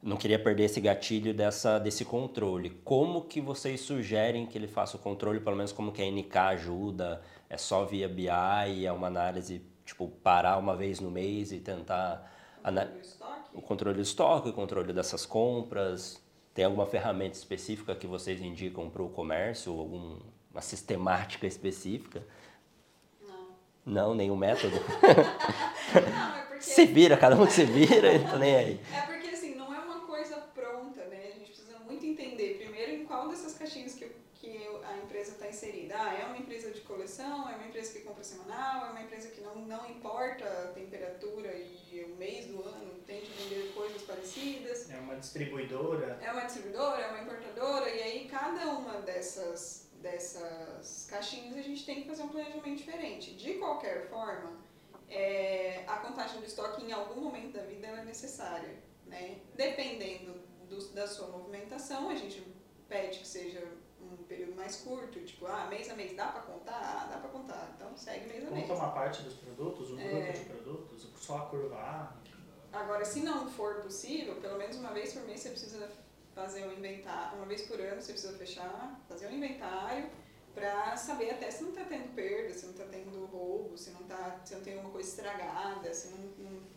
não 0.00 0.16
queria 0.16 0.38
perder 0.38 0.64
esse 0.64 0.80
gatilho 0.80 1.32
dessa, 1.34 1.78
desse 1.78 2.04
controle. 2.04 2.70
Como 2.84 3.22
que 3.22 3.40
vocês 3.40 3.80
sugerem 3.80 4.46
que 4.46 4.56
ele 4.58 4.68
faça 4.68 4.96
o 4.96 5.00
controle, 5.00 5.40
pelo 5.40 5.56
menos 5.56 5.72
como 5.72 5.90
que 5.92 6.00
a 6.02 6.06
NK 6.06 6.36
ajuda? 6.50 7.22
É 7.50 7.56
só 7.56 7.84
via 7.84 8.08
BI, 8.08 8.84
é 8.86 8.92
uma 8.92 9.06
análise, 9.08 9.60
tipo, 9.84 10.08
parar 10.08 10.58
uma 10.58 10.76
vez 10.76 11.00
no 11.00 11.10
mês 11.10 11.50
e 11.52 11.58
tentar 11.60 12.32
o 12.64 13.00
estoque. 13.00 13.50
o 13.54 13.62
controle 13.62 13.96
do 13.96 14.02
estoque, 14.02 14.48
o 14.48 14.52
controle 14.52 14.92
dessas 14.92 15.26
compras? 15.26 16.22
Tem 16.54 16.64
alguma 16.64 16.86
ferramenta 16.86 17.36
específica 17.36 17.94
que 17.94 18.06
vocês 18.06 18.40
indicam 18.40 18.88
para 18.90 19.02
o 19.02 19.08
comércio? 19.08 19.72
Alguma 20.52 20.60
sistemática 20.60 21.46
específica? 21.46 22.22
Não. 23.26 23.48
Não, 23.86 24.14
nenhum 24.14 24.36
método. 24.36 24.76
Não, 25.94 26.36
é 26.36 26.42
porque... 26.42 26.60
se 26.60 26.84
vira, 26.84 27.16
cada 27.16 27.36
um 27.36 27.48
se 27.48 27.64
vira, 27.64 28.12
eu 28.12 28.28
tô 28.28 28.36
nem 28.36 28.54
aí. 28.54 28.80
É 28.94 29.00
porque 29.00 29.28
assim, 29.28 29.54
não 29.54 29.74
é 29.74 29.78
uma 29.78 30.00
coisa 30.00 30.36
pronta, 30.54 31.06
né? 31.06 31.30
A 31.34 31.38
gente 31.38 31.52
precisa 31.52 31.78
muito 31.78 32.04
entender 32.04 32.58
primeiro 32.62 32.92
em 32.92 33.06
qual 33.06 33.28
dessas 33.28 33.54
caixinhas 33.54 33.94
que, 33.94 34.10
que 34.34 34.68
a 34.84 34.98
empresa 34.98 35.32
está 35.32 35.48
inserida. 35.48 35.94
Ah, 35.98 36.14
é 36.20 36.26
uma 36.26 36.36
empresa 36.36 36.70
de 36.70 36.82
coleção, 36.82 37.48
é 37.48 37.54
uma 37.56 37.66
empresa 37.66 37.94
que 37.94 38.00
compra 38.00 38.22
semanal, 38.22 38.88
é 38.88 38.90
uma 38.90 39.02
empresa 39.02 39.28
que 39.30 39.40
não, 39.40 39.54
não 39.56 39.88
importa 39.88 40.44
a 40.44 40.72
temperatura 40.74 41.50
e 41.54 42.04
o 42.04 42.16
mês 42.16 42.46
do 42.46 42.62
ano, 42.62 42.92
tende 43.06 43.30
a 43.32 43.42
vender 43.42 43.72
coisas 43.74 44.02
parecidas. 44.02 44.90
É 44.90 44.98
uma 44.98 45.16
distribuidora. 45.16 46.18
É 46.20 46.30
uma 46.30 46.42
distribuidora, 46.42 47.00
é 47.00 47.08
uma 47.08 47.22
importadora, 47.22 47.88
e 47.88 48.02
aí 48.02 48.28
cada 48.28 48.66
uma 48.70 49.00
dessas, 49.00 49.81
dessas 50.02 51.06
caixinhas 51.08 51.56
a 51.56 51.62
gente 51.62 51.84
tem 51.86 52.02
que 52.02 52.08
fazer 52.08 52.22
um 52.22 52.28
planejamento 52.28 52.76
diferente. 52.76 53.34
De 53.34 53.54
qualquer 53.54 54.08
forma, 54.08 54.52
é, 55.08 55.84
a 55.86 55.96
contagem 55.98 56.40
do 56.40 56.46
estoque 56.46 56.84
em 56.84 56.92
algum 56.92 57.20
momento 57.20 57.52
da 57.52 57.62
vida 57.62 57.86
é 57.86 58.04
necessária. 58.04 58.82
Né? 59.06 59.38
Dependendo 59.54 60.34
do- 60.68 60.88
da 60.92 61.06
sua 61.06 61.28
movimentação, 61.28 62.08
a 62.10 62.14
gente 62.14 62.42
pede 62.88 63.20
que 63.20 63.26
seja 63.28 63.62
um 64.00 64.16
período 64.24 64.54
mais 64.56 64.76
curto, 64.76 65.20
tipo, 65.24 65.46
ah, 65.46 65.66
mês 65.68 65.88
a 65.90 65.94
mês, 65.94 66.16
dá 66.16 66.26
para 66.28 66.42
contar? 66.42 66.80
Ah, 66.80 67.06
dá 67.10 67.18
para 67.18 67.30
contar, 67.30 67.72
então 67.76 67.96
segue 67.96 68.26
mês 68.26 68.46
a 68.46 68.50
mês. 68.50 68.66
Conta 68.66 68.80
uma 68.82 68.92
parte 68.92 69.22
dos 69.22 69.34
produtos, 69.34 69.90
um 69.92 69.98
É. 70.00 70.08
grupo 70.08 70.32
de 70.38 70.44
produtos, 70.46 71.08
só 71.16 71.38
a 71.38 71.46
curva 71.46 71.76
A. 71.76 72.12
Agora, 72.72 73.04
se 73.04 73.20
não 73.20 73.48
for 73.50 73.76
possível, 73.82 74.36
pelo 74.36 74.56
menos 74.58 74.76
uma 74.76 74.90
vez 74.92 75.12
por 75.12 75.22
mês 75.24 75.40
você 75.40 75.50
precisa 75.50 75.90
fazer 76.34 76.64
um 76.66 76.72
inventário, 76.72 77.36
uma 77.38 77.46
vez 77.46 77.62
por 77.62 77.78
ano 77.80 78.00
você 78.00 78.12
precisa 78.12 78.36
fechar, 78.36 79.00
fazer 79.08 79.26
um 79.28 79.32
inventário 79.32 80.08
para 80.54 80.96
saber 80.96 81.30
até 81.30 81.50
se 81.50 81.62
não 81.62 81.70
está 81.70 81.84
tendo 81.84 82.14
perda, 82.14 82.52
se 82.52 82.64
não 82.66 82.72
está 82.72 82.84
tendo 82.84 83.24
roubo, 83.26 83.76
se 83.76 83.90
não, 83.90 84.02
tá, 84.04 84.40
se 84.44 84.54
não 84.54 84.62
tem 84.62 84.74
alguma 84.74 84.92
coisa 84.92 85.08
estragada, 85.08 85.92
se 85.94 86.08
não, 86.08 86.18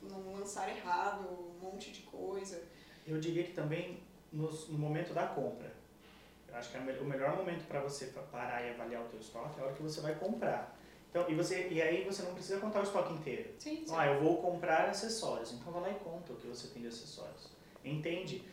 não, 0.01 0.19
não 0.23 0.33
lançar 0.39 0.69
errado 0.69 1.27
um 1.27 1.59
monte 1.65 1.91
de 1.91 2.01
coisa. 2.03 2.61
Eu 3.05 3.19
diria 3.19 3.43
que 3.43 3.51
também 3.53 4.01
nos- 4.31 4.67
no 4.69 4.77
momento 4.77 5.13
da 5.13 5.27
compra. 5.27 5.73
Eu 6.47 6.55
acho 6.55 6.71
que 6.71 6.77
é 6.77 6.79
o 6.79 6.83
me- 6.83 6.97
o 6.99 7.03
melhor 7.05 7.35
momento 7.35 7.67
para 7.67 7.81
você 7.81 8.07
pa- 8.07 8.21
parar 8.21 8.63
e 8.65 8.69
avaliar 8.71 9.03
o 9.03 9.09
teu 9.09 9.19
estoque 9.19 9.59
é 9.59 9.63
a 9.63 9.65
hora 9.65 9.75
que 9.75 9.83
você 9.83 9.99
vai 9.99 10.15
comprar. 10.15 10.73
Então, 11.09 11.29
e, 11.29 11.35
você, 11.35 11.67
e 11.69 11.81
aí 11.81 12.03
você 12.05 12.23
não 12.23 12.33
precisa 12.33 12.59
contar 12.59 12.79
o 12.79 12.83
estoque 12.83 13.13
inteiro. 13.13 13.53
Sim, 13.59 13.85
sim. 13.85 13.93
Ah, 13.95 14.07
eu 14.07 14.21
vou 14.21 14.41
comprar 14.41 14.89
acessórios. 14.89 15.51
Então 15.53 15.71
vai 15.71 15.81
lá 15.81 15.91
e 15.91 15.99
conta 15.99 16.31
o 16.33 16.35
que 16.37 16.47
você 16.47 16.67
tem 16.69 16.81
de 16.81 16.87
acessórios. 16.89 17.49
Entende? 17.83 18.43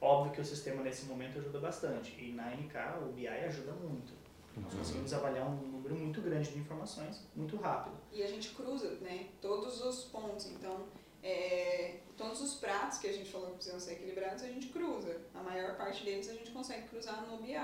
Óbvio 0.00 0.32
que 0.32 0.40
o 0.40 0.44
sistema 0.44 0.82
nesse 0.82 1.04
momento 1.06 1.38
ajuda 1.38 1.60
bastante. 1.60 2.12
E 2.18 2.32
na 2.32 2.50
NK 2.50 3.04
o 3.08 3.12
BI 3.12 3.28
ajuda 3.28 3.72
muito. 3.72 4.12
Nós 4.56 4.74
conseguimos 4.74 5.12
avaliar 5.12 5.48
um 5.48 5.56
número 5.56 5.94
muito 5.94 6.20
grande 6.20 6.50
de 6.50 6.58
informações 6.58 7.24
muito 7.36 7.56
rápido. 7.56 7.96
E 8.12 8.22
a 8.22 8.26
gente 8.26 8.50
cruza, 8.50 8.90
né, 9.00 9.28
todos 9.40 9.80
os 9.82 10.04
pontos. 10.04 10.46
Então, 10.46 10.86
é, 11.22 11.98
todos 12.16 12.40
os 12.40 12.54
pratos 12.54 12.98
que 12.98 13.06
a 13.06 13.12
gente 13.12 13.30
falou 13.30 13.48
que 13.50 13.56
precisam 13.56 13.78
ser 13.78 13.92
equilibrados, 13.92 14.42
a 14.42 14.48
gente 14.48 14.68
cruza. 14.68 15.20
A 15.34 15.42
maior 15.42 15.76
parte 15.76 16.04
deles 16.04 16.28
a 16.28 16.34
gente 16.34 16.50
consegue 16.50 16.88
cruzar 16.88 17.26
no 17.26 17.38
BI. 17.38 17.54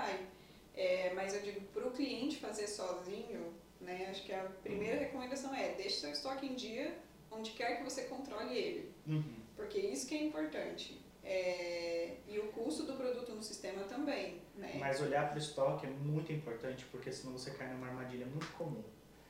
É, 0.75 1.11
mas 1.13 1.33
eu 1.33 1.41
digo, 1.41 1.61
para 1.73 1.87
o 1.87 1.91
cliente 1.91 2.37
fazer 2.37 2.67
sozinho, 2.67 3.53
né, 3.81 4.07
acho 4.09 4.23
que 4.23 4.31
a 4.31 4.43
primeira 4.61 4.99
recomendação 4.99 5.53
é 5.53 5.73
deixe 5.73 5.99
seu 5.99 6.11
estoque 6.11 6.45
em 6.45 6.53
dia 6.53 6.95
onde 7.31 7.51
quer 7.51 7.77
que 7.77 7.83
você 7.83 8.03
controle 8.03 8.55
ele. 8.55 8.91
Uhum. 9.05 9.35
Porque 9.55 9.79
isso 9.79 10.07
que 10.07 10.15
é 10.15 10.23
importante. 10.23 11.01
É, 11.29 12.13
e 12.25 12.39
o 12.39 12.47
custo 12.53 12.83
do 12.83 12.93
produto 12.93 13.33
no 13.33 13.43
sistema 13.43 13.83
também. 13.83 14.41
Né? 14.55 14.77
Mas 14.79 15.01
olhar 15.01 15.27
para 15.27 15.35
o 15.35 15.39
estoque 15.39 15.85
é 15.85 15.89
muito 15.89 16.31
importante, 16.31 16.85
porque 16.85 17.11
senão 17.11 17.33
você 17.37 17.51
cai 17.51 17.67
numa 17.73 17.87
armadilha 17.87 18.25
muito 18.25 18.47
comum. 18.53 18.83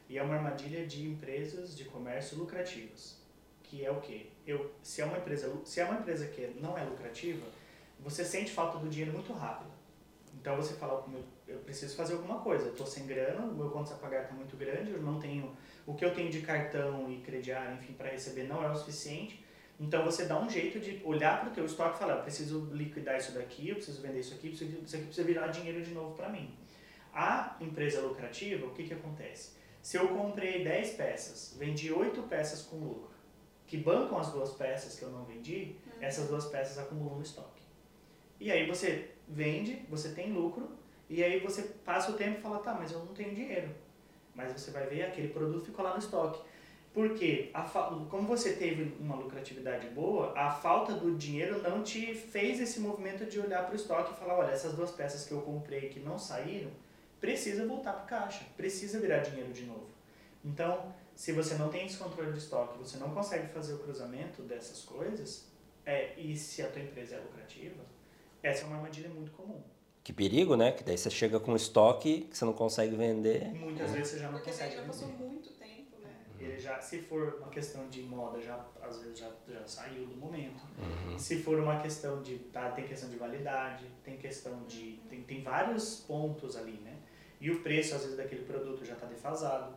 E 0.07 0.17
é 0.17 0.23
uma 0.23 0.35
armadilha 0.35 0.85
de 0.85 1.07
empresas 1.07 1.75
de 1.75 1.85
comércio 1.85 2.37
lucrativas, 2.37 3.19
que 3.63 3.83
é 3.83 3.91
o 3.91 3.99
quê? 3.99 4.27
Eu, 4.45 4.71
se 4.81 5.01
é 5.01 5.05
uma 5.05 5.17
empresa, 5.17 5.51
se 5.65 5.79
é 5.79 5.85
uma 5.85 5.99
empresa 5.99 6.27
que 6.27 6.47
não 6.61 6.77
é 6.77 6.83
lucrativa, 6.83 7.45
você 7.99 8.23
sente 8.23 8.51
falta 8.51 8.77
do 8.77 8.87
dinheiro 8.87 9.11
muito 9.11 9.33
rápido. 9.33 9.71
Então 10.39 10.55
você 10.55 10.75
fala, 10.75 11.05
eu 11.47 11.57
preciso 11.59 11.95
fazer 11.95 12.13
alguma 12.13 12.39
coisa, 12.39 12.69
estou 12.69 12.85
sem 12.85 13.05
grana, 13.07 13.41
o 13.41 13.55
meu 13.55 13.69
conta 13.71 13.95
a 13.95 13.97
pagar 13.97 14.23
está 14.23 14.33
muito 14.33 14.55
grande, 14.55 14.91
eu 14.91 15.01
não 15.01 15.19
tenho 15.19 15.57
o 15.85 15.95
que 15.95 16.05
eu 16.05 16.13
tenho 16.13 16.29
de 16.29 16.41
cartão 16.41 17.11
e 17.11 17.17
crediário, 17.21 17.75
enfim, 17.75 17.93
para 17.93 18.09
receber 18.09 18.43
não 18.43 18.63
é 18.63 18.69
o 18.69 18.75
suficiente. 18.75 19.43
Então 19.79 20.03
você 20.03 20.25
dá 20.25 20.39
um 20.39 20.49
jeito 20.49 20.79
de 20.79 21.01
olhar 21.03 21.39
para 21.39 21.49
o 21.49 21.53
teu 21.53 21.65
estoque 21.65 21.95
e 21.95 21.99
falar, 21.99 22.15
eu 22.17 22.21
preciso 22.23 22.69
liquidar 22.71 23.17
isso 23.17 23.33
daqui, 23.33 23.69
eu 23.69 23.75
preciso 23.75 24.01
vender 24.01 24.19
isso 24.19 24.33
aqui, 24.33 24.49
isso 24.49 24.63
aqui 24.63 25.05
precisa 25.05 25.23
virar 25.23 25.47
dinheiro 25.47 25.83
de 25.83 25.91
novo 25.91 26.15
para 26.15 26.29
mim. 26.29 26.57
A 27.13 27.55
empresa 27.61 28.01
lucrativa, 28.01 28.65
o 28.65 28.71
que, 28.71 28.83
que 28.83 28.93
acontece? 28.93 29.55
Se 29.81 29.97
eu 29.97 30.07
comprei 30.09 30.63
10 30.63 30.91
peças, 30.95 31.55
vendi 31.57 31.91
8 31.91 32.23
peças 32.23 32.63
com 32.63 32.77
lucro, 32.77 33.11
que 33.67 33.77
bancam 33.77 34.17
as 34.17 34.31
duas 34.31 34.51
peças 34.51 34.97
que 34.97 35.03
eu 35.03 35.09
não 35.09 35.25
vendi, 35.25 35.75
uhum. 35.85 35.91
essas 36.01 36.27
duas 36.27 36.45
peças 36.45 36.77
acumulam 36.77 37.17
no 37.17 37.21
estoque. 37.21 37.61
E 38.39 38.51
aí 38.51 38.67
você 38.67 39.11
vende, 39.27 39.85
você 39.89 40.09
tem 40.09 40.31
lucro, 40.31 40.69
e 41.09 41.23
aí 41.23 41.39
você 41.39 41.63
passa 41.85 42.11
o 42.11 42.15
tempo 42.15 42.39
e 42.39 42.41
fala, 42.41 42.59
tá, 42.59 42.73
mas 42.73 42.91
eu 42.91 42.99
não 42.99 43.13
tenho 43.13 43.33
dinheiro. 43.33 43.69
Mas 44.33 44.51
você 44.51 44.71
vai 44.71 44.85
ver, 44.87 45.03
aquele 45.03 45.29
produto 45.29 45.65
ficou 45.65 45.83
lá 45.83 45.93
no 45.93 45.99
estoque. 45.99 46.41
Porque, 46.97 47.51
a, 47.53 47.61
como 48.09 48.27
você 48.27 48.53
teve 48.53 48.97
uma 48.99 49.13
lucratividade 49.13 49.87
boa, 49.89 50.33
a 50.35 50.49
falta 50.49 50.95
do 50.95 51.15
dinheiro 51.15 51.61
não 51.61 51.83
te 51.83 52.15
fez 52.15 52.59
esse 52.59 52.79
movimento 52.79 53.23
de 53.27 53.39
olhar 53.39 53.65
para 53.65 53.73
o 53.73 53.75
estoque 53.75 54.13
e 54.13 54.15
falar, 54.15 54.39
olha, 54.39 54.49
essas 54.49 54.73
duas 54.73 54.89
peças 54.89 55.23
que 55.23 55.31
eu 55.31 55.41
comprei 55.41 55.89
que 55.89 55.99
não 55.99 56.17
saíram, 56.17 56.71
precisa 57.21 57.67
voltar 57.67 57.93
para 57.93 58.03
o 58.03 58.07
caixa, 58.07 58.43
precisa 58.57 58.99
virar 58.99 59.19
dinheiro 59.19 59.53
de 59.53 59.65
novo. 59.65 59.85
Então, 60.43 60.91
se 61.15 61.33
você 61.33 61.53
não 61.53 61.69
tem 61.69 61.85
esse 61.85 61.97
controle 61.97 62.31
de 62.31 62.39
estoque, 62.39 62.79
você 62.79 62.97
não 62.97 63.11
consegue 63.11 63.45
fazer 63.53 63.75
o 63.75 63.77
cruzamento 63.77 64.41
dessas 64.41 64.81
coisas, 64.81 65.45
é, 65.85 66.19
e 66.19 66.35
se 66.35 66.63
a 66.63 66.67
tua 66.67 66.81
empresa 66.81 67.17
é 67.17 67.19
lucrativa, 67.19 67.85
essa 68.41 68.63
é 68.63 68.65
uma 68.65 68.77
armadilha 68.77 69.09
muito 69.09 69.31
comum. 69.33 69.61
Que 70.03 70.11
perigo, 70.11 70.55
né? 70.55 70.71
Que 70.71 70.83
daí 70.83 70.97
você 70.97 71.11
chega 71.11 71.39
com 71.39 71.55
estoque 71.55 72.21
que 72.21 72.35
você 72.35 72.43
não 72.43 72.53
consegue 72.53 72.95
vender. 72.95 73.53
Muitas 73.53 73.91
vezes 73.91 74.13
você 74.13 74.17
já 74.17 74.31
não 74.31 74.39
Porque 74.39 74.49
consegue 74.49 74.71
já 74.71 74.81
vender. 74.81 74.87
passou 74.87 75.09
muito? 75.09 75.56
Ele 76.39 76.59
já, 76.59 76.79
se 76.81 76.99
for 77.01 77.37
uma 77.41 77.49
questão 77.49 77.87
de 77.89 78.01
moda, 78.03 78.41
já 78.41 78.63
às 78.81 78.99
vezes 78.99 79.19
já, 79.19 79.29
já 79.47 79.67
saiu 79.67 80.05
do 80.05 80.15
momento. 80.15 80.61
Uhum. 80.77 81.17
Se 81.17 81.41
for 81.41 81.59
uma 81.59 81.79
questão 81.79 82.21
de, 82.21 82.37
tá, 82.39 82.71
tem 82.71 82.85
questão 82.87 83.09
de 83.09 83.15
validade, 83.17 83.85
tem 84.03 84.17
questão 84.17 84.63
de, 84.67 84.99
tem, 85.09 85.23
tem 85.23 85.41
vários 85.43 86.01
pontos 86.01 86.55
ali, 86.55 86.79
né? 86.83 86.97
E 87.39 87.51
o 87.51 87.61
preço 87.61 87.95
às 87.95 88.01
vezes 88.01 88.17
daquele 88.17 88.43
produto 88.45 88.83
já 88.85 88.93
está 88.93 89.05
defasado. 89.05 89.71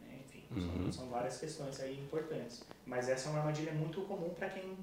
Né? 0.00 0.18
Enfim, 0.24 0.44
Uhum. 0.50 0.84
são, 0.84 0.92
são 0.92 1.08
várias 1.08 1.38
questões 1.38 1.80
aí 1.80 1.98
importantes. 1.98 2.64
Mas 2.84 3.08
essa 3.08 3.28
é 3.28 3.30
uma 3.30 3.40
armadilha 3.40 3.72
muito 3.72 4.00
comum 4.02 4.30
para 4.30 4.48
quem, 4.48 4.76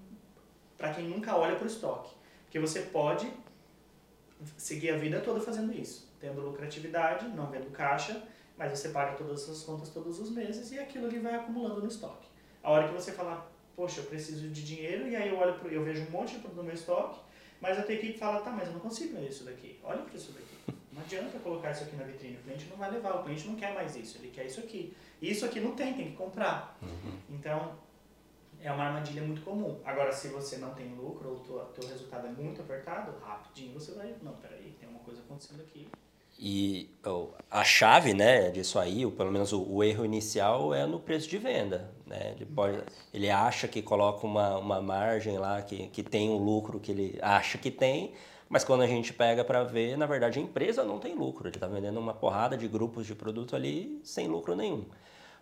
para 0.78 0.94
quem 0.94 1.08
nunca 1.08 1.36
olha 1.36 1.56
para 1.56 1.64
o 1.64 1.68
estoque. 1.68 2.14
Porque 2.46 2.60
você 2.60 2.82
pode 2.82 3.32
seguir 4.58 4.92
a 4.92 4.98
vida 4.98 5.22
toda 5.22 5.40
fazendo 5.40 5.72
isso, 5.74 6.12
tendo 6.20 6.42
lucratividade, 6.42 7.28
não 7.30 7.50
vendo 7.50 7.72
caixa, 7.72 8.22
mas 8.64 8.80
você 8.80 8.90
paga 8.90 9.18
todas 9.18 9.42
as 9.42 9.42
suas 9.42 9.64
contas 9.64 9.90
todos 9.90 10.22
os 10.22 10.30
meses 10.30 10.72
e 10.72 10.80
aquilo 10.80 11.08
ali 11.08 11.20
vai 11.20 11.36
acumulando 11.36 11.82
no 11.82 11.88
estoque. 11.88 12.28
A 12.64 12.72
hora 12.72 12.88
que 12.88 12.94
você 12.94 13.12
falar, 13.12 13.52
poxa, 13.76 14.00
eu 14.00 14.06
preciso 14.06 14.48
de 14.48 14.64
dinheiro, 14.64 15.06
e 15.06 15.18
aí 15.18 15.28
eu 15.28 15.38
olho 15.38 15.60
pro, 15.60 15.70
eu 15.70 15.84
vejo 15.84 16.08
um 16.08 16.12
monte 16.12 16.38
no 16.38 16.64
meu 16.64 16.74
estoque, 16.74 17.20
mas 17.60 17.78
a 17.78 17.84
tua 17.84 17.94
equipe 17.94 18.18
fala, 18.18 18.40
tá, 18.40 18.52
mas 18.52 18.68
eu 18.68 18.74
não 18.74 18.80
consigo 18.80 19.18
ver 19.18 19.28
isso 19.28 19.44
daqui. 19.44 19.78
Olha 19.84 20.02
para 20.02 20.16
isso 20.16 20.32
daqui. 20.32 20.80
Não 20.94 21.02
adianta 21.02 21.38
colocar 21.40 21.72
isso 21.72 21.84
aqui 21.84 21.98
na 21.98 22.06
vitrine, 22.06 22.38
o 22.38 22.44
cliente 22.44 22.68
não 22.70 22.78
vai 22.78 22.90
levar, 22.90 23.20
o 23.20 23.24
cliente 23.24 23.46
não 23.48 23.56
quer 23.56 23.74
mais 23.74 23.98
isso, 23.98 24.18
ele 24.20 24.30
quer 24.30 24.46
isso 24.46 24.62
aqui. 24.62 24.96
E 25.22 25.30
isso 25.30 25.46
aqui 25.46 25.60
não 25.60 25.76
tem, 25.76 25.94
tem 25.94 26.12
que 26.12 26.16
comprar. 26.16 26.78
Uhum. 26.82 27.20
Então, 27.32 27.76
é 28.62 28.72
uma 28.72 28.86
armadilha 28.86 29.24
muito 29.24 29.42
comum. 29.42 29.82
Agora, 29.84 30.14
se 30.14 30.30
você 30.30 30.56
não 30.56 30.74
tem 30.74 30.96
lucro 30.96 31.32
ou 31.32 31.36
o 31.36 31.66
teu 31.66 31.86
resultado 31.86 32.28
é 32.28 32.30
muito 32.30 32.62
apertado, 32.62 33.20
rapidinho 33.20 33.74
você 33.74 33.92
vai, 33.92 34.16
não, 34.22 34.32
peraí, 34.36 34.74
tem 34.80 34.88
uma 34.88 35.00
coisa 35.00 35.20
acontecendo 35.20 35.60
aqui. 35.60 35.86
E 36.46 36.90
a 37.50 37.64
chave 37.64 38.14
né, 38.14 38.52
disso 38.52 38.78
aí, 38.78 39.06
ou 39.06 39.12
pelo 39.14 39.32
menos 39.32 39.54
o, 39.54 39.64
o, 39.64 39.82
erro 39.82 40.04
inicial, 40.04 40.74
é 40.74 40.86
no 40.86 41.00
preço 41.00 41.30
de 41.30 41.38
venda. 41.38 41.90
Né? 42.06 42.34
Ele, 42.36 42.46
pode, 42.46 42.84
ele 43.14 43.30
acha 43.30 43.66
que 43.66 43.82
coloca 43.82 44.28
uma, 44.28 44.58
uma 44.58 44.82
margem 44.82 45.38
lá, 45.38 45.62
que, 45.62 45.88
que 45.88 46.04
tem 46.04 46.30
um 46.30 46.38
lucro 46.38 46.82
que 46.82 46.92
ele 46.92 47.18
acha 47.22 47.58
que 47.58 47.72
tem, 47.72 48.12
mas 48.50 48.66
quando 48.66 48.82
a 48.82 48.88
gente 48.88 49.14
pega 49.14 49.42
para 49.46 49.64
ver, 49.64 49.98
na 49.98 50.06
verdade 50.06 50.38
a 50.38 50.42
empresa 50.42 50.84
não 50.84 51.00
tem 51.00 51.16
lucro. 51.16 51.48
Ele 51.48 51.56
está 51.56 51.66
vendendo 51.66 51.98
uma 51.98 52.14
porrada 52.14 52.58
de 52.58 52.68
grupos 52.68 53.08
de 53.08 53.16
produto 53.16 53.56
ali 53.56 54.02
sem 54.04 54.28
lucro 54.28 54.54
nenhum. 54.54 54.84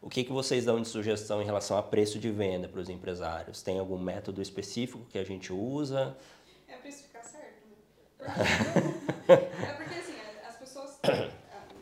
O 0.03 0.07
que, 0.07 0.23
que 0.23 0.31
vocês 0.31 0.65
dão 0.65 0.79
de 0.79 0.87
sugestão 0.87 1.41
em 1.41 1.45
relação 1.45 1.79
a 1.79 1.81
preço 1.81 2.19
de 2.19 2.29
venda 2.29 2.67
para 2.67 2.79
os 2.79 2.89
empresários? 2.89 3.63
Tem 3.63 3.79
algum 3.79 3.97
método 3.97 4.39
específico 4.39 5.03
que 5.09 5.17
a 5.17 5.23
gente 5.23 5.51
usa? 5.51 6.15
É 6.67 6.75
precificar 6.75 7.23
certo, 7.23 7.63
né? 7.67 7.75
Porque, 9.25 9.65
é 9.65 9.73
porque 9.73 9.95
assim, 9.95 10.15
as 10.47 10.55
pessoas. 10.55 10.99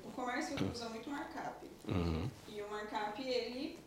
O 0.05 0.11
comércio 0.11 0.57
usa 0.71 0.89
muito 0.89 1.09
markup. 1.09 1.69
Uhum. 1.91 2.29
E 2.47 2.61
o 2.61 2.69
markup, 2.69 3.21
ele 3.21 3.79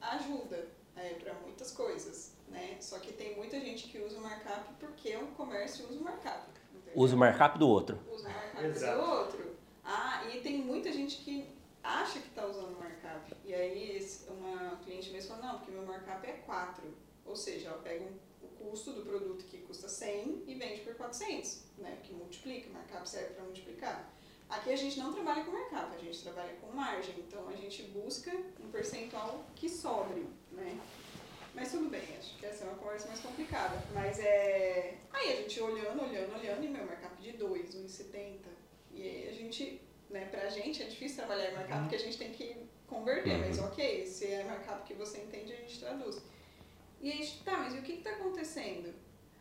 ajuda 0.00 0.68
é, 0.96 1.14
para 1.14 1.34
muitas 1.34 1.72
coisas, 1.72 2.32
né? 2.48 2.76
Só 2.80 2.98
que 2.98 3.12
tem 3.12 3.36
muita 3.36 3.60
gente 3.60 3.88
que 3.88 3.98
usa 3.98 4.18
o 4.18 4.22
markup 4.22 4.74
porque 4.78 5.16
o 5.16 5.28
comércio 5.28 5.86
usa 5.88 6.00
o 6.00 6.02
markup. 6.02 6.50
Entendeu? 6.74 6.92
Usa 6.94 7.16
o 7.16 7.18
markup 7.18 7.58
do 7.58 7.68
outro. 7.68 7.98
Usa 8.10 8.28
o 8.28 8.32
markup 8.32 8.78
do 8.78 9.10
outro. 9.10 9.56
Ah, 9.84 10.24
e 10.32 10.40
tem 10.40 10.58
muita 10.58 10.92
gente 10.92 11.18
que 11.18 11.48
acha 11.82 12.20
que 12.20 12.28
está 12.28 12.46
usando 12.46 12.78
markup. 12.78 13.34
E 13.44 13.54
aí 13.54 14.06
uma 14.28 14.76
cliente 14.84 15.10
mesmo 15.10 15.34
falou, 15.34 15.46
não, 15.46 15.58
porque 15.58 15.72
meu 15.72 15.84
markup 15.84 16.26
é 16.26 16.32
4. 16.32 16.82
Ou 17.24 17.36
seja, 17.36 17.68
ela 17.68 17.78
pega 17.78 18.04
um, 18.04 18.18
o 18.42 18.48
custo 18.48 18.92
do 18.92 19.02
produto 19.02 19.44
que 19.44 19.58
custa 19.58 19.88
100 19.88 20.44
e 20.46 20.54
vende 20.54 20.80
por 20.82 20.94
400, 20.94 21.64
né? 21.78 21.98
Que 22.02 22.12
multiplica, 22.12 22.70
markup 22.70 23.08
serve 23.08 23.34
para 23.34 23.44
multiplicar. 23.44 24.12
Aqui 24.50 24.72
a 24.72 24.76
gente 24.76 24.98
não 24.98 25.12
trabalha 25.12 25.44
com 25.44 25.52
markup, 25.52 25.94
a 25.94 25.98
gente 25.98 26.22
trabalha 26.22 26.52
com 26.60 26.72
margem. 26.72 27.14
Então 27.18 27.48
a 27.48 27.52
gente 27.52 27.82
busca 27.84 28.32
um 28.60 28.70
percentual 28.70 29.46
que 29.54 29.68
sobre, 29.68 30.26
né? 30.52 30.78
Mas 31.54 31.72
tudo 31.72 31.88
bem, 31.88 32.02
acho 32.18 32.36
que 32.36 32.46
essa 32.46 32.64
é 32.64 32.68
uma 32.68 32.78
conversa 32.78 33.08
mais 33.08 33.20
complicada. 33.20 33.82
Mas 33.94 34.18
é. 34.18 34.98
Aí 35.12 35.32
a 35.32 35.36
gente 35.36 35.60
olhando, 35.60 36.02
olhando, 36.02 36.38
olhando, 36.38 36.64
e 36.64 36.68
meu 36.68 36.84
markup 36.84 37.20
de 37.22 37.32
2, 37.32 37.74
1,70. 37.76 38.38
E 38.92 39.02
aí 39.02 39.28
a 39.28 39.32
gente 39.32 39.80
né? 40.10 40.26
Pra 40.26 40.48
gente 40.50 40.82
é 40.82 40.86
difícil 40.86 41.18
trabalhar 41.18 41.50
em 41.50 41.54
markup 41.54 41.74
uhum. 41.74 41.80
porque 41.82 41.96
a 41.96 42.00
gente 42.00 42.18
tem 42.18 42.32
que 42.32 42.56
converter, 42.86 43.34
uhum. 43.34 43.46
mas 43.46 43.58
ok, 43.60 44.04
se 44.06 44.26
é 44.26 44.44
markup 44.44 44.84
que 44.84 44.94
você 44.94 45.18
entende, 45.22 45.52
a 45.52 45.56
gente 45.56 45.78
traduz. 45.78 46.20
E 47.00 47.10
aí, 47.10 47.26
tá, 47.44 47.56
mas 47.58 47.74
e 47.74 47.78
o 47.78 47.82
que 47.82 47.92
está 47.92 48.10
acontecendo? 48.10 48.92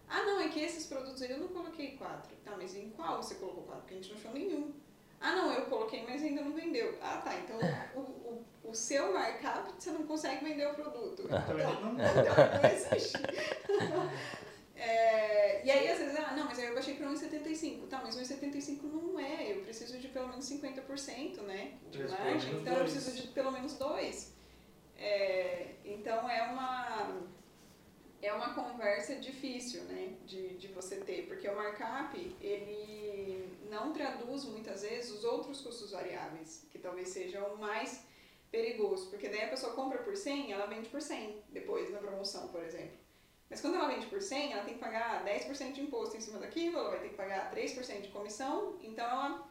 Ah, 0.08 0.24
não, 0.24 0.40
é 0.40 0.48
que 0.48 0.60
esses 0.60 0.86
produtos 0.86 1.22
aí 1.22 1.32
eu 1.32 1.40
não 1.40 1.50
coloquei 1.50 1.98
quatro. 1.98 2.36
Tá, 2.46 2.56
mas 2.56 2.76
em 2.76 2.90
qual 2.92 3.22
você 3.22 3.36
colocou 3.36 3.64
quatro? 3.64 3.82
Porque 3.82 3.96
a 3.96 3.98
gente 3.98 4.10
não 4.12 4.18
achou 4.18 4.32
nenhum. 4.32 4.74
Ah, 5.22 5.36
não, 5.36 5.54
eu 5.54 5.66
coloquei, 5.66 6.06
mas 6.08 6.24
ainda 6.24 6.42
não 6.42 6.54
vendeu. 6.54 6.98
Ah, 7.02 7.18
tá, 7.18 7.36
então 7.36 7.58
o, 7.96 8.00
o, 8.00 8.46
o 8.70 8.74
seu 8.74 9.14
markup 9.14 9.74
você 9.78 9.92
não 9.92 10.04
consegue 10.04 10.46
vender 10.46 10.68
o 10.68 10.74
produto. 10.74 11.24
Então, 11.24 11.60
então 11.60 11.94
não 11.94 12.70
existe. 12.70 13.18
É, 14.82 15.66
e 15.66 15.70
aí, 15.70 15.90
às 15.90 16.00
vezes, 16.00 16.18
ah, 16.18 16.34
não, 16.38 16.46
mas 16.46 16.58
aí 16.58 16.68
eu 16.68 16.74
baixei 16.74 16.96
para 16.96 17.10
1,75. 17.10 17.88
Tá, 17.90 18.02
mas 18.02 18.16
1,75 18.16 18.84
não 18.84 19.20
é. 19.20 19.52
Eu 19.52 19.62
preciso 19.62 20.00
de 20.00 20.08
pelo 20.08 20.30
menos 20.30 20.50
50%, 20.50 21.42
né? 21.42 21.74
De 21.92 22.02
margem. 22.08 22.56
Então, 22.56 22.74
eu 22.76 22.84
preciso 22.84 23.12
de 23.12 23.28
pelo 23.28 23.52
menos 23.52 23.74
2. 23.74 24.34
É, 24.98 25.72
então, 25.84 26.30
é 26.30 26.44
uma, 26.44 27.14
é 28.22 28.32
uma 28.32 28.54
conversa 28.54 29.16
difícil, 29.18 29.84
né? 29.84 30.14
De, 30.26 30.58
de 30.58 30.68
você 30.70 30.96
ter. 30.98 31.28
Porque 31.28 31.50
o 31.50 31.56
markup, 31.58 32.38
ele 32.40 33.49
não 33.70 33.94
traduz, 33.94 34.46
muitas 34.46 34.82
vezes, 34.82 35.12
os 35.12 35.24
outros 35.24 35.62
custos 35.62 35.92
variáveis. 35.92 36.66
Que 36.72 36.80
talvez 36.80 37.10
sejam 37.10 37.56
mais 37.58 38.04
perigoso. 38.52 39.10
Porque 39.10 39.30
daí 39.30 39.44
a 39.44 39.50
pessoa 39.50 39.74
compra 39.74 40.00
por 40.00 40.16
100, 40.16 40.52
ela 40.52 40.66
vende 40.66 40.90
por 40.90 41.02
100 41.02 41.44
depois, 41.50 41.92
na 41.92 42.00
promoção, 42.00 42.48
por 42.50 42.64
exemplo. 42.64 42.98
Mas 43.50 43.62
quando 43.62 43.76
ela 43.76 43.88
vende 43.88 44.06
por 44.06 44.22
100, 44.22 44.54
ela 44.54 44.64
tem 44.64 44.76
que 44.76 44.80
pagar 44.80 45.26
10% 45.26 45.72
de 45.72 45.82
imposto 45.82 46.16
em 46.16 46.22
cima 46.22 46.38
daquilo, 46.38 46.78
ela 46.78 46.90
vai 46.90 47.00
ter 47.00 47.10
que 47.10 47.16
pagar 47.16 47.52
3% 47.54 48.02
de 48.02 48.10
comissão, 48.10 48.78
então 48.82 49.04
ela 49.04 49.50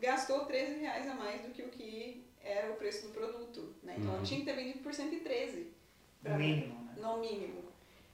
gastou 0.00 0.46
13 0.46 0.80
reais 0.80 1.06
a 1.06 1.14
mais 1.14 1.42
do 1.42 1.50
que 1.50 1.62
o 1.62 1.68
que 1.68 2.24
era 2.40 2.72
o 2.72 2.76
preço 2.76 3.06
do 3.06 3.12
produto. 3.12 3.74
Né? 3.82 3.96
Então 3.98 4.10
uhum. 4.10 4.16
ela 4.16 4.24
tinha 4.24 4.40
que 4.40 4.46
ter 4.46 4.54
vendido 4.54 4.78
por 4.80 4.94
113. 4.94 5.72
No 6.22 6.36
mínimo, 6.36 6.84
né? 6.84 6.94
No 6.96 7.18
mínimo. 7.18 7.64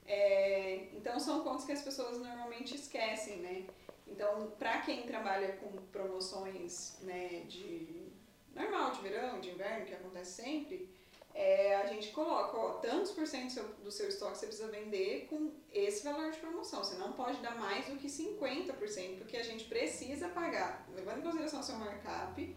É, 0.04 0.88
então 0.94 1.20
são 1.20 1.44
pontos 1.44 1.64
que 1.64 1.70
as 1.70 1.82
pessoas 1.82 2.18
normalmente 2.18 2.74
esquecem, 2.74 3.36
né? 3.36 3.64
Então, 4.10 4.52
para 4.58 4.80
quem 4.80 5.02
trabalha 5.06 5.52
com 5.52 5.68
promoções 5.92 6.98
né, 7.02 7.44
de 7.48 8.08
normal, 8.54 8.92
de 8.92 9.00
verão, 9.02 9.40
de 9.40 9.50
inverno, 9.50 9.86
que 9.86 9.94
acontece 9.94 10.42
sempre, 10.42 10.90
é, 11.32 11.76
a 11.76 11.86
gente 11.86 12.10
coloca, 12.10 12.56
ó, 12.56 12.72
tantos 12.80 13.12
por 13.12 13.26
cento 13.26 13.46
do 13.46 13.52
seu, 13.52 13.64
do 13.84 13.90
seu 13.92 14.08
estoque 14.08 14.36
você 14.36 14.46
precisa 14.46 14.68
vender 14.68 15.26
com 15.30 15.52
esse 15.72 16.02
valor 16.04 16.30
de 16.32 16.38
promoção. 16.38 16.82
Você 16.82 16.96
não 16.96 17.12
pode 17.12 17.40
dar 17.40 17.56
mais 17.56 17.86
do 17.86 17.96
que 17.96 18.08
50%, 18.08 19.18
porque 19.18 19.36
a 19.36 19.42
gente 19.44 19.64
precisa 19.66 20.28
pagar, 20.28 20.86
levando 20.94 21.18
em 21.18 21.22
consideração 21.22 21.60
o 21.60 21.62
seu 21.62 21.76
markup, 21.76 22.56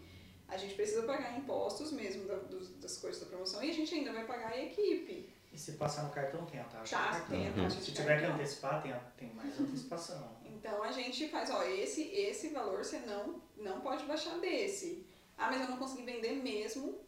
A 0.50 0.58
gente 0.58 0.76
precisa 0.76 1.04
pagar 1.04 1.38
impostos 1.38 1.92
mesmo 1.92 2.26
da, 2.28 2.36
dos, 2.36 2.70
das 2.78 2.98
coisas 2.98 3.22
da 3.22 3.28
promoção 3.28 3.64
e 3.64 3.70
a 3.70 3.74
gente 3.74 3.94
ainda 3.96 4.12
vai 4.12 4.26
pagar 4.26 4.52
a 4.52 4.62
equipe. 4.62 5.32
E 5.52 5.58
se 5.58 5.74
passar 5.74 6.04
no 6.04 6.10
cartão, 6.12 6.46
tem 6.46 6.60
a 6.60 6.64
taxa 6.66 6.96
Tá, 6.98 7.20
tem 7.30 7.48
a 7.48 7.54
taxa 7.54 7.80
Se 7.80 7.92
tiver 7.92 8.20
que 8.20 8.26
antecipar, 8.26 8.82
tem, 8.84 8.92
a- 8.92 9.00
tem 9.18 9.34
mais 9.34 9.54
antecipação. 9.60 10.36
Então 10.64 10.82
a 10.82 10.94
gente 10.94 11.28
faz, 11.28 11.50
ó, 11.52 11.62
esse, 11.64 12.04
esse 12.14 12.48
valor 12.48 12.86
você 12.86 13.00
não, 13.00 13.42
não 13.58 13.82
pode 13.82 14.06
baixar 14.06 14.40
desse. 14.40 15.06
Ah, 15.38 15.52
mas 15.52 15.60
eu 15.60 15.68
não 15.68 15.76
consegui 15.76 16.04
vender 16.04 16.32
mesmo. 16.32 17.00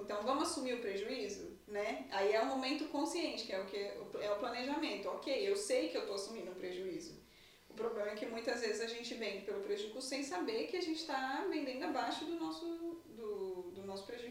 Então 0.00 0.22
vamos 0.22 0.44
assumir 0.44 0.74
o 0.74 0.80
prejuízo, 0.80 1.58
né? 1.66 2.06
Aí 2.12 2.32
é 2.32 2.40
um 2.40 2.46
momento 2.46 2.84
consciente, 2.86 3.46
que 3.46 3.52
é 3.52 3.60
o 3.60 3.66
que 3.66 3.76
é 3.76 4.30
o 4.30 4.38
planejamento. 4.38 5.08
Ok, 5.08 5.48
eu 5.48 5.56
sei 5.56 5.88
que 5.88 5.96
eu 5.96 6.02
estou 6.02 6.14
assumindo 6.14 6.52
um 6.52 6.54
prejuízo. 6.54 7.20
O 7.68 7.74
problema 7.74 8.10
é 8.10 8.14
que 8.14 8.26
muitas 8.26 8.60
vezes 8.60 8.80
a 8.80 8.86
gente 8.86 9.12
vende 9.14 9.44
pelo 9.44 9.60
prejuízo 9.60 10.00
sem 10.00 10.22
saber 10.22 10.68
que 10.68 10.76
a 10.76 10.80
gente 10.80 11.00
está 11.00 11.46
vendendo 11.50 11.82
abaixo 11.84 12.24
do 12.24 12.36
nosso, 12.36 13.02
do, 13.08 13.72
do 13.74 13.82
nosso 13.84 14.06
prejuízo 14.06 14.28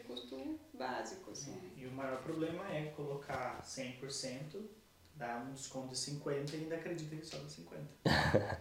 básico. 0.73 1.31
Assim. 1.31 1.73
E 1.75 1.85
o 1.85 1.91
maior 1.91 2.21
problema 2.23 2.63
é 2.73 2.85
colocar 2.95 3.61
100%, 3.63 4.61
dar 5.17 5.45
um 5.47 5.53
desconto 5.53 5.89
de 5.89 5.97
50% 5.97 6.53
e 6.53 6.55
ainda 6.55 6.75
acredita 6.75 7.15
que 7.15 7.25
só 7.25 7.37
dá 7.37 7.47
50%. 7.49 8.57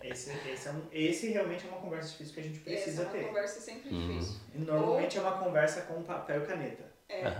É, 0.00 0.10
Esse, 0.10 0.30
esse, 0.48 0.68
é 0.68 0.72
um, 0.72 0.82
esse 0.92 1.28
realmente 1.28 1.64
é 1.66 1.68
uma 1.68 1.80
conversa 1.80 2.10
difícil 2.10 2.34
que 2.34 2.40
a 2.40 2.42
gente 2.42 2.56
essa 2.56 2.64
precisa 2.64 3.02
é 3.02 3.04
uma 3.06 3.12
ter. 3.12 3.26
conversa 3.28 3.60
sempre 3.60 3.94
Uhum. 3.94 4.18
difícil. 4.18 4.40
E 4.54 4.58
normalmente 4.58 5.18
é 5.18 5.20
uma 5.20 5.38
conversa 5.38 5.82
com 5.82 6.02
papel 6.02 6.42
e 6.42 6.46
caneta. 6.46 6.84
É, 7.20 7.32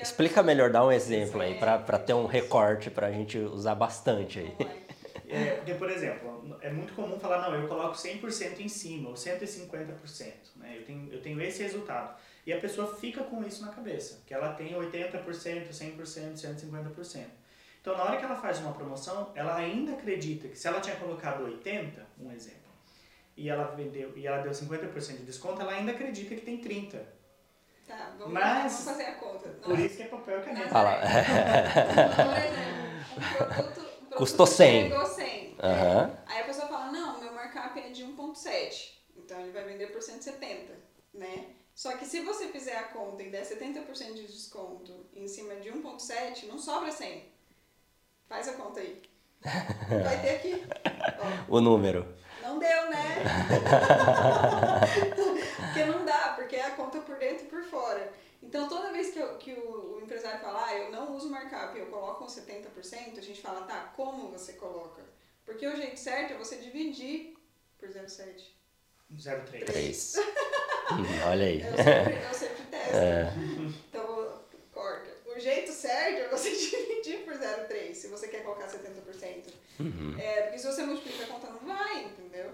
Explica 0.00 0.42
melhor, 0.42 0.70
dá 0.70 0.84
um 0.84 0.92
exemplo 0.92 1.40
aí, 1.40 1.52
É, 1.52 1.54
pra 1.54 1.78
pra 1.78 1.98
ter 1.98 2.14
um 2.14 2.26
recorte 2.26 2.88
pra 2.90 3.10
gente 3.10 3.38
usar 3.38 3.74
bastante 3.74 4.38
aí. 4.38 4.56
Lá. 4.58 4.70
É, 5.30 5.50
porque, 5.58 5.74
por 5.74 5.90
exemplo, 5.90 6.56
é 6.62 6.70
muito 6.70 6.94
comum 6.94 7.20
falar, 7.20 7.42
não, 7.42 7.54
eu 7.54 7.68
coloco 7.68 7.94
100% 7.94 8.60
em 8.60 8.68
cima, 8.68 9.10
ou 9.10 9.14
150%, 9.14 10.56
né? 10.56 10.74
Eu 10.78 10.84
tenho, 10.86 11.12
eu 11.12 11.20
tenho 11.20 11.38
esse 11.42 11.62
resultado. 11.62 12.16
E 12.46 12.52
a 12.52 12.58
pessoa 12.58 12.94
fica 12.96 13.22
com 13.24 13.44
isso 13.44 13.62
na 13.62 13.70
cabeça, 13.70 14.22
que 14.24 14.32
ela 14.32 14.54
tem 14.54 14.72
80%, 14.74 15.70
100%, 15.70 16.38
150%. 16.38 17.26
Então, 17.80 17.96
na 17.96 18.04
hora 18.04 18.16
que 18.16 18.24
ela 18.24 18.36
faz 18.36 18.58
uma 18.58 18.72
promoção, 18.72 19.32
ela 19.34 19.56
ainda 19.56 19.92
acredita 19.92 20.48
que 20.48 20.58
se 20.58 20.66
ela 20.66 20.80
tinha 20.80 20.96
colocado 20.96 21.44
80, 21.44 22.06
um 22.20 22.30
exemplo, 22.32 22.68
e 23.36 23.48
ela 23.48 23.64
vendeu 23.74 24.12
e 24.16 24.26
ela 24.26 24.38
deu 24.42 24.52
50% 24.52 25.18
de 25.18 25.22
desconto, 25.24 25.60
ela 25.62 25.72
ainda 25.72 25.92
acredita 25.92 26.34
que 26.34 26.40
tem 26.42 26.58
30. 26.58 26.98
Tá, 27.86 28.12
vamos, 28.18 28.34
Mas- 28.34 28.72
vamos 28.72 28.84
fazer 28.84 29.04
a 29.04 29.14
conta. 29.14 29.48
Por 29.48 29.78
isso 29.78 29.96
que 29.96 30.02
é 30.02 30.06
papel 30.08 30.40
e 30.40 30.42
caneta. 30.42 30.68
Fala. 30.68 30.96
Por 30.98 31.06
exemplo, 32.36 33.16
um 33.16 33.36
produto, 33.36 33.80
um 33.80 34.06
produto 34.06 34.16
Custou 34.18 34.46
que 34.46 34.52
100. 34.52 34.88
Chegou 34.90 35.06
100. 35.06 35.56
Aham. 35.60 36.18
Aí 36.26 36.40
a 36.40 36.44
pessoa 36.44 36.68
fala, 36.68 36.92
não, 36.92 37.18
meu 37.20 37.32
markup 37.32 37.78
é 37.80 37.88
de 37.90 38.04
1.7. 38.04 38.98
Então 39.16 39.40
ele 39.40 39.52
vai 39.52 39.64
vender 39.64 39.86
por 39.86 40.02
170, 40.02 40.74
né? 41.14 41.46
Só 41.74 41.96
que 41.96 42.04
se 42.04 42.20
você 42.20 42.48
fizer 42.48 42.76
a 42.76 42.84
conta 42.88 43.22
e 43.22 43.30
der 43.30 43.44
70% 43.44 44.12
de 44.14 44.26
desconto 44.26 45.06
em 45.14 45.26
cima 45.28 45.54
de 45.56 45.70
1.7, 45.70 46.46
não 46.46 46.58
sobra 46.58 46.90
100. 46.90 47.24
Faz 48.28 48.48
a 48.48 48.52
conta 48.54 48.80
aí. 48.80 49.00
Vai 49.42 50.20
ter 50.20 50.30
aqui. 50.36 50.66
Ó, 51.48 51.56
O 51.56 51.60
número. 51.60 52.06
não 52.42 52.58
deu, 52.58 52.90
né? 52.90 53.22
porque 55.56 55.84
não 55.84 56.04
dá, 56.04 56.32
porque 56.36 56.56
é 56.56 56.66
a 56.66 56.70
conta 56.72 56.98
por 57.00 57.16
dentro 57.16 57.46
e 57.46 57.48
por 57.48 57.62
fora. 57.64 58.12
Então, 58.42 58.68
toda 58.68 58.92
vez 58.92 59.10
que, 59.10 59.18
eu- 59.18 59.36
que 59.36 59.52
o, 59.52 59.96
o 59.96 60.00
empresário 60.02 60.40
fala, 60.40 60.64
ah, 60.66 60.74
eu 60.76 60.90
não 60.90 61.14
uso 61.16 61.30
markup, 61.30 61.76
eu 61.78 61.86
coloco 61.86 62.24
um 62.24 62.28
70%, 62.28 63.18
a 63.18 63.22
gente 63.22 63.40
fala, 63.40 63.62
tá, 63.62 63.92
como 63.96 64.30
você 64.30 64.52
coloca? 64.54 65.02
Porque 65.44 65.66
o 65.66 65.76
jeito 65.76 65.98
certo 65.98 66.34
é 66.34 66.36
você 66.36 66.56
dividir 66.56 67.34
por 67.78 67.88
0,7. 67.88 68.42
03. 69.50 69.64
Três. 69.64 70.14
Hum, 70.92 71.04
Olha 71.30 71.46
aí. 71.46 71.60
Eu 71.62 71.76
sempre, 71.76 72.26
eu 72.28 72.34
sempre 72.34 72.62
testo. 72.70 72.96
Então, 73.88 74.42
corta. 74.72 75.08
O 75.34 75.40
jeito 75.40 75.72
certo 75.72 76.18
é 76.22 76.28
você 76.28 76.50
dividir 76.50 77.24
por 77.24 77.34
0,3, 77.34 77.94
se 77.94 78.08
você 78.08 78.28
quer 78.28 78.37
colocar 78.48 78.66
70%. 78.66 80.18
É, 80.18 80.42
porque 80.42 80.58
se 80.58 80.66
você 80.66 80.82
multiplica 80.84 81.24
a 81.24 81.26
conta, 81.28 81.50
não 81.50 81.60
vai, 81.60 82.04
entendeu? 82.04 82.50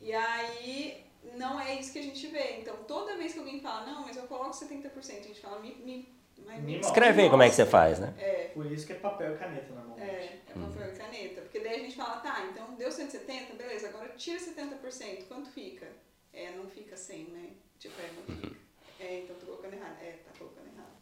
E 0.00 0.12
aí, 0.12 1.04
não 1.36 1.60
é 1.60 1.74
isso 1.78 1.92
que 1.92 1.98
a 1.98 2.02
gente 2.02 2.26
vê. 2.28 2.58
Então, 2.60 2.76
toda 2.86 3.16
vez 3.16 3.32
que 3.32 3.38
alguém 3.38 3.60
fala, 3.60 3.86
não, 3.86 4.02
mas 4.02 4.16
eu 4.16 4.24
coloco 4.24 4.50
70%, 4.50 4.90
a 4.96 5.12
gente 5.22 5.40
fala, 5.40 5.58
me... 5.60 5.74
me, 5.76 6.18
mas 6.44 6.62
Me 6.62 6.78
Escreve 6.78 7.22
aí 7.22 7.30
como 7.30 7.42
é 7.42 7.48
que 7.48 7.54
você 7.56 7.66
faz, 7.66 7.98
né? 7.98 8.14
É, 8.18 8.50
Por 8.54 8.66
isso 8.66 8.86
que 8.86 8.92
é 8.92 8.96
papel 8.96 9.34
e 9.34 9.38
caneta 9.38 9.72
normalmente. 9.74 10.08
é, 10.08 10.40
é 10.48 10.52
papel 10.52 10.92
e 10.94 10.96
caneta. 10.96 11.40
Porque 11.42 11.60
daí 11.60 11.76
a 11.76 11.78
gente 11.80 11.96
fala, 11.96 12.20
tá, 12.20 12.46
então 12.50 12.74
deu 12.76 12.90
170, 12.90 13.54
beleza, 13.54 13.88
agora 13.88 14.08
tira 14.10 14.38
70%, 14.38 15.26
quanto 15.26 15.50
fica? 15.50 15.86
É, 16.32 16.52
não 16.52 16.68
fica 16.68 16.96
100, 16.96 17.24
né? 17.24 17.50
Tipo, 17.78 17.94
é, 18.00 18.10
não 18.16 18.36
fica. 18.36 18.56
É, 19.00 19.20
então 19.20 19.36
tô 19.36 19.46
colocando 19.46 19.74
errado. 19.74 19.96
É, 20.00 20.12
tá 20.24 20.30
colocando 20.38 20.66
errado. 20.66 20.97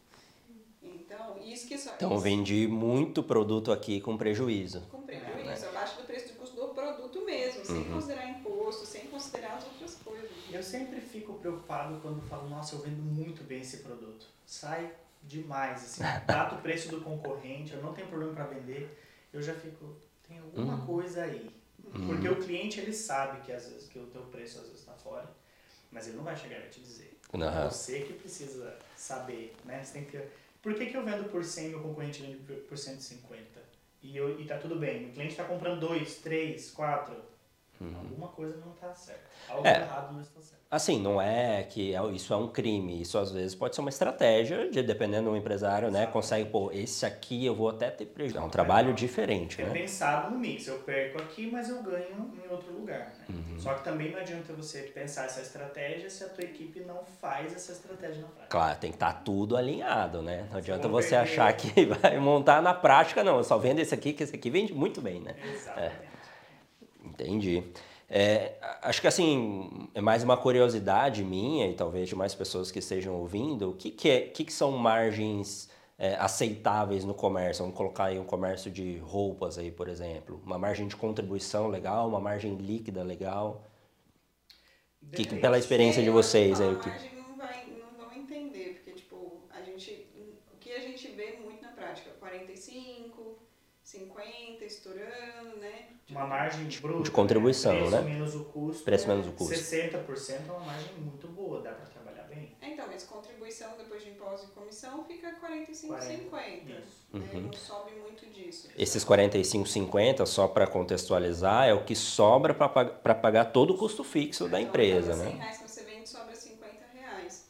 Então, 0.95 1.37
isso 1.43 1.67
que 1.67 1.77
só... 1.77 1.91
Então 1.95 2.11
isso- 2.13 2.21
vendi 2.21 2.67
muito 2.67 3.23
produto 3.23 3.71
aqui 3.71 3.99
com 4.01 4.17
prejuízo. 4.17 4.81
Com 4.91 5.01
prejuízo, 5.01 5.65
abaixo 5.67 5.97
do 5.97 6.03
preço 6.03 6.27
de 6.27 6.33
custo 6.33 6.55
do 6.55 6.67
produto 6.73 7.23
mesmo, 7.25 7.65
sem 7.65 7.83
considerar 7.85 8.29
imposto, 8.29 8.85
sem 8.85 9.07
considerar 9.07 9.55
as 9.55 9.65
outras 9.65 9.95
coisas. 9.95 10.29
Eu 10.51 10.63
sempre 10.63 10.99
fico 11.01 11.33
preocupado 11.33 11.99
quando 12.01 12.21
falo, 12.27 12.49
nossa, 12.49 12.75
eu 12.75 12.79
vendo 12.79 13.01
muito 13.01 13.43
bem 13.43 13.61
esse 13.61 13.77
produto. 13.77 14.25
Sai 14.45 14.91
demais, 15.23 15.83
assim, 15.83 16.03
bate 16.25 16.55
o 16.55 16.57
preço 16.59 16.89
do 16.89 17.01
concorrente, 17.01 17.73
eu 17.73 17.81
não 17.81 17.93
tenho 17.93 18.07
problema 18.07 18.33
para 18.33 18.45
vender, 18.45 18.97
eu 19.33 19.41
já 19.41 19.53
fico, 19.53 19.95
tem 20.27 20.39
alguma 20.39 20.77
coisa 20.85 21.23
aí. 21.23 21.49
Porque 22.05 22.27
o 22.27 22.35
cliente, 22.43 22.79
ele 22.79 22.93
sabe 22.93 23.41
que 23.41 23.51
às 23.51 23.67
vezes 23.69 23.87
que 23.87 23.97
o 23.97 24.07
teu 24.07 24.21
preço 24.23 24.57
às 24.59 24.65
vezes 24.65 24.79
está 24.81 24.93
fora, 24.93 25.29
mas 25.91 26.07
ele 26.07 26.17
não 26.17 26.23
vai 26.23 26.35
chegar 26.35 26.57
e 26.57 26.59
vai 26.61 26.69
te 26.69 26.79
dizer. 26.81 27.17
Você 27.69 28.01
que 28.01 28.13
precisa 28.13 28.77
saber, 28.95 29.55
né? 29.65 29.83
Você 29.83 29.93
tem 29.93 30.05
que... 30.05 30.17
Por 30.67 30.75
que, 30.75 30.87
que 30.87 30.97
eu 30.97 31.05
vendo 31.05 31.29
por 31.29 31.45
100 31.45 31.67
e 31.67 31.69
meu 31.69 31.79
concorrente 31.79 32.21
vende 32.21 32.39
por- 32.39 32.57
por 32.57 32.77
150? 32.77 33.61
E, 34.03 34.17
eu, 34.17 34.37
e 34.37 34.43
tá 34.43 34.57
tudo 34.57 34.75
bem, 34.75 35.05
o 35.05 35.13
cliente 35.13 35.31
está 35.31 35.45
comprando 35.45 35.79
2, 35.79 36.15
3, 36.17 36.71
4, 36.71 37.15
alguma 37.81 38.27
coisa 38.29 38.57
não 38.57 38.71
está 38.73 38.93
certa. 38.93 39.21
Algo 39.49 39.67
É. 39.67 39.81
errado 39.81 40.13
não 40.13 40.21
está 40.21 40.41
certo. 40.41 40.57
Assim, 40.69 40.99
não 41.01 41.21
é 41.21 41.63
que 41.63 41.95
é- 41.95 42.05
isso 42.11 42.33
é 42.33 42.35
um 42.37 42.49
crime. 42.49 43.01
Isso 43.01 43.17
às 43.17 43.31
vezes 43.31 43.55
pode 43.55 43.73
ser 43.73 43.79
uma 43.79 43.89
estratégia, 43.89 44.69
de, 44.69 44.83
dependendo 44.83 45.29
do 45.29 45.37
empresário, 45.37 45.89
né? 45.89 46.05
Consegue, 46.07 46.49
pô, 46.49 46.69
esse 46.73 47.05
aqui 47.05 47.45
eu 47.45 47.55
vou 47.55 47.69
até 47.69 47.89
ter 47.89 48.05
prejuízo. 48.07 48.37
É 48.37 48.41
um 48.41 48.49
trabalho 48.49 48.93
diferente, 48.93 49.61
É 49.61 49.65
né? 49.65 49.73
pensado 49.73 50.29
no 50.31 50.37
mix. 50.37 50.67
Eu 50.67 50.79
perco 50.79 51.21
aqui, 51.21 51.49
mas 51.49 51.69
eu 51.69 51.81
ganho 51.81 52.33
em 52.45 52.51
outro 52.51 52.73
lugar. 52.73 53.13
Né? 53.17 53.25
Uhum. 53.29 53.57
Só 53.59 53.75
que 53.75 53.83
também 53.85 54.11
não 54.11 54.19
adianta 54.19 54.51
você 54.51 54.81
pensar 54.93 55.25
essa 55.25 55.39
estratégia 55.39 56.09
se 56.09 56.25
a 56.25 56.29
tua 56.29 56.43
equipe 56.43 56.81
não 56.81 57.01
faz 57.21 57.55
essa 57.55 57.71
estratégia 57.71 58.21
na 58.23 58.27
prática. 58.27 58.47
Claro, 58.49 58.79
tem 58.79 58.91
que 58.91 58.97
estar 58.97 59.13
tudo 59.23 59.55
alinhado, 59.55 60.21
né? 60.21 60.47
Não 60.51 60.57
adianta 60.57 60.89
você 60.89 61.15
achar 61.15 61.51
que 61.53 61.85
vai 61.85 62.19
montar 62.19 62.61
na 62.61 62.73
prática, 62.73 63.23
não. 63.23 63.37
Eu 63.37 63.43
só 63.45 63.57
vendo 63.57 63.79
esse 63.79 63.93
aqui, 63.93 64.11
que 64.11 64.21
esse 64.23 64.35
aqui 64.35 64.49
vende 64.49 64.73
muito 64.73 64.99
bem, 65.01 65.21
né? 65.21 65.33
Exatamente. 65.49 66.06
Entendi. 67.19 67.63
É, 68.09 68.53
acho 68.83 69.01
que 69.01 69.07
assim, 69.07 69.89
é 69.93 69.99
mais 69.99 70.23
uma 70.23 70.37
curiosidade 70.37 71.23
minha 71.23 71.67
e 71.67 71.73
talvez 71.73 72.07
de 72.07 72.15
mais 72.15 72.33
pessoas 72.33 72.71
que 72.71 72.79
estejam 72.79 73.15
ouvindo, 73.15 73.71
o 73.71 73.73
que, 73.73 73.91
que, 73.91 74.09
é, 74.09 74.21
que, 74.21 74.45
que 74.45 74.53
são 74.53 74.71
margens 74.71 75.69
é, 75.97 76.15
aceitáveis 76.15 77.03
no 77.03 77.13
comércio? 77.13 77.63
Vamos 77.63 77.75
colocar 77.75 78.05
aí 78.05 78.19
um 78.19 78.23
comércio 78.23 78.71
de 78.71 78.97
roupas 78.99 79.57
aí, 79.57 79.71
por 79.71 79.89
exemplo. 79.89 80.41
Uma 80.45 80.57
margem 80.57 80.87
de 80.87 80.95
contribuição 80.95 81.67
legal, 81.67 82.07
uma 82.07 82.19
margem 82.19 82.55
líquida 82.55 83.03
legal. 83.03 83.63
Que, 85.11 85.25
que 85.25 85.35
pela 85.37 85.57
experiência 85.57 86.01
de 86.01 86.09
É, 86.09 86.11
vocês 86.11 86.61
aí, 86.61 86.75
que... 86.75 86.89
não, 87.15 87.35
vai, 87.35 87.65
não 87.77 87.97
vão 87.97 88.13
entender, 88.13 88.75
porque, 88.75 88.91
tipo, 88.91 89.41
a 89.49 89.61
gente, 89.61 90.07
o 90.53 90.57
que 90.57 90.71
a 90.71 90.79
gente 90.79 91.07
vê 91.09 91.39
muito 91.43 91.61
na 91.61 91.71
prática, 91.71 92.09
45, 92.19 93.37
50, 93.83 94.65
estourando, 94.65 95.57
né? 95.57 95.96
Uma 96.09 96.25
margem 96.25 96.67
bruta. 96.81 97.03
de 97.03 97.11
contribuição, 97.11 97.75
preço 97.75 97.91
né? 97.91 98.01
menos 98.01 98.35
o 98.35 98.43
custo. 98.45 98.83
Preço 98.83 99.07
menos 99.07 99.27
o 99.27 99.31
custo. 99.33 99.53
60% 99.53 100.47
é 100.47 100.51
uma 100.51 100.59
margem 100.65 100.93
muito 100.99 101.27
boa, 101.27 101.61
dá 101.61 101.71
para 101.71 101.85
trabalhar 101.85 102.23
bem. 102.23 102.55
É, 102.61 102.69
então, 102.69 102.85
mas 102.87 103.03
contribuição 103.03 103.69
depois 103.77 104.03
de 104.03 104.09
imposto 104.11 104.47
e 104.47 104.49
comissão 104.51 105.03
fica 105.05 105.31
45, 105.33 105.93
40, 105.93 106.21
50. 106.23 106.45
isso. 106.47 107.07
Né? 107.13 107.19
Uhum. 107.33 107.41
Não 107.41 107.53
sobe 107.53 107.91
muito 108.01 108.25
disso. 108.27 108.69
Esses 108.77 109.03
45,50, 109.03 110.25
só 110.25 110.47
para 110.47 110.65
contextualizar, 110.65 111.67
é 111.67 111.73
o 111.73 111.83
que 111.83 111.95
sobra 111.95 112.53
para 112.53 113.15
pagar 113.15 113.45
todo 113.45 113.73
o 113.73 113.77
custo 113.77 114.03
fixo 114.03 114.47
da 114.47 114.59
Então, 114.59 114.69
empresa, 114.69 115.11
cada 115.11 115.23
100 115.23 115.33
né? 115.33 115.39
reais 115.39 115.57
que 115.57 115.67
você 115.69 115.83
vende 115.83 116.09
sobra 116.09 116.35
50 116.35 116.83
reais. 116.93 117.49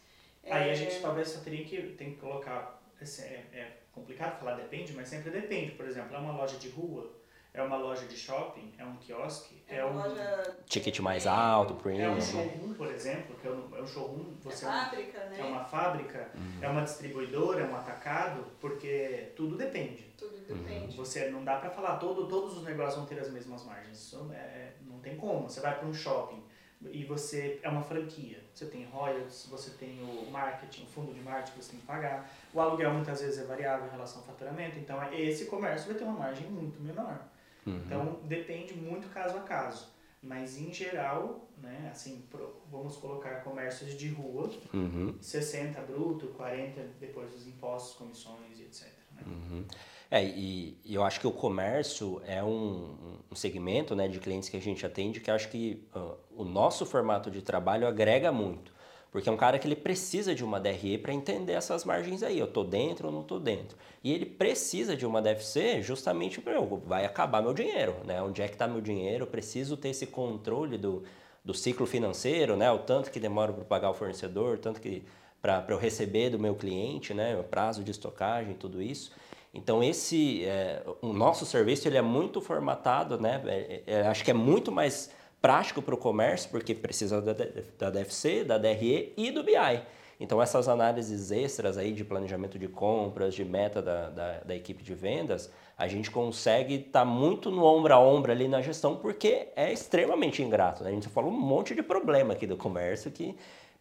Aí 0.49 0.69
É, 0.69 0.71
a 0.71 0.75
gente 0.75 0.99
talvez 0.99 1.27
só 1.29 1.41
teria 1.41 1.63
que, 1.63 1.77
tem 1.97 2.11
que 2.11 2.17
colocar, 2.17 2.81
assim, 2.99 3.21
é, 3.23 3.45
é 3.53 3.77
complicado 3.91 4.39
falar 4.39 4.55
depende, 4.55 4.93
mas 4.93 5.07
sempre 5.07 5.29
depende. 5.29 5.71
Por 5.73 5.85
exemplo, 5.85 6.15
é 6.15 6.19
uma 6.19 6.31
loja 6.35 6.57
de 6.57 6.69
rua, 6.69 7.11
é 7.59 7.63
uma 7.63 7.77
loja 7.77 8.05
de 8.05 8.15
shopping, 8.15 8.73
é 8.77 8.85
um 8.85 8.95
quiosque, 8.97 9.61
É 9.67 9.77
é, 9.77 9.85
uma 9.85 10.05
um, 10.05 10.09
loja 10.09 10.57
Ticket 10.67 10.99
mais 10.99 11.25
alto, 11.25 11.73
é 11.73 11.77
premium. 11.81 12.13
um 12.15 12.21
showroom, 12.21 12.73
por 12.73 12.87
exemplo, 12.91 13.35
que 13.41 13.47
é 13.47 13.51
um, 13.51 13.75
é 13.75 13.81
um 13.81 13.87
showroom, 13.87 14.25
é 14.45 14.49
você 14.49 14.65
é 14.65 14.67
um- 14.67 14.71
fábrica, 14.71 15.19
né? 15.25 15.39
é 15.39 15.43
uma 15.43 15.63
fábrica, 15.63 16.29
é 16.61 16.67
uma 16.69 16.81
distribuidora, 16.83 17.61
é 17.61 17.65
um 17.67 17.75
atacado, 17.75 18.45
porque 18.59 19.31
tudo 19.35 19.55
depende. 19.57 20.03
Tudo 20.17 20.37
depende. 20.47 20.95
Você 20.95 21.29
não 21.29 21.43
dá 21.43 21.57
pra 21.57 21.69
falar 21.69 21.97
todo, 21.97 22.27
todos 22.27 22.57
os 22.57 22.63
negócios 22.63 22.95
vão 22.95 23.05
ter 23.05 23.19
as 23.19 23.29
mesmas 23.31 23.63
margens. 23.65 23.97
Isso 23.97 24.29
é, 24.33 24.73
não 24.81 24.99
tem 24.99 25.15
como. 25.17 25.49
Você 25.49 25.59
vai 25.59 25.77
para 25.77 25.87
um 25.87 25.93
shopping, 25.93 26.43
e 26.91 27.03
você 27.05 27.59
é 27.63 27.69
uma 27.69 27.81
franquia. 27.81 28.39
Você 28.53 28.65
tem 28.67 28.85
royalties, 28.85 29.47
você 29.49 29.71
tem 29.71 29.99
o 30.03 30.29
marketing, 30.31 30.83
o 30.83 30.87
fundo 30.87 31.13
de 31.13 31.19
marketing 31.21 31.51
que 31.57 31.63
você 31.65 31.71
tem 31.71 31.79
que 31.79 31.85
pagar. 31.87 32.29
O 32.53 32.59
aluguel 32.61 32.91
muitas 32.93 33.19
vezes 33.21 33.39
é 33.39 33.45
variável 33.45 33.87
em 33.87 33.91
relação 33.91 34.19
ao 34.21 34.27
faturamento, 34.27 34.77
então 34.79 34.97
esse 35.13 35.45
comércio 35.45 35.87
vai 35.87 35.97
ter 35.97 36.03
uma 36.03 36.13
margem 36.17 36.47
muito 36.47 36.79
menor. 36.81 37.19
Uhum. 37.67 37.81
Então 37.85 38.19
depende 38.23 38.73
muito 38.73 39.09
caso 39.09 39.37
a 39.37 39.41
caso. 39.41 39.95
Mas 40.21 40.57
em 40.57 40.73
geral, 40.73 41.47
né, 41.57 41.89
assim, 41.91 42.25
pro, 42.29 42.61
vamos 42.71 42.97
colocar 42.97 43.43
comércios 43.43 43.95
de 43.95 44.09
rua, 44.09 44.49
uhum. 44.73 45.15
60 45.21 45.79
bruto, 45.81 46.27
40 46.29 46.81
depois 46.99 47.31
dos 47.31 47.45
impostos, 47.45 47.95
comissões 47.95 48.59
e 48.59 48.63
etc. 48.63 48.87
Né? 49.13 49.21
Uhum. 49.27 49.65
É, 50.09 50.23
e, 50.23 50.79
e, 50.83 50.95
eu 50.95 51.03
acho 51.03 51.19
que 51.19 51.27
o 51.27 51.31
comércio 51.31 52.21
é 52.25 52.41
um, 52.41 53.19
um, 53.29 53.35
segmento 53.35 53.93
né, 53.93 54.07
de 54.07 54.19
clientes 54.19 54.47
que 54.47 54.55
a 54.55 54.61
gente 54.61 54.85
atende 54.85 55.19
que 55.19 55.29
acho 55.29 55.49
que 55.49 55.85
uh, 55.93 56.17
o 56.35 56.45
nosso 56.45 56.85
formato 56.85 57.29
de 57.29 57.41
trabalho 57.41 57.85
agrega 57.85 58.31
muito. 58.31 58.73
Porque 59.11 59.29
é 59.29 59.31
um 59.31 59.37
cara 59.37 59.57
que 59.57 59.67
ele 59.67 59.75
precisa 59.75 60.35
de 60.35 60.43
uma 60.43 60.59
DRE 60.59 60.97
para 60.97 61.13
entender 61.13 61.53
essas 61.53 61.85
margens 61.85 62.21
aí. 62.21 62.37
Eu 62.37 62.45
estou 62.45 62.63
dentro 62.63 63.07
ou 63.07 63.13
não 63.13 63.21
estou 63.21 63.39
dentro. 63.39 63.77
E 64.03 64.11
ele 64.11 64.25
precisa 64.25 64.95
de 64.95 65.05
uma 65.05 65.21
DFC 65.21 65.81
justamente 65.81 66.41
para 66.41 66.59
vai 66.85 67.05
acabar 67.05 67.41
meu 67.41 67.53
dinheiro. 67.53 67.95
Né? 68.05 68.21
Onde 68.21 68.41
é 68.41 68.47
que 68.47 68.53
está 68.55 68.67
meu 68.67 68.81
dinheiro? 68.81 69.23
Eu 69.23 69.27
preciso 69.27 69.77
ter 69.77 69.89
esse 69.89 70.07
controle 70.07 70.77
do, 70.77 71.03
do 71.43 71.53
ciclo 71.53 71.85
financeiro, 71.85 72.55
né? 72.55 72.69
o 72.71 72.79
tanto 72.79 73.09
que 73.09 73.19
demora 73.19 73.53
para 73.53 73.63
pagar 73.63 73.89
o 73.89 73.93
fornecedor, 73.93 74.57
tanto 74.57 74.81
que 74.81 75.03
para 75.41 75.65
eu 75.69 75.77
receber 75.77 76.29
do 76.29 76.39
meu 76.39 76.55
cliente, 76.55 77.13
né? 77.13 77.37
o 77.39 77.43
prazo 77.43 77.83
de 77.83 77.91
estocagem, 77.91 78.53
tudo 78.55 78.81
isso. 78.81 79.11
Então 79.53 79.83
esse, 79.83 80.45
é, 80.45 80.83
o 81.01 81.13
nosso 81.13 81.45
serviço 81.45 81.87
ele 81.87 81.97
é 81.97 82.01
muito 82.01 82.39
formatado, 82.41 83.19
né? 83.19 83.41
É, 83.47 83.83
é, 83.87 84.01
acho 84.07 84.23
que 84.23 84.29
é 84.29 84.33
muito 84.33 84.71
mais 84.71 85.09
prático 85.47 85.81
para 85.81 85.95
o 85.95 85.97
comércio, 85.97 86.49
porque 86.49 86.75
precisa 86.75 87.21
da, 87.21 87.89
DFC, 87.89 88.43
da 88.43 88.57
DRE 88.57 89.13
e 89.15 89.31
do 89.31 89.43
BI. 89.43 89.81
Então 90.19 90.41
essas 90.41 90.67
análises 90.67 91.31
extras 91.31 91.77
aí 91.77 91.93
de 91.93 92.03
planejamento 92.03 92.59
de 92.59 92.67
compras, 92.67 93.33
de 93.33 93.45
meta 93.45 93.81
da, 93.81 94.09
da, 94.09 94.39
da 94.39 94.53
equipe 94.53 94.83
de 94.83 94.93
vendas, 94.93 95.49
a 95.77 95.87
gente 95.87 96.11
consegue 96.11 96.73
estar 96.75 96.99
tá 96.99 97.05
muito 97.05 97.49
no 97.49 97.63
ombro 97.63 97.93
a 97.93 97.97
ombro 97.97 98.29
ali 98.29 98.45
na 98.45 98.61
gestão, 98.61 98.97
porque 98.97 99.47
é 99.55 99.71
extremamente 99.71 100.43
ingrato. 100.43 100.83
Né? 100.83 100.89
A 100.89 100.93
gente 100.93 101.07
falou 101.07 101.31
um 101.31 101.39
monte 101.39 101.73
de 101.73 101.81
problema 101.81 102.33
aqui 102.33 102.45
do 102.45 102.57
comércio 102.57 103.09
que 103.09 103.33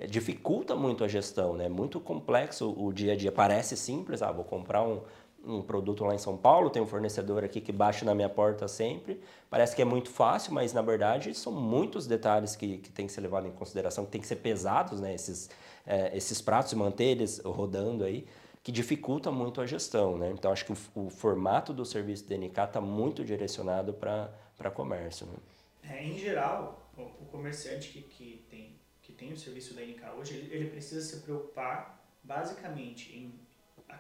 dificulta 0.09 0.77
muito 0.77 1.03
a 1.03 1.09
gestão, 1.09 1.55
né? 1.55 1.69
Muito 1.69 1.99
complexo 1.99 2.73
o 2.79 2.93
dia 2.93 3.15
a 3.15 3.17
dia. 3.17 3.33
Parece 3.33 3.77
simples, 3.77 4.23
ah, 4.23 4.31
vou 4.31 4.45
comprar 4.45 4.85
um, 4.85 5.01
um 5.47 5.63
produto 5.63 6.05
lá 6.05 6.15
em 6.15 6.19
São 6.19 6.37
Paulo, 6.37 6.69
tem 6.69 6.83
um 6.83 6.87
fornecedor 6.87 7.45
aqui 7.45 7.61
que 7.61 7.73
baixa 7.73 8.05
na 8.05 8.15
minha 8.15 8.29
porta 8.29 8.67
sempre. 8.67 9.21
Parece 9.49 9.77
que 9.77 9.81
é 9.81 9.85
muito 9.85 10.11
fácil, 10.11 10.53
mas 10.53 10.73
na 10.73 10.83
verdade 10.83 11.33
são 11.35 11.53
muitos 11.53 12.07
detalhes 12.07 12.57
que, 12.57 12.79
que 12.79 12.91
tem 12.91 13.07
que 13.07 13.13
ser 13.13 13.21
levado 13.21 13.47
em 13.47 13.53
consideração, 13.53 14.05
que 14.05 14.11
tem 14.11 14.21
que 14.21 14.27
ser 14.27 14.37
pesados, 14.37 15.01
né? 15.01 15.15
Esses, 15.15 15.49
é, 15.87 16.17
esses 16.17 16.43
pratos 16.43 16.73
e 16.73 16.77
manter 16.77 17.05
eles 17.05 17.41
rodando 17.45 18.05
aí, 18.05 18.27
que 18.63 18.73
dificulta 18.73 19.31
muito 19.31 19.61
a 19.61 19.67
gestão, 19.67 20.19
né? 20.19 20.31
Então 20.33 20.51
acho 20.51 20.65
que 20.65 20.73
o, 20.73 21.07
o 21.07 21.11
formato 21.11 21.73
do 21.73 21.85
serviço 21.85 22.27
DNK 22.27 22.61
está 22.63 22.81
muito 22.81 23.25
direcionado 23.25 23.95
para 23.95 24.71
comércio. 24.75 25.27
Né? 25.27 25.95
É, 25.95 26.05
em 26.05 26.19
geral, 26.19 26.91
o, 26.99 27.27
comerciante 27.27 27.91
que, 27.91 28.03
que, 28.03 28.45
tem, 28.51 28.77
que 29.01 29.13
tem 29.13 29.33
o 29.33 29.37
serviço 29.37 29.75
DNK 29.75 30.03
hoje, 30.19 30.35
ele, 30.35 30.55
ele 30.55 30.71
precisa 30.71 31.01
se 31.01 31.23
preocupar 31.23 32.05
basicamente 32.25 33.17
em 33.17 33.46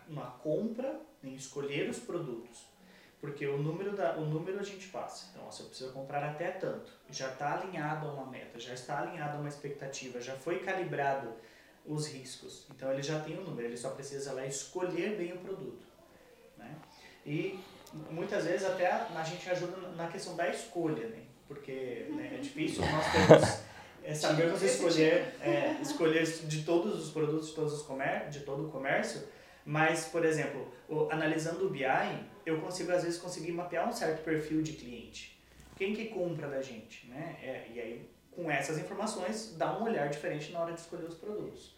uma 0.09 0.31
compra, 0.43 1.01
em 1.23 1.35
escolher 1.35 1.89
os 1.89 1.99
produtos. 1.99 2.67
Porque 3.21 3.47
o 3.47 3.57
número, 3.57 3.97
da, 3.97 4.17
o 4.17 4.25
número 4.25 4.61
a 4.61 4.63
gente 4.63 4.89
passa. 4.89 5.29
Então, 5.31 5.47
ó, 5.47 5.51
se 5.51 5.63
eu 5.63 5.67
preciso 5.67 5.93
comprar 5.93 6.23
até 6.23 6.51
tanto, 6.51 6.93
já 7.11 7.33
está 7.33 7.55
alinhado 7.55 8.07
a 8.07 8.13
uma 8.13 8.27
meta, 8.27 8.59
já 8.59 8.75
está 8.75 9.01
alinhado 9.01 9.39
a 9.39 9.41
uma 9.41 9.49
expectativa, 9.49 10.21
já 10.21 10.35
foi 10.35 10.61
calibrado 10.61 11.33
os 11.85 12.07
riscos. 12.09 12.67
Então, 12.71 12.93
ele 12.93 13.03
já 13.03 13.19
tem 13.21 13.37
o 13.37 13.41
um 13.41 13.45
número, 13.45 13.69
ele 13.69 13.77
só 13.77 13.91
precisa 13.91 14.33
lá 14.33 14.47
escolher 14.47 15.17
bem 15.17 15.33
o 15.33 15.39
produto. 15.39 15.87
Né? 16.59 16.77
E 17.25 17.59
muitas 18.11 18.45
vezes 18.45 18.67
até 18.67 18.91
a, 18.91 19.25
gente 19.25 19.49
ajuda 19.49 19.77
na 19.97 20.09
questão 20.09 20.37
da 20.37 20.49
escolha, 20.49 21.09
né? 21.09 21.23
porque 21.49 22.07
né, 22.11 22.33
é 22.35 22.39
difícil 22.39 22.83
nós 22.83 23.13
termos 23.13 23.67
é 24.05 24.15
sabermos 24.15 24.63
escolher, 24.63 25.35
é, 25.41 25.77
escolher 25.83 26.25
de 26.25 26.63
todos 26.63 27.07
os 27.07 27.11
produtos 27.11 27.49
de, 27.49 27.55
todos 27.55 27.73
os 27.73 27.83
comér 27.83 28.29
de 28.29 28.41
todo 28.41 28.69
o 28.69 28.71
comércio, 28.71 29.23
mas, 29.67 30.05
por 30.05 30.25
exemplo, 30.25 30.73
o, 30.89 31.11
analisando 31.11 31.67
o 31.67 31.71
BI, 31.71 31.85
eu 32.47 32.61
consigo 32.61 32.93
às 32.93 33.03
vezes 33.03 33.19
conseguir 33.19 33.51
mapear 33.51 33.89
um 33.89 33.93
certo 33.93 34.23
perfil 34.23 34.63
de 34.63 34.75
cliente. 34.75 35.43
Quem 35.75 35.93
que 35.93 36.07
compra 36.07 36.49
da 36.49 36.63
gente, 36.63 37.09
né? 37.09 37.37
É, 37.43 37.67
e 37.75 37.81
aí, 37.81 38.11
com 38.31 38.49
essas 38.49 38.79
informações, 38.79 39.57
dá 39.59 39.77
um 39.77 39.83
olhar 39.83 40.09
diferente 40.09 40.53
na 40.53 40.61
hora 40.61 40.73
de 40.73 40.81
escolher 40.81 41.07
os 41.07 41.17
produtos. 41.17 41.75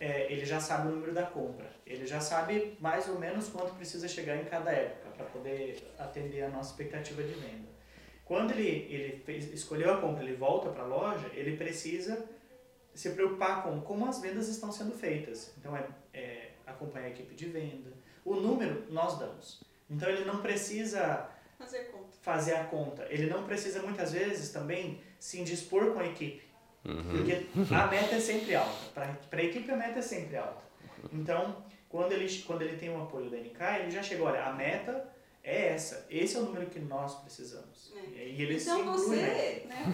É, 0.00 0.32
ele 0.32 0.46
já 0.46 0.58
sabe 0.58 0.88
o 0.88 0.92
número 0.92 1.12
da 1.12 1.24
compra, 1.24 1.70
ele 1.86 2.06
já 2.06 2.20
sabe 2.20 2.74
mais 2.80 3.06
ou 3.06 3.18
menos 3.18 3.50
quanto 3.50 3.74
precisa 3.74 4.08
chegar 4.08 4.36
em 4.36 4.46
cada 4.46 4.72
época 4.72 5.10
para 5.10 5.26
poder 5.26 5.92
atender 5.98 6.42
a 6.42 6.48
nossa 6.48 6.70
expectativa 6.70 7.22
de 7.22 7.34
venda. 7.34 7.68
Quando 8.24 8.52
ele, 8.52 8.86
ele 8.90 9.22
fez, 9.26 9.52
escolheu 9.52 9.92
a 9.92 10.00
compra, 10.00 10.24
ele 10.24 10.36
volta 10.36 10.70
para 10.70 10.84
a 10.84 10.86
loja, 10.86 11.30
ele 11.34 11.54
precisa 11.58 12.26
se 12.94 13.10
preocupar 13.10 13.62
com 13.62 13.78
como 13.82 14.06
as 14.08 14.22
vendas 14.22 14.48
estão 14.48 14.72
sendo 14.72 14.92
feitas. 14.92 15.52
Então, 15.58 15.76
é, 15.76 15.86
é 16.14 16.49
acompanhar 16.70 17.06
a 17.06 17.10
equipe 17.10 17.34
de 17.34 17.46
venda. 17.46 17.92
O 18.24 18.36
número 18.36 18.86
nós 18.90 19.18
damos. 19.18 19.62
Então 19.88 20.08
ele 20.08 20.24
não 20.24 20.40
precisa 20.40 21.28
fazer, 21.58 21.90
conta. 21.90 22.16
fazer 22.20 22.54
a 22.54 22.64
conta. 22.64 23.06
Ele 23.10 23.28
não 23.28 23.44
precisa 23.44 23.82
muitas 23.82 24.12
vezes 24.12 24.50
também 24.50 25.00
se 25.18 25.40
indispor 25.40 25.92
com 25.92 26.00
a 26.00 26.06
equipe. 26.06 26.42
Uhum. 26.84 27.02
Porque 27.10 27.46
a 27.74 27.86
meta 27.86 28.14
é 28.14 28.20
sempre 28.20 28.54
alta. 28.54 29.16
Para 29.28 29.40
a 29.40 29.44
equipe 29.44 29.70
a 29.70 29.76
meta 29.76 29.98
é 29.98 30.02
sempre 30.02 30.36
alta. 30.36 30.62
Então, 31.12 31.64
quando 31.88 32.12
ele, 32.12 32.42
quando 32.46 32.62
ele 32.62 32.76
tem 32.76 32.90
o 32.90 33.02
apoio 33.02 33.30
da 33.30 33.36
NK, 33.36 33.80
ele 33.80 33.90
já 33.90 34.02
chegou, 34.02 34.26
olha, 34.26 34.44
a 34.44 34.52
meta 34.52 35.08
é 35.42 35.68
essa. 35.68 36.06
Esse 36.10 36.36
é 36.36 36.40
o 36.40 36.44
número 36.44 36.66
que 36.66 36.78
nós 36.78 37.16
precisamos. 37.20 37.92
É. 38.14 38.28
E 38.28 38.42
ele 38.42 38.56
então 38.56 38.84
você, 38.84 39.64
né? 39.66 39.84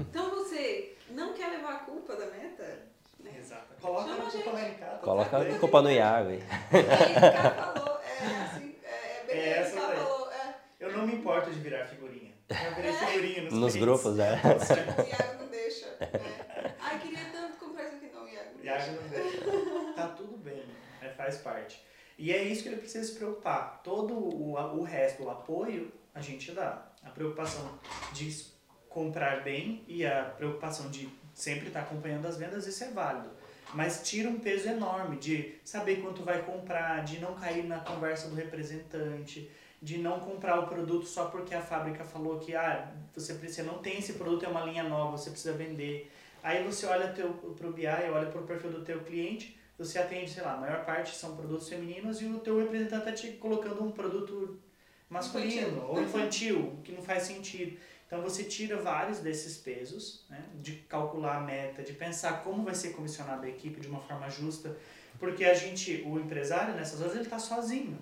então 0.00 0.30
você 0.30 0.96
não 1.10 1.32
quer 1.32 1.48
levar 1.48 1.76
a 1.76 1.78
culpa 1.78 2.14
da 2.16 2.26
meta? 2.26 2.90
Né? 3.22 3.38
Exato. 3.38 3.74
Coloca 3.80 4.12
a 4.12 4.30
culpa 4.30 4.52
na 4.52 4.58
Ricardo. 4.60 5.00
Coloca 5.00 5.38
a 5.38 5.58
culpa 5.58 5.82
no 5.82 5.90
Iago. 5.90 6.30
Aí. 6.30 6.42
É, 6.72 7.50
falou, 7.50 8.00
é 8.00 8.42
assim, 8.42 8.76
é, 8.82 8.88
é 8.88 9.24
bem 9.26 9.36
é 9.36 9.58
essa 9.58 9.80
falou. 9.80 10.30
É. 10.32 10.54
Eu 10.78 10.92
não 10.92 11.06
me 11.06 11.14
importo 11.14 11.50
de 11.50 11.58
virar 11.60 11.86
figurinha. 11.86 12.32
Eu 12.48 12.74
virei 12.74 12.92
figurinha 12.92 13.42
nos, 13.42 13.52
nos 13.52 13.76
grupos, 13.76 14.18
é. 14.18 14.32
O 14.42 15.08
Iago 15.08 15.42
não 15.42 15.48
deixa. 15.48 15.86
Né? 16.00 16.74
Ai, 16.80 16.98
queria 16.98 17.24
tanto 17.32 17.56
comprar 17.58 17.84
isso 17.84 17.96
aqui, 17.96 18.10
não, 18.12 18.28
Iago 18.28 18.50
não 18.56 18.64
Iago 18.64 18.92
não 18.92 19.08
deixa. 19.08 19.94
Tá 19.94 20.08
tudo 20.08 20.36
bem, 20.38 20.56
né? 20.56 20.80
faz 21.16 21.36
parte. 21.38 21.84
E 22.18 22.32
é 22.32 22.42
isso 22.42 22.62
que 22.62 22.68
ele 22.68 22.76
precisa 22.76 23.04
se 23.04 23.14
preocupar. 23.16 23.80
Todo 23.82 24.14
o, 24.14 24.54
o 24.54 24.82
resto, 24.82 25.24
o 25.24 25.30
apoio, 25.30 25.92
a 26.14 26.20
gente 26.20 26.52
dá. 26.52 26.86
A 27.02 27.08
preocupação 27.08 27.78
de 28.12 28.44
comprar 28.88 29.42
bem 29.42 29.82
e 29.86 30.04
a 30.04 30.24
preocupação 30.24 30.90
de 30.90 31.08
sempre 31.34 31.68
estar 31.68 31.80
tá 31.80 31.86
acompanhando 31.86 32.26
as 32.26 32.36
vendas, 32.36 32.66
isso 32.66 32.84
é 32.84 32.90
válido. 32.90 33.30
Mas 33.72 34.02
tira 34.02 34.28
um 34.28 34.38
peso 34.38 34.68
enorme 34.68 35.16
de 35.16 35.54
saber 35.64 36.02
quanto 36.02 36.24
vai 36.24 36.42
comprar, 36.42 37.04
de 37.04 37.20
não 37.20 37.34
cair 37.34 37.64
na 37.64 37.78
conversa 37.78 38.28
do 38.28 38.34
representante, 38.34 39.50
de 39.80 39.98
não 39.98 40.20
comprar 40.20 40.58
o 40.60 40.66
produto 40.66 41.06
só 41.06 41.26
porque 41.26 41.54
a 41.54 41.62
fábrica 41.62 42.04
falou 42.04 42.38
que 42.38 42.54
ah, 42.54 42.92
você, 43.14 43.34
precisa, 43.34 43.62
não 43.62 43.78
tem 43.78 43.98
esse 43.98 44.14
produto, 44.14 44.44
é 44.44 44.48
uma 44.48 44.64
linha 44.64 44.82
nova, 44.82 45.16
você 45.16 45.30
precisa 45.30 45.54
vender. 45.54 46.10
Aí 46.42 46.64
você 46.64 46.86
olha 46.86 47.08
para 47.08 47.68
o 47.68 47.72
BI, 47.72 47.86
olha 47.86 48.30
para 48.30 48.40
o 48.40 48.46
perfil 48.46 48.70
do 48.70 48.84
teu 48.84 49.00
cliente, 49.00 49.58
você 49.78 49.98
atende, 49.98 50.30
sei 50.30 50.42
lá, 50.42 50.54
a 50.54 50.56
maior 50.58 50.84
parte 50.84 51.14
são 51.14 51.36
produtos 51.36 51.68
femininos 51.68 52.20
e 52.20 52.26
o 52.26 52.38
teu 52.38 52.58
representante 52.58 53.10
está 53.10 53.12
te 53.12 53.38
colocando 53.38 53.82
um 53.82 53.90
produto 53.90 54.60
masculino 55.08 55.68
infantil. 55.68 55.88
ou 55.88 56.02
infantil, 56.02 56.78
que 56.84 56.92
não 56.92 57.02
faz 57.02 57.22
sentido. 57.22 57.78
Então 58.10 58.20
você 58.20 58.42
tira 58.42 58.76
vários 58.76 59.20
desses 59.20 59.56
pesos, 59.56 60.24
né, 60.28 60.42
de 60.56 60.72
calcular 60.88 61.36
a 61.36 61.40
meta, 61.40 61.80
de 61.80 61.92
pensar 61.92 62.42
como 62.42 62.64
vai 62.64 62.74
ser 62.74 62.90
comissionada 62.90 63.46
a 63.46 63.48
equipe 63.48 63.80
de 63.80 63.86
uma 63.86 64.00
forma 64.00 64.28
justa, 64.28 64.76
porque 65.20 65.44
a 65.44 65.54
gente, 65.54 66.02
o 66.04 66.18
empresário 66.18 66.74
nessas 66.74 67.00
horas 67.00 67.14
ele 67.14 67.22
está 67.22 67.38
sozinho, 67.38 67.96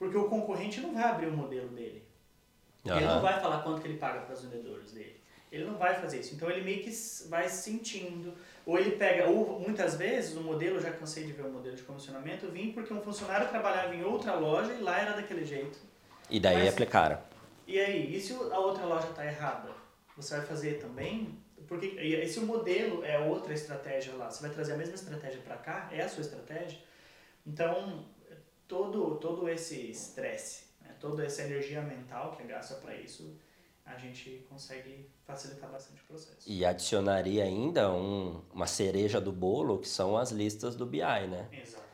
porque 0.00 0.16
o 0.16 0.28
concorrente 0.28 0.80
não 0.80 0.92
vai 0.92 1.04
abrir 1.04 1.28
o 1.28 1.32
modelo 1.32 1.68
dele, 1.68 2.02
uhum. 2.84 2.96
ele 2.96 3.06
não 3.06 3.22
vai 3.22 3.38
falar 3.40 3.62
quanto 3.62 3.80
que 3.80 3.86
ele 3.86 3.98
paga 3.98 4.22
para 4.22 4.34
os 4.34 4.42
vendedores 4.42 4.90
dele, 4.90 5.14
ele 5.52 5.64
não 5.64 5.78
vai 5.78 5.94
fazer 5.94 6.18
isso. 6.18 6.34
Então 6.34 6.50
ele 6.50 6.62
meio 6.62 6.82
que 6.82 6.90
vai 7.28 7.48
sentindo, 7.48 8.34
ou 8.66 8.76
ele 8.76 8.96
pega, 8.96 9.28
ou 9.28 9.60
muitas 9.60 9.94
vezes 9.94 10.36
o 10.36 10.40
modelo, 10.40 10.80
já 10.80 10.90
cansei 10.90 11.24
de 11.24 11.32
ver 11.32 11.44
o 11.44 11.52
modelo 11.52 11.76
de 11.76 11.84
comissionamento, 11.84 12.48
vim 12.48 12.72
porque 12.72 12.92
um 12.92 13.00
funcionário 13.00 13.48
trabalhava 13.48 13.94
em 13.94 14.02
outra 14.02 14.34
loja 14.34 14.72
e 14.72 14.82
lá 14.82 14.98
era 14.98 15.12
daquele 15.12 15.44
jeito. 15.44 15.78
E 16.28 16.40
daí 16.40 16.64
Mas, 16.64 16.70
aplicaram. 16.70 17.35
E 17.66 17.80
aí, 17.80 18.14
e 18.14 18.20
se 18.20 18.32
a 18.32 18.58
outra 18.58 18.84
loja 18.84 19.08
está 19.08 19.24
errada? 19.26 19.70
Você 20.16 20.36
vai 20.36 20.46
fazer 20.46 20.78
também? 20.78 21.38
Porque 21.66 21.86
e 21.86 22.28
se 22.28 22.38
o 22.38 22.46
modelo 22.46 23.04
é 23.04 23.18
outra 23.18 23.52
estratégia 23.52 24.14
lá, 24.14 24.30
você 24.30 24.42
vai 24.42 24.50
trazer 24.50 24.74
a 24.74 24.76
mesma 24.76 24.94
estratégia 24.94 25.40
para 25.42 25.56
cá? 25.56 25.88
É 25.92 26.02
a 26.02 26.08
sua 26.08 26.20
estratégia? 26.20 26.78
Então, 27.44 28.04
todo, 28.68 29.16
todo 29.16 29.48
esse 29.48 29.90
estresse, 29.90 30.64
né, 30.80 30.94
toda 31.00 31.24
essa 31.24 31.42
energia 31.42 31.82
mental 31.82 32.36
que 32.36 32.42
é 32.42 32.46
gasta 32.46 32.76
para 32.76 32.94
isso, 32.94 33.36
a 33.84 33.96
gente 33.96 34.44
consegue 34.48 35.08
facilitar 35.24 35.70
bastante 35.70 36.00
o 36.02 36.04
processo. 36.06 36.38
E 36.46 36.64
adicionaria 36.64 37.44
ainda 37.44 37.92
um, 37.92 38.42
uma 38.52 38.66
cereja 38.66 39.20
do 39.20 39.32
bolo, 39.32 39.78
que 39.78 39.88
são 39.88 40.16
as 40.16 40.30
listas 40.30 40.74
do 40.74 40.84
BI, 40.84 40.98
né? 40.98 41.48
Exatamente. 41.52 41.85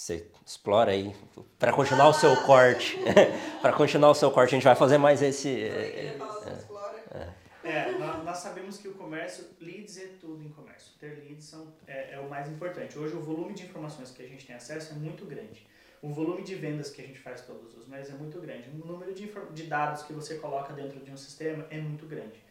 Você 0.00 0.26
explora 0.46 0.92
aí. 0.92 1.14
Para 1.58 1.74
continuar 1.74 2.08
o 2.08 2.14
seu 2.14 2.34
corte, 2.44 2.96
para 3.60 3.70
continuar 3.74 4.08
o 4.08 4.14
seu 4.14 4.30
corte, 4.30 4.54
a 4.54 4.56
gente 4.56 4.64
vai 4.64 4.74
fazer 4.74 4.96
mais 4.96 5.20
esse. 5.20 5.50
Eu 5.50 5.92
queria 5.92 6.12
falar 6.16 6.32
sobre 6.32 6.54
Explora. 6.54 7.36
É, 7.62 7.92
nós, 7.98 8.24
nós 8.24 8.38
sabemos 8.38 8.78
que 8.78 8.88
o 8.88 8.94
comércio, 8.94 9.44
leads 9.60 9.98
é 9.98 10.06
tudo 10.18 10.42
em 10.42 10.48
comércio. 10.48 10.92
Ter 10.98 11.22
leads 11.22 11.44
são, 11.44 11.74
é, 11.86 12.14
é 12.14 12.18
o 12.18 12.30
mais 12.30 12.48
importante. 12.48 12.98
Hoje 12.98 13.14
o 13.14 13.20
volume 13.20 13.52
de 13.52 13.64
informações 13.64 14.10
que 14.10 14.22
a 14.22 14.26
gente 14.26 14.46
tem 14.46 14.56
acesso 14.56 14.94
é 14.94 14.96
muito 14.96 15.26
grande. 15.26 15.68
O 16.00 16.08
volume 16.08 16.42
de 16.42 16.54
vendas 16.54 16.88
que 16.88 17.02
a 17.02 17.06
gente 17.06 17.18
faz 17.18 17.42
todos 17.42 17.76
os 17.76 17.86
meses 17.86 18.10
é 18.10 18.16
muito 18.16 18.40
grande. 18.40 18.70
O 18.70 18.86
número 18.86 19.12
de, 19.12 19.30
de 19.52 19.64
dados 19.64 20.02
que 20.04 20.14
você 20.14 20.36
coloca 20.36 20.72
dentro 20.72 20.98
de 20.98 21.10
um 21.10 21.16
sistema 21.18 21.66
é 21.68 21.76
muito 21.76 22.06
grande. 22.06 22.42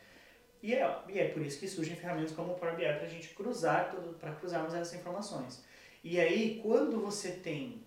E 0.61 0.75
é, 0.75 0.99
e 1.07 1.17
é 1.17 1.29
por 1.29 1.41
isso 1.41 1.59
que 1.59 1.67
surgem 1.67 1.95
ferramentas 1.95 2.31
como 2.31 2.53
o 2.53 2.55
Power 2.55 2.75
BI 2.75 2.83
para 2.83 3.07
a 3.07 3.09
gente 3.09 3.29
cruzar 3.29 3.91
para 4.19 4.35
cruzarmos 4.35 4.75
essas 4.75 4.93
informações. 4.93 5.67
E 6.03 6.19
aí, 6.19 6.61
quando 6.61 7.01
você 7.01 7.31
tem 7.31 7.83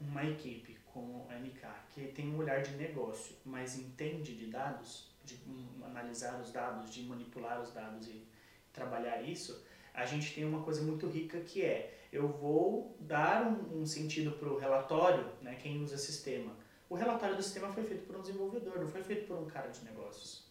uma 0.00 0.24
equipe 0.24 0.78
como 0.86 1.26
a 1.28 1.34
NK 1.38 1.66
que 1.90 2.06
tem 2.08 2.32
um 2.32 2.38
olhar 2.38 2.62
de 2.62 2.74
negócio, 2.76 3.36
mas 3.44 3.78
entende 3.78 4.34
de 4.34 4.46
dados, 4.46 5.10
de 5.24 5.38
analisar 5.84 6.40
os 6.40 6.50
dados, 6.50 6.90
de 6.90 7.02
manipular 7.02 7.60
os 7.60 7.72
dados 7.72 8.08
e 8.08 8.26
trabalhar 8.72 9.20
isso, 9.22 9.62
a 9.92 10.06
gente 10.06 10.34
tem 10.34 10.44
uma 10.44 10.62
coisa 10.62 10.80
muito 10.82 11.06
rica 11.06 11.40
que 11.40 11.62
é 11.62 11.98
eu 12.10 12.28
vou 12.28 12.96
dar 13.00 13.46
um, 13.46 13.82
um 13.82 13.86
sentido 13.86 14.32
para 14.32 14.48
o 14.48 14.58
relatório, 14.58 15.30
né, 15.42 15.56
quem 15.56 15.82
usa 15.82 15.98
sistema. 15.98 16.56
O 16.88 16.94
relatório 16.94 17.36
do 17.36 17.42
sistema 17.42 17.70
foi 17.70 17.84
feito 17.84 18.06
por 18.06 18.16
um 18.16 18.22
desenvolvedor, 18.22 18.80
não 18.80 18.88
foi 18.88 19.02
feito 19.02 19.26
por 19.26 19.36
um 19.36 19.46
cara 19.46 19.68
de 19.68 19.84
negócios. 19.84 20.48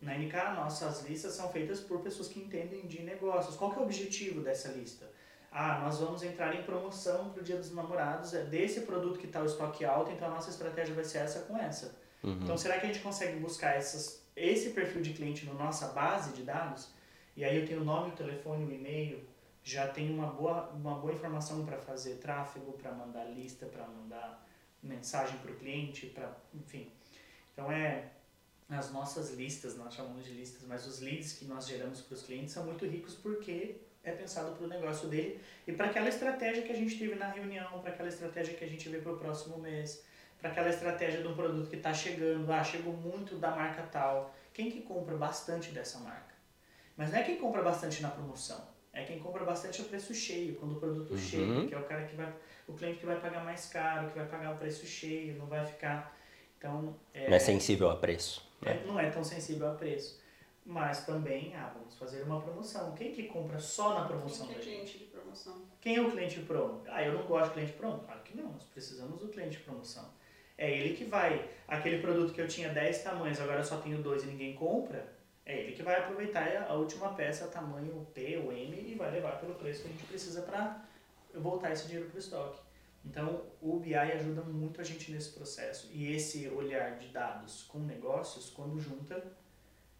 Na 0.00 0.14
NK, 0.14 0.34
nossas 0.54 1.08
listas 1.08 1.32
são 1.32 1.50
feitas 1.50 1.80
por 1.80 2.02
pessoas 2.02 2.28
que 2.28 2.38
entendem 2.38 2.86
de 2.86 3.02
negócios. 3.02 3.56
Qual 3.56 3.72
é 3.72 3.78
o 3.78 3.82
objetivo 3.84 4.42
dessa 4.42 4.68
lista? 4.72 5.10
Ah, 5.58 5.78
nós 5.78 6.00
vamos 6.00 6.22
entrar 6.22 6.54
em 6.54 6.62
promoção 6.64 7.30
para 7.30 7.40
o 7.40 7.42
Dia 7.42 7.56
dos 7.56 7.72
Namorados, 7.72 8.34
é 8.34 8.44
desse 8.44 8.82
produto 8.82 9.18
que 9.18 9.24
está 9.24 9.40
o 9.40 9.46
estoque 9.46 9.86
alto, 9.86 10.10
então 10.10 10.28
a 10.28 10.32
nossa 10.32 10.50
estratégia 10.50 10.94
vai 10.94 11.02
ser 11.02 11.16
essa 11.16 11.40
com 11.46 11.56
essa. 11.56 11.96
Uhum. 12.22 12.40
Então, 12.42 12.58
será 12.58 12.78
que 12.78 12.84
a 12.84 12.92
gente 12.92 13.02
consegue 13.02 13.40
buscar 13.40 13.74
essas, 13.74 14.22
esse 14.36 14.68
perfil 14.74 15.00
de 15.00 15.14
cliente 15.14 15.46
na 15.46 15.54
nossa 15.54 15.88
base 15.94 16.34
de 16.34 16.42
dados? 16.42 16.90
E 17.34 17.42
aí 17.42 17.58
eu 17.58 17.66
tenho 17.66 17.80
o 17.80 17.84
nome, 17.86 18.12
o 18.12 18.14
telefone, 18.14 18.66
o 18.66 18.70
e-mail, 18.70 19.26
já 19.64 19.88
tenho 19.88 20.12
uma 20.12 20.26
boa, 20.26 20.68
uma 20.74 20.98
boa 20.98 21.14
informação 21.14 21.64
para 21.64 21.78
fazer 21.78 22.16
tráfego, 22.16 22.74
para 22.74 22.92
mandar 22.92 23.24
lista, 23.24 23.64
para 23.64 23.86
mandar 23.86 24.46
mensagem 24.82 25.38
para 25.38 25.52
o 25.52 25.54
cliente, 25.54 26.04
para 26.08 26.36
enfim. 26.54 26.92
Então, 27.54 27.72
é 27.72 28.10
as 28.68 28.92
nossas 28.92 29.32
listas, 29.32 29.74
nós 29.74 29.94
chamamos 29.94 30.22
de 30.22 30.32
listas, 30.32 30.64
mas 30.68 30.86
os 30.86 31.00
leads 31.00 31.32
que 31.32 31.46
nós 31.46 31.66
geramos 31.66 32.02
para 32.02 32.14
os 32.14 32.22
clientes 32.24 32.52
são 32.52 32.66
muito 32.66 32.84
ricos 32.84 33.14
porque 33.14 33.85
é 34.08 34.12
pensado 34.12 34.52
para 34.54 34.64
o 34.64 34.68
negócio 34.68 35.08
dele 35.08 35.40
e 35.66 35.72
para 35.72 35.86
aquela 35.86 36.08
estratégia 36.08 36.62
que 36.62 36.72
a 36.72 36.76
gente 36.76 36.96
teve 36.98 37.14
na 37.16 37.28
reunião, 37.28 37.80
para 37.80 37.90
aquela 37.90 38.08
estratégia 38.08 38.54
que 38.54 38.64
a 38.64 38.68
gente 38.68 38.88
vê 38.88 38.98
para 38.98 39.12
o 39.12 39.16
próximo 39.18 39.58
mês, 39.58 40.04
para 40.40 40.50
aquela 40.50 40.68
estratégia 40.68 41.20
de 41.22 41.28
um 41.28 41.34
produto 41.34 41.68
que 41.68 41.76
está 41.76 41.92
chegando, 41.92 42.50
ah, 42.52 42.62
chegou 42.62 42.92
muito 42.92 43.36
da 43.36 43.50
marca 43.50 43.82
tal. 43.82 44.34
Quem 44.54 44.70
que 44.70 44.82
compra 44.82 45.16
bastante 45.16 45.70
dessa 45.72 45.98
marca? 45.98 46.34
Mas 46.96 47.10
não 47.10 47.18
é 47.18 47.22
quem 47.24 47.36
compra 47.36 47.62
bastante 47.62 48.00
na 48.00 48.08
promoção, 48.08 48.62
é 48.92 49.02
quem 49.04 49.18
compra 49.18 49.44
bastante 49.44 49.82
a 49.82 49.84
preço 49.84 50.14
cheio, 50.14 50.54
quando 50.56 50.76
o 50.76 50.80
produto 50.80 51.10
Uhum. 51.10 51.18
chega, 51.18 51.66
que 51.66 51.74
é 51.74 51.78
o 51.78 51.84
cara 51.84 52.04
que 52.06 52.14
vai, 52.16 52.32
o 52.66 52.72
cliente 52.72 53.00
que 53.00 53.06
vai 53.06 53.20
pagar 53.20 53.44
mais 53.44 53.66
caro, 53.66 54.08
que 54.10 54.16
vai 54.18 54.26
pagar 54.26 54.54
o 54.54 54.56
preço 54.56 54.86
cheio, 54.86 55.34
não 55.36 55.46
vai 55.46 55.66
ficar. 55.66 56.16
Então, 56.56 56.96
é, 57.12 57.28
Não 57.28 57.36
é 57.36 57.38
sensível 57.38 57.90
a 57.90 57.96
preço. 57.96 58.48
né? 58.62 58.80
é, 58.82 58.86
não 58.86 58.98
é 58.98 59.10
tão 59.10 59.22
sensível 59.22 59.70
a 59.70 59.74
preço. 59.74 60.18
Mas 60.68 61.06
também, 61.06 61.54
ah, 61.54 61.72
vamos 61.72 61.96
fazer 61.96 62.24
uma 62.24 62.40
promoção. 62.40 62.92
Quem 62.94 63.12
que 63.12 63.28
compra 63.28 63.56
só 63.56 64.00
na 64.00 64.04
promoção 64.08 64.48
Quem 64.48 64.56
é 64.56 64.58
cliente 64.58 64.98
de 64.98 65.04
promoção? 65.04 65.62
Quem 65.80 65.96
é 65.96 66.00
o 66.00 66.10
cliente 66.10 66.40
promo? 66.40 66.82
Ah, 66.88 67.04
eu 67.04 67.14
não 67.14 67.22
gosto 67.22 67.50
de 67.50 67.54
cliente 67.54 67.72
promo? 67.74 68.00
Claro 68.00 68.20
que 68.22 68.36
não, 68.36 68.52
nós 68.52 68.64
precisamos 68.64 69.20
do 69.20 69.28
cliente 69.28 69.58
de 69.58 69.62
promoção. 69.62 70.10
É 70.58 70.68
ele 70.68 70.96
que 70.96 71.04
vai, 71.04 71.48
aquele 71.68 72.02
produto 72.02 72.32
que 72.32 72.40
eu 72.40 72.48
tinha 72.48 72.70
10 72.70 73.02
tamanhos, 73.04 73.40
agora 73.40 73.60
eu 73.60 73.64
só 73.64 73.76
tenho 73.76 74.02
dois 74.02 74.24
e 74.24 74.26
ninguém 74.26 74.56
compra, 74.56 75.14
é 75.44 75.60
ele 75.60 75.72
que 75.76 75.82
vai 75.84 75.96
aproveitar 76.00 76.66
a 76.68 76.74
última 76.74 77.14
peça, 77.14 77.46
tamanho 77.46 78.04
P 78.12 78.38
ou 78.38 78.52
M, 78.52 78.90
e 78.90 78.96
vai 78.96 79.12
levar 79.12 79.38
pelo 79.38 79.54
preço 79.54 79.82
que 79.82 79.88
a 79.88 79.90
gente 79.92 80.06
precisa 80.06 80.42
para 80.42 80.84
voltar 81.32 81.70
esse 81.70 81.86
dinheiro 81.86 82.08
para 82.08 82.16
o 82.16 82.18
estoque. 82.18 82.58
Então, 83.04 83.44
o 83.62 83.78
BI 83.78 83.94
ajuda 83.94 84.42
muito 84.42 84.80
a 84.80 84.84
gente 84.84 85.12
nesse 85.12 85.30
processo. 85.30 85.88
E 85.92 86.12
esse 86.12 86.48
olhar 86.48 86.98
de 86.98 87.06
dados 87.08 87.62
com 87.68 87.78
negócios, 87.78 88.50
quando 88.50 88.80
junta, 88.80 89.22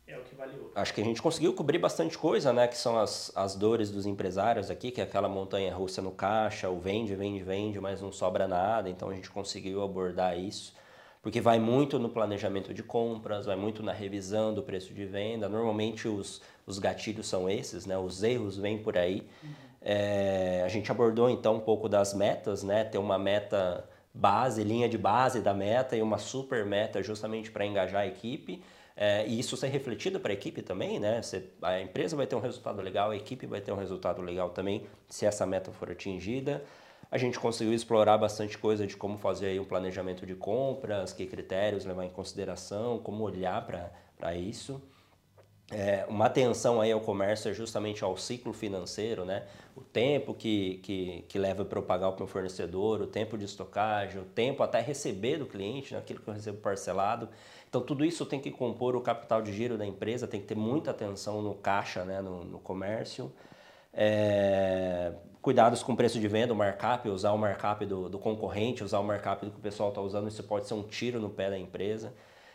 é 0.06 0.16
o 0.16 0.22
que 0.22 0.34
vale 0.34 0.56
ouro. 0.56 0.70
Acho 0.74 0.94
que 0.94 1.00
a 1.00 1.04
gente 1.04 1.20
conseguiu 1.20 1.52
cobrir 1.52 1.78
bastante 1.78 2.16
coisa, 2.16 2.52
né? 2.52 2.68
Que 2.68 2.76
são 2.76 2.98
as, 2.98 3.32
as 3.34 3.56
dores 3.56 3.90
dos 3.90 4.06
empresários 4.06 4.70
aqui, 4.70 4.90
que 4.90 5.00
é 5.00 5.04
aquela 5.04 5.28
montanha 5.28 5.74
russa 5.74 6.00
no 6.00 6.12
caixa, 6.12 6.70
o 6.70 6.78
vende, 6.78 7.14
vende, 7.14 7.42
vende, 7.42 7.80
mas 7.80 8.00
não 8.00 8.12
sobra 8.12 8.46
nada. 8.46 8.88
Então 8.88 9.08
a 9.08 9.14
gente 9.14 9.30
conseguiu 9.30 9.82
abordar 9.82 10.38
isso. 10.38 10.74
Porque 11.20 11.40
vai 11.40 11.58
muito 11.58 11.98
no 11.98 12.08
planejamento 12.08 12.72
de 12.72 12.84
compras, 12.84 13.46
vai 13.46 13.56
muito 13.56 13.82
na 13.82 13.92
revisão 13.92 14.54
do 14.54 14.62
preço 14.62 14.94
de 14.94 15.04
venda. 15.04 15.48
Normalmente 15.48 16.06
os, 16.06 16.40
os 16.64 16.78
gatilhos 16.78 17.26
são 17.26 17.50
esses, 17.50 17.84
né? 17.84 17.98
Os 17.98 18.22
erros 18.22 18.56
vêm 18.56 18.78
por 18.78 18.96
aí. 18.96 19.26
É, 19.82 20.62
a 20.64 20.68
gente 20.68 20.88
abordou 20.90 21.28
então 21.28 21.56
um 21.56 21.60
pouco 21.60 21.88
das 21.88 22.14
metas, 22.14 22.62
né? 22.62 22.84
Ter 22.84 22.98
uma 22.98 23.18
meta 23.18 23.88
base, 24.14 24.62
linha 24.62 24.88
de 24.88 24.96
base 24.96 25.40
da 25.40 25.52
meta 25.52 25.96
e 25.96 26.00
uma 26.00 26.18
super 26.18 26.64
meta 26.64 27.02
justamente 27.02 27.50
para 27.50 27.66
engajar 27.66 28.02
a 28.02 28.06
equipe. 28.06 28.62
É, 28.96 29.26
e 29.26 29.38
isso 29.38 29.56
ser 29.58 29.68
refletido 29.68 30.18
para 30.18 30.32
a 30.32 30.34
equipe 30.34 30.62
também, 30.62 30.98
né? 30.98 31.20
A 31.60 31.80
empresa 31.80 32.16
vai 32.16 32.26
ter 32.26 32.34
um 32.34 32.40
resultado 32.40 32.80
legal, 32.80 33.10
a 33.10 33.16
equipe 33.16 33.46
vai 33.46 33.60
ter 33.60 33.70
um 33.70 33.76
resultado 33.76 34.22
legal 34.22 34.50
também, 34.50 34.86
se 35.06 35.26
essa 35.26 35.44
meta 35.44 35.70
for 35.70 35.90
atingida. 35.90 36.64
A 37.10 37.18
gente 37.18 37.38
conseguiu 37.38 37.74
explorar 37.74 38.16
bastante 38.16 38.56
coisa 38.56 38.86
de 38.86 38.96
como 38.96 39.18
fazer 39.18 39.48
aí 39.48 39.60
um 39.60 39.64
planejamento 39.64 40.24
de 40.24 40.34
compras, 40.34 41.12
que 41.12 41.26
critérios 41.26 41.84
levar 41.84 42.04
em 42.04 42.10
consideração, 42.10 42.98
como 42.98 43.22
olhar 43.22 43.64
para 44.16 44.34
isso. 44.34 44.80
É, 45.70 46.06
uma 46.08 46.26
atenção 46.26 46.80
aí 46.80 46.92
ao 46.92 47.00
comércio 47.00 47.50
é 47.50 47.54
justamente 47.54 48.04
ao 48.04 48.16
ciclo 48.16 48.52
financeiro, 48.52 49.24
né? 49.24 49.46
O 49.74 49.80
tempo 49.80 50.32
que, 50.32 50.78
que, 50.78 51.24
que 51.28 51.38
leva 51.38 51.64
para 51.64 51.78
eu 51.78 51.82
pagar 51.82 52.08
o 52.08 52.16
meu 52.16 52.26
fornecedor, 52.26 53.02
o 53.02 53.06
tempo 53.06 53.36
de 53.36 53.44
estocagem, 53.44 54.20
o 54.20 54.24
tempo 54.24 54.62
até 54.62 54.80
receber 54.80 55.38
do 55.38 55.46
cliente, 55.46 55.92
né? 55.92 55.98
aquilo 55.98 56.20
que 56.20 56.28
eu 56.28 56.34
recebo 56.34 56.58
parcelado. 56.58 57.28
Então, 57.68 57.80
tudo 57.80 58.04
isso 58.04 58.24
tem 58.24 58.40
que 58.40 58.50
compor 58.50 58.96
o 58.96 59.00
capital 59.00 59.42
de 59.42 59.52
giro 59.52 59.76
da 59.76 59.84
empresa, 59.84 60.26
tem 60.26 60.40
que 60.40 60.46
ter 60.46 60.54
muita 60.54 60.90
atenção 60.90 61.42
no 61.42 61.54
caixa, 61.54 62.04
né? 62.04 62.20
no, 62.20 62.44
no 62.44 62.58
comércio. 62.58 63.32
É, 63.92 65.12
cuidados 65.40 65.82
com 65.82 65.92
o 65.92 65.96
preço 65.96 66.18
de 66.20 66.28
venda, 66.28 66.52
o 66.52 66.56
markup, 66.56 67.08
usar 67.08 67.32
o 67.32 67.38
markup 67.38 67.86
do, 67.86 68.08
do 68.08 68.18
concorrente, 68.18 68.84
usar 68.84 68.98
o 68.98 69.04
markup 69.04 69.44
do 69.44 69.50
que 69.50 69.58
o 69.58 69.60
pessoal 69.60 69.88
está 69.88 70.00
usando, 70.00 70.28
isso 70.28 70.42
pode 70.42 70.66
ser 70.66 70.74
um 70.74 70.82
tiro 70.82 71.20
no 71.20 71.30
pé 71.30 71.50
da 71.50 71.58
empresa. 71.58 72.12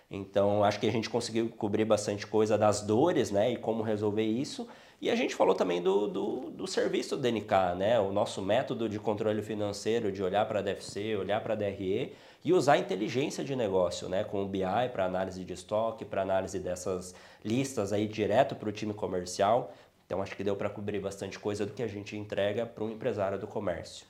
Então, 0.10 0.64
acho 0.64 0.78
que 0.80 0.88
a 0.88 0.92
gente 0.92 1.10
conseguiu 1.10 1.50
cobrir 1.50 1.86
bastante 1.86 2.28
coisa 2.28 2.58
das 2.58 2.82
dores, 2.82 3.32
né, 3.32 3.54
e 3.54 3.58
como 3.58 3.82
resolver 3.82 4.26
isso. 4.26 4.68
E 5.02 5.10
a 5.10 5.16
gente 5.16 5.34
falou 5.34 5.56
também 5.56 5.82
do, 5.82 6.08
do, 6.08 6.52
do 6.52 6.68
serviço 6.68 7.16
do 7.16 7.22
DNK, 7.22 7.76
né, 7.78 8.00
o 8.00 8.12
nosso 8.12 8.42
método 8.42 8.90
de 8.90 9.00
controle 9.00 9.42
financeiro, 9.42 10.12
de 10.12 10.22
olhar 10.22 10.46
para 10.46 10.60
a 10.60 10.62
DFC, 10.62 11.16
olhar 11.16 11.42
para 11.42 11.54
a 11.54 11.56
DRE 11.56 12.14
e 12.44 12.54
usar 12.54 12.78
inteligência 12.78 13.44
de 13.44 13.56
negócio, 13.56 14.10
né, 14.10 14.24
com 14.24 14.44
o 14.44 14.48
BI 14.48 14.62
para 14.92 15.06
análise 15.06 15.44
de 15.44 15.54
estoque, 15.54 16.04
para 16.04 16.22
análise 16.22 16.60
dessas 16.60 17.14
listas 17.44 17.94
aí 17.94 18.08
direto 18.08 18.56
para 18.56 18.70
o 18.70 18.72
time 18.72 18.94
comercial. 18.94 19.74
Então, 20.06 20.22
acho 20.22 20.36
que 20.36 20.44
deu 20.44 20.56
para 20.56 20.70
cobrir 20.70 21.00
bastante 21.00 21.40
coisa 21.40 21.66
do 21.66 21.74
que 21.74 21.84
a 21.84 21.88
gente 21.88 22.18
entrega 22.18 22.66
para 22.66 22.84
um 22.84 22.90
empresário 22.90 23.40
do 23.40 23.48
comércio. 23.48 24.06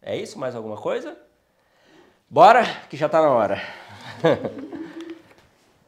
É 0.00 0.16
isso? 0.16 0.38
Mais 0.38 0.54
alguma 0.54 0.76
coisa? 0.76 1.18
Bora, 2.30 2.64
que 2.88 2.96
já 2.96 3.06
está 3.06 3.20
na 3.20 3.30
hora. 3.30 3.60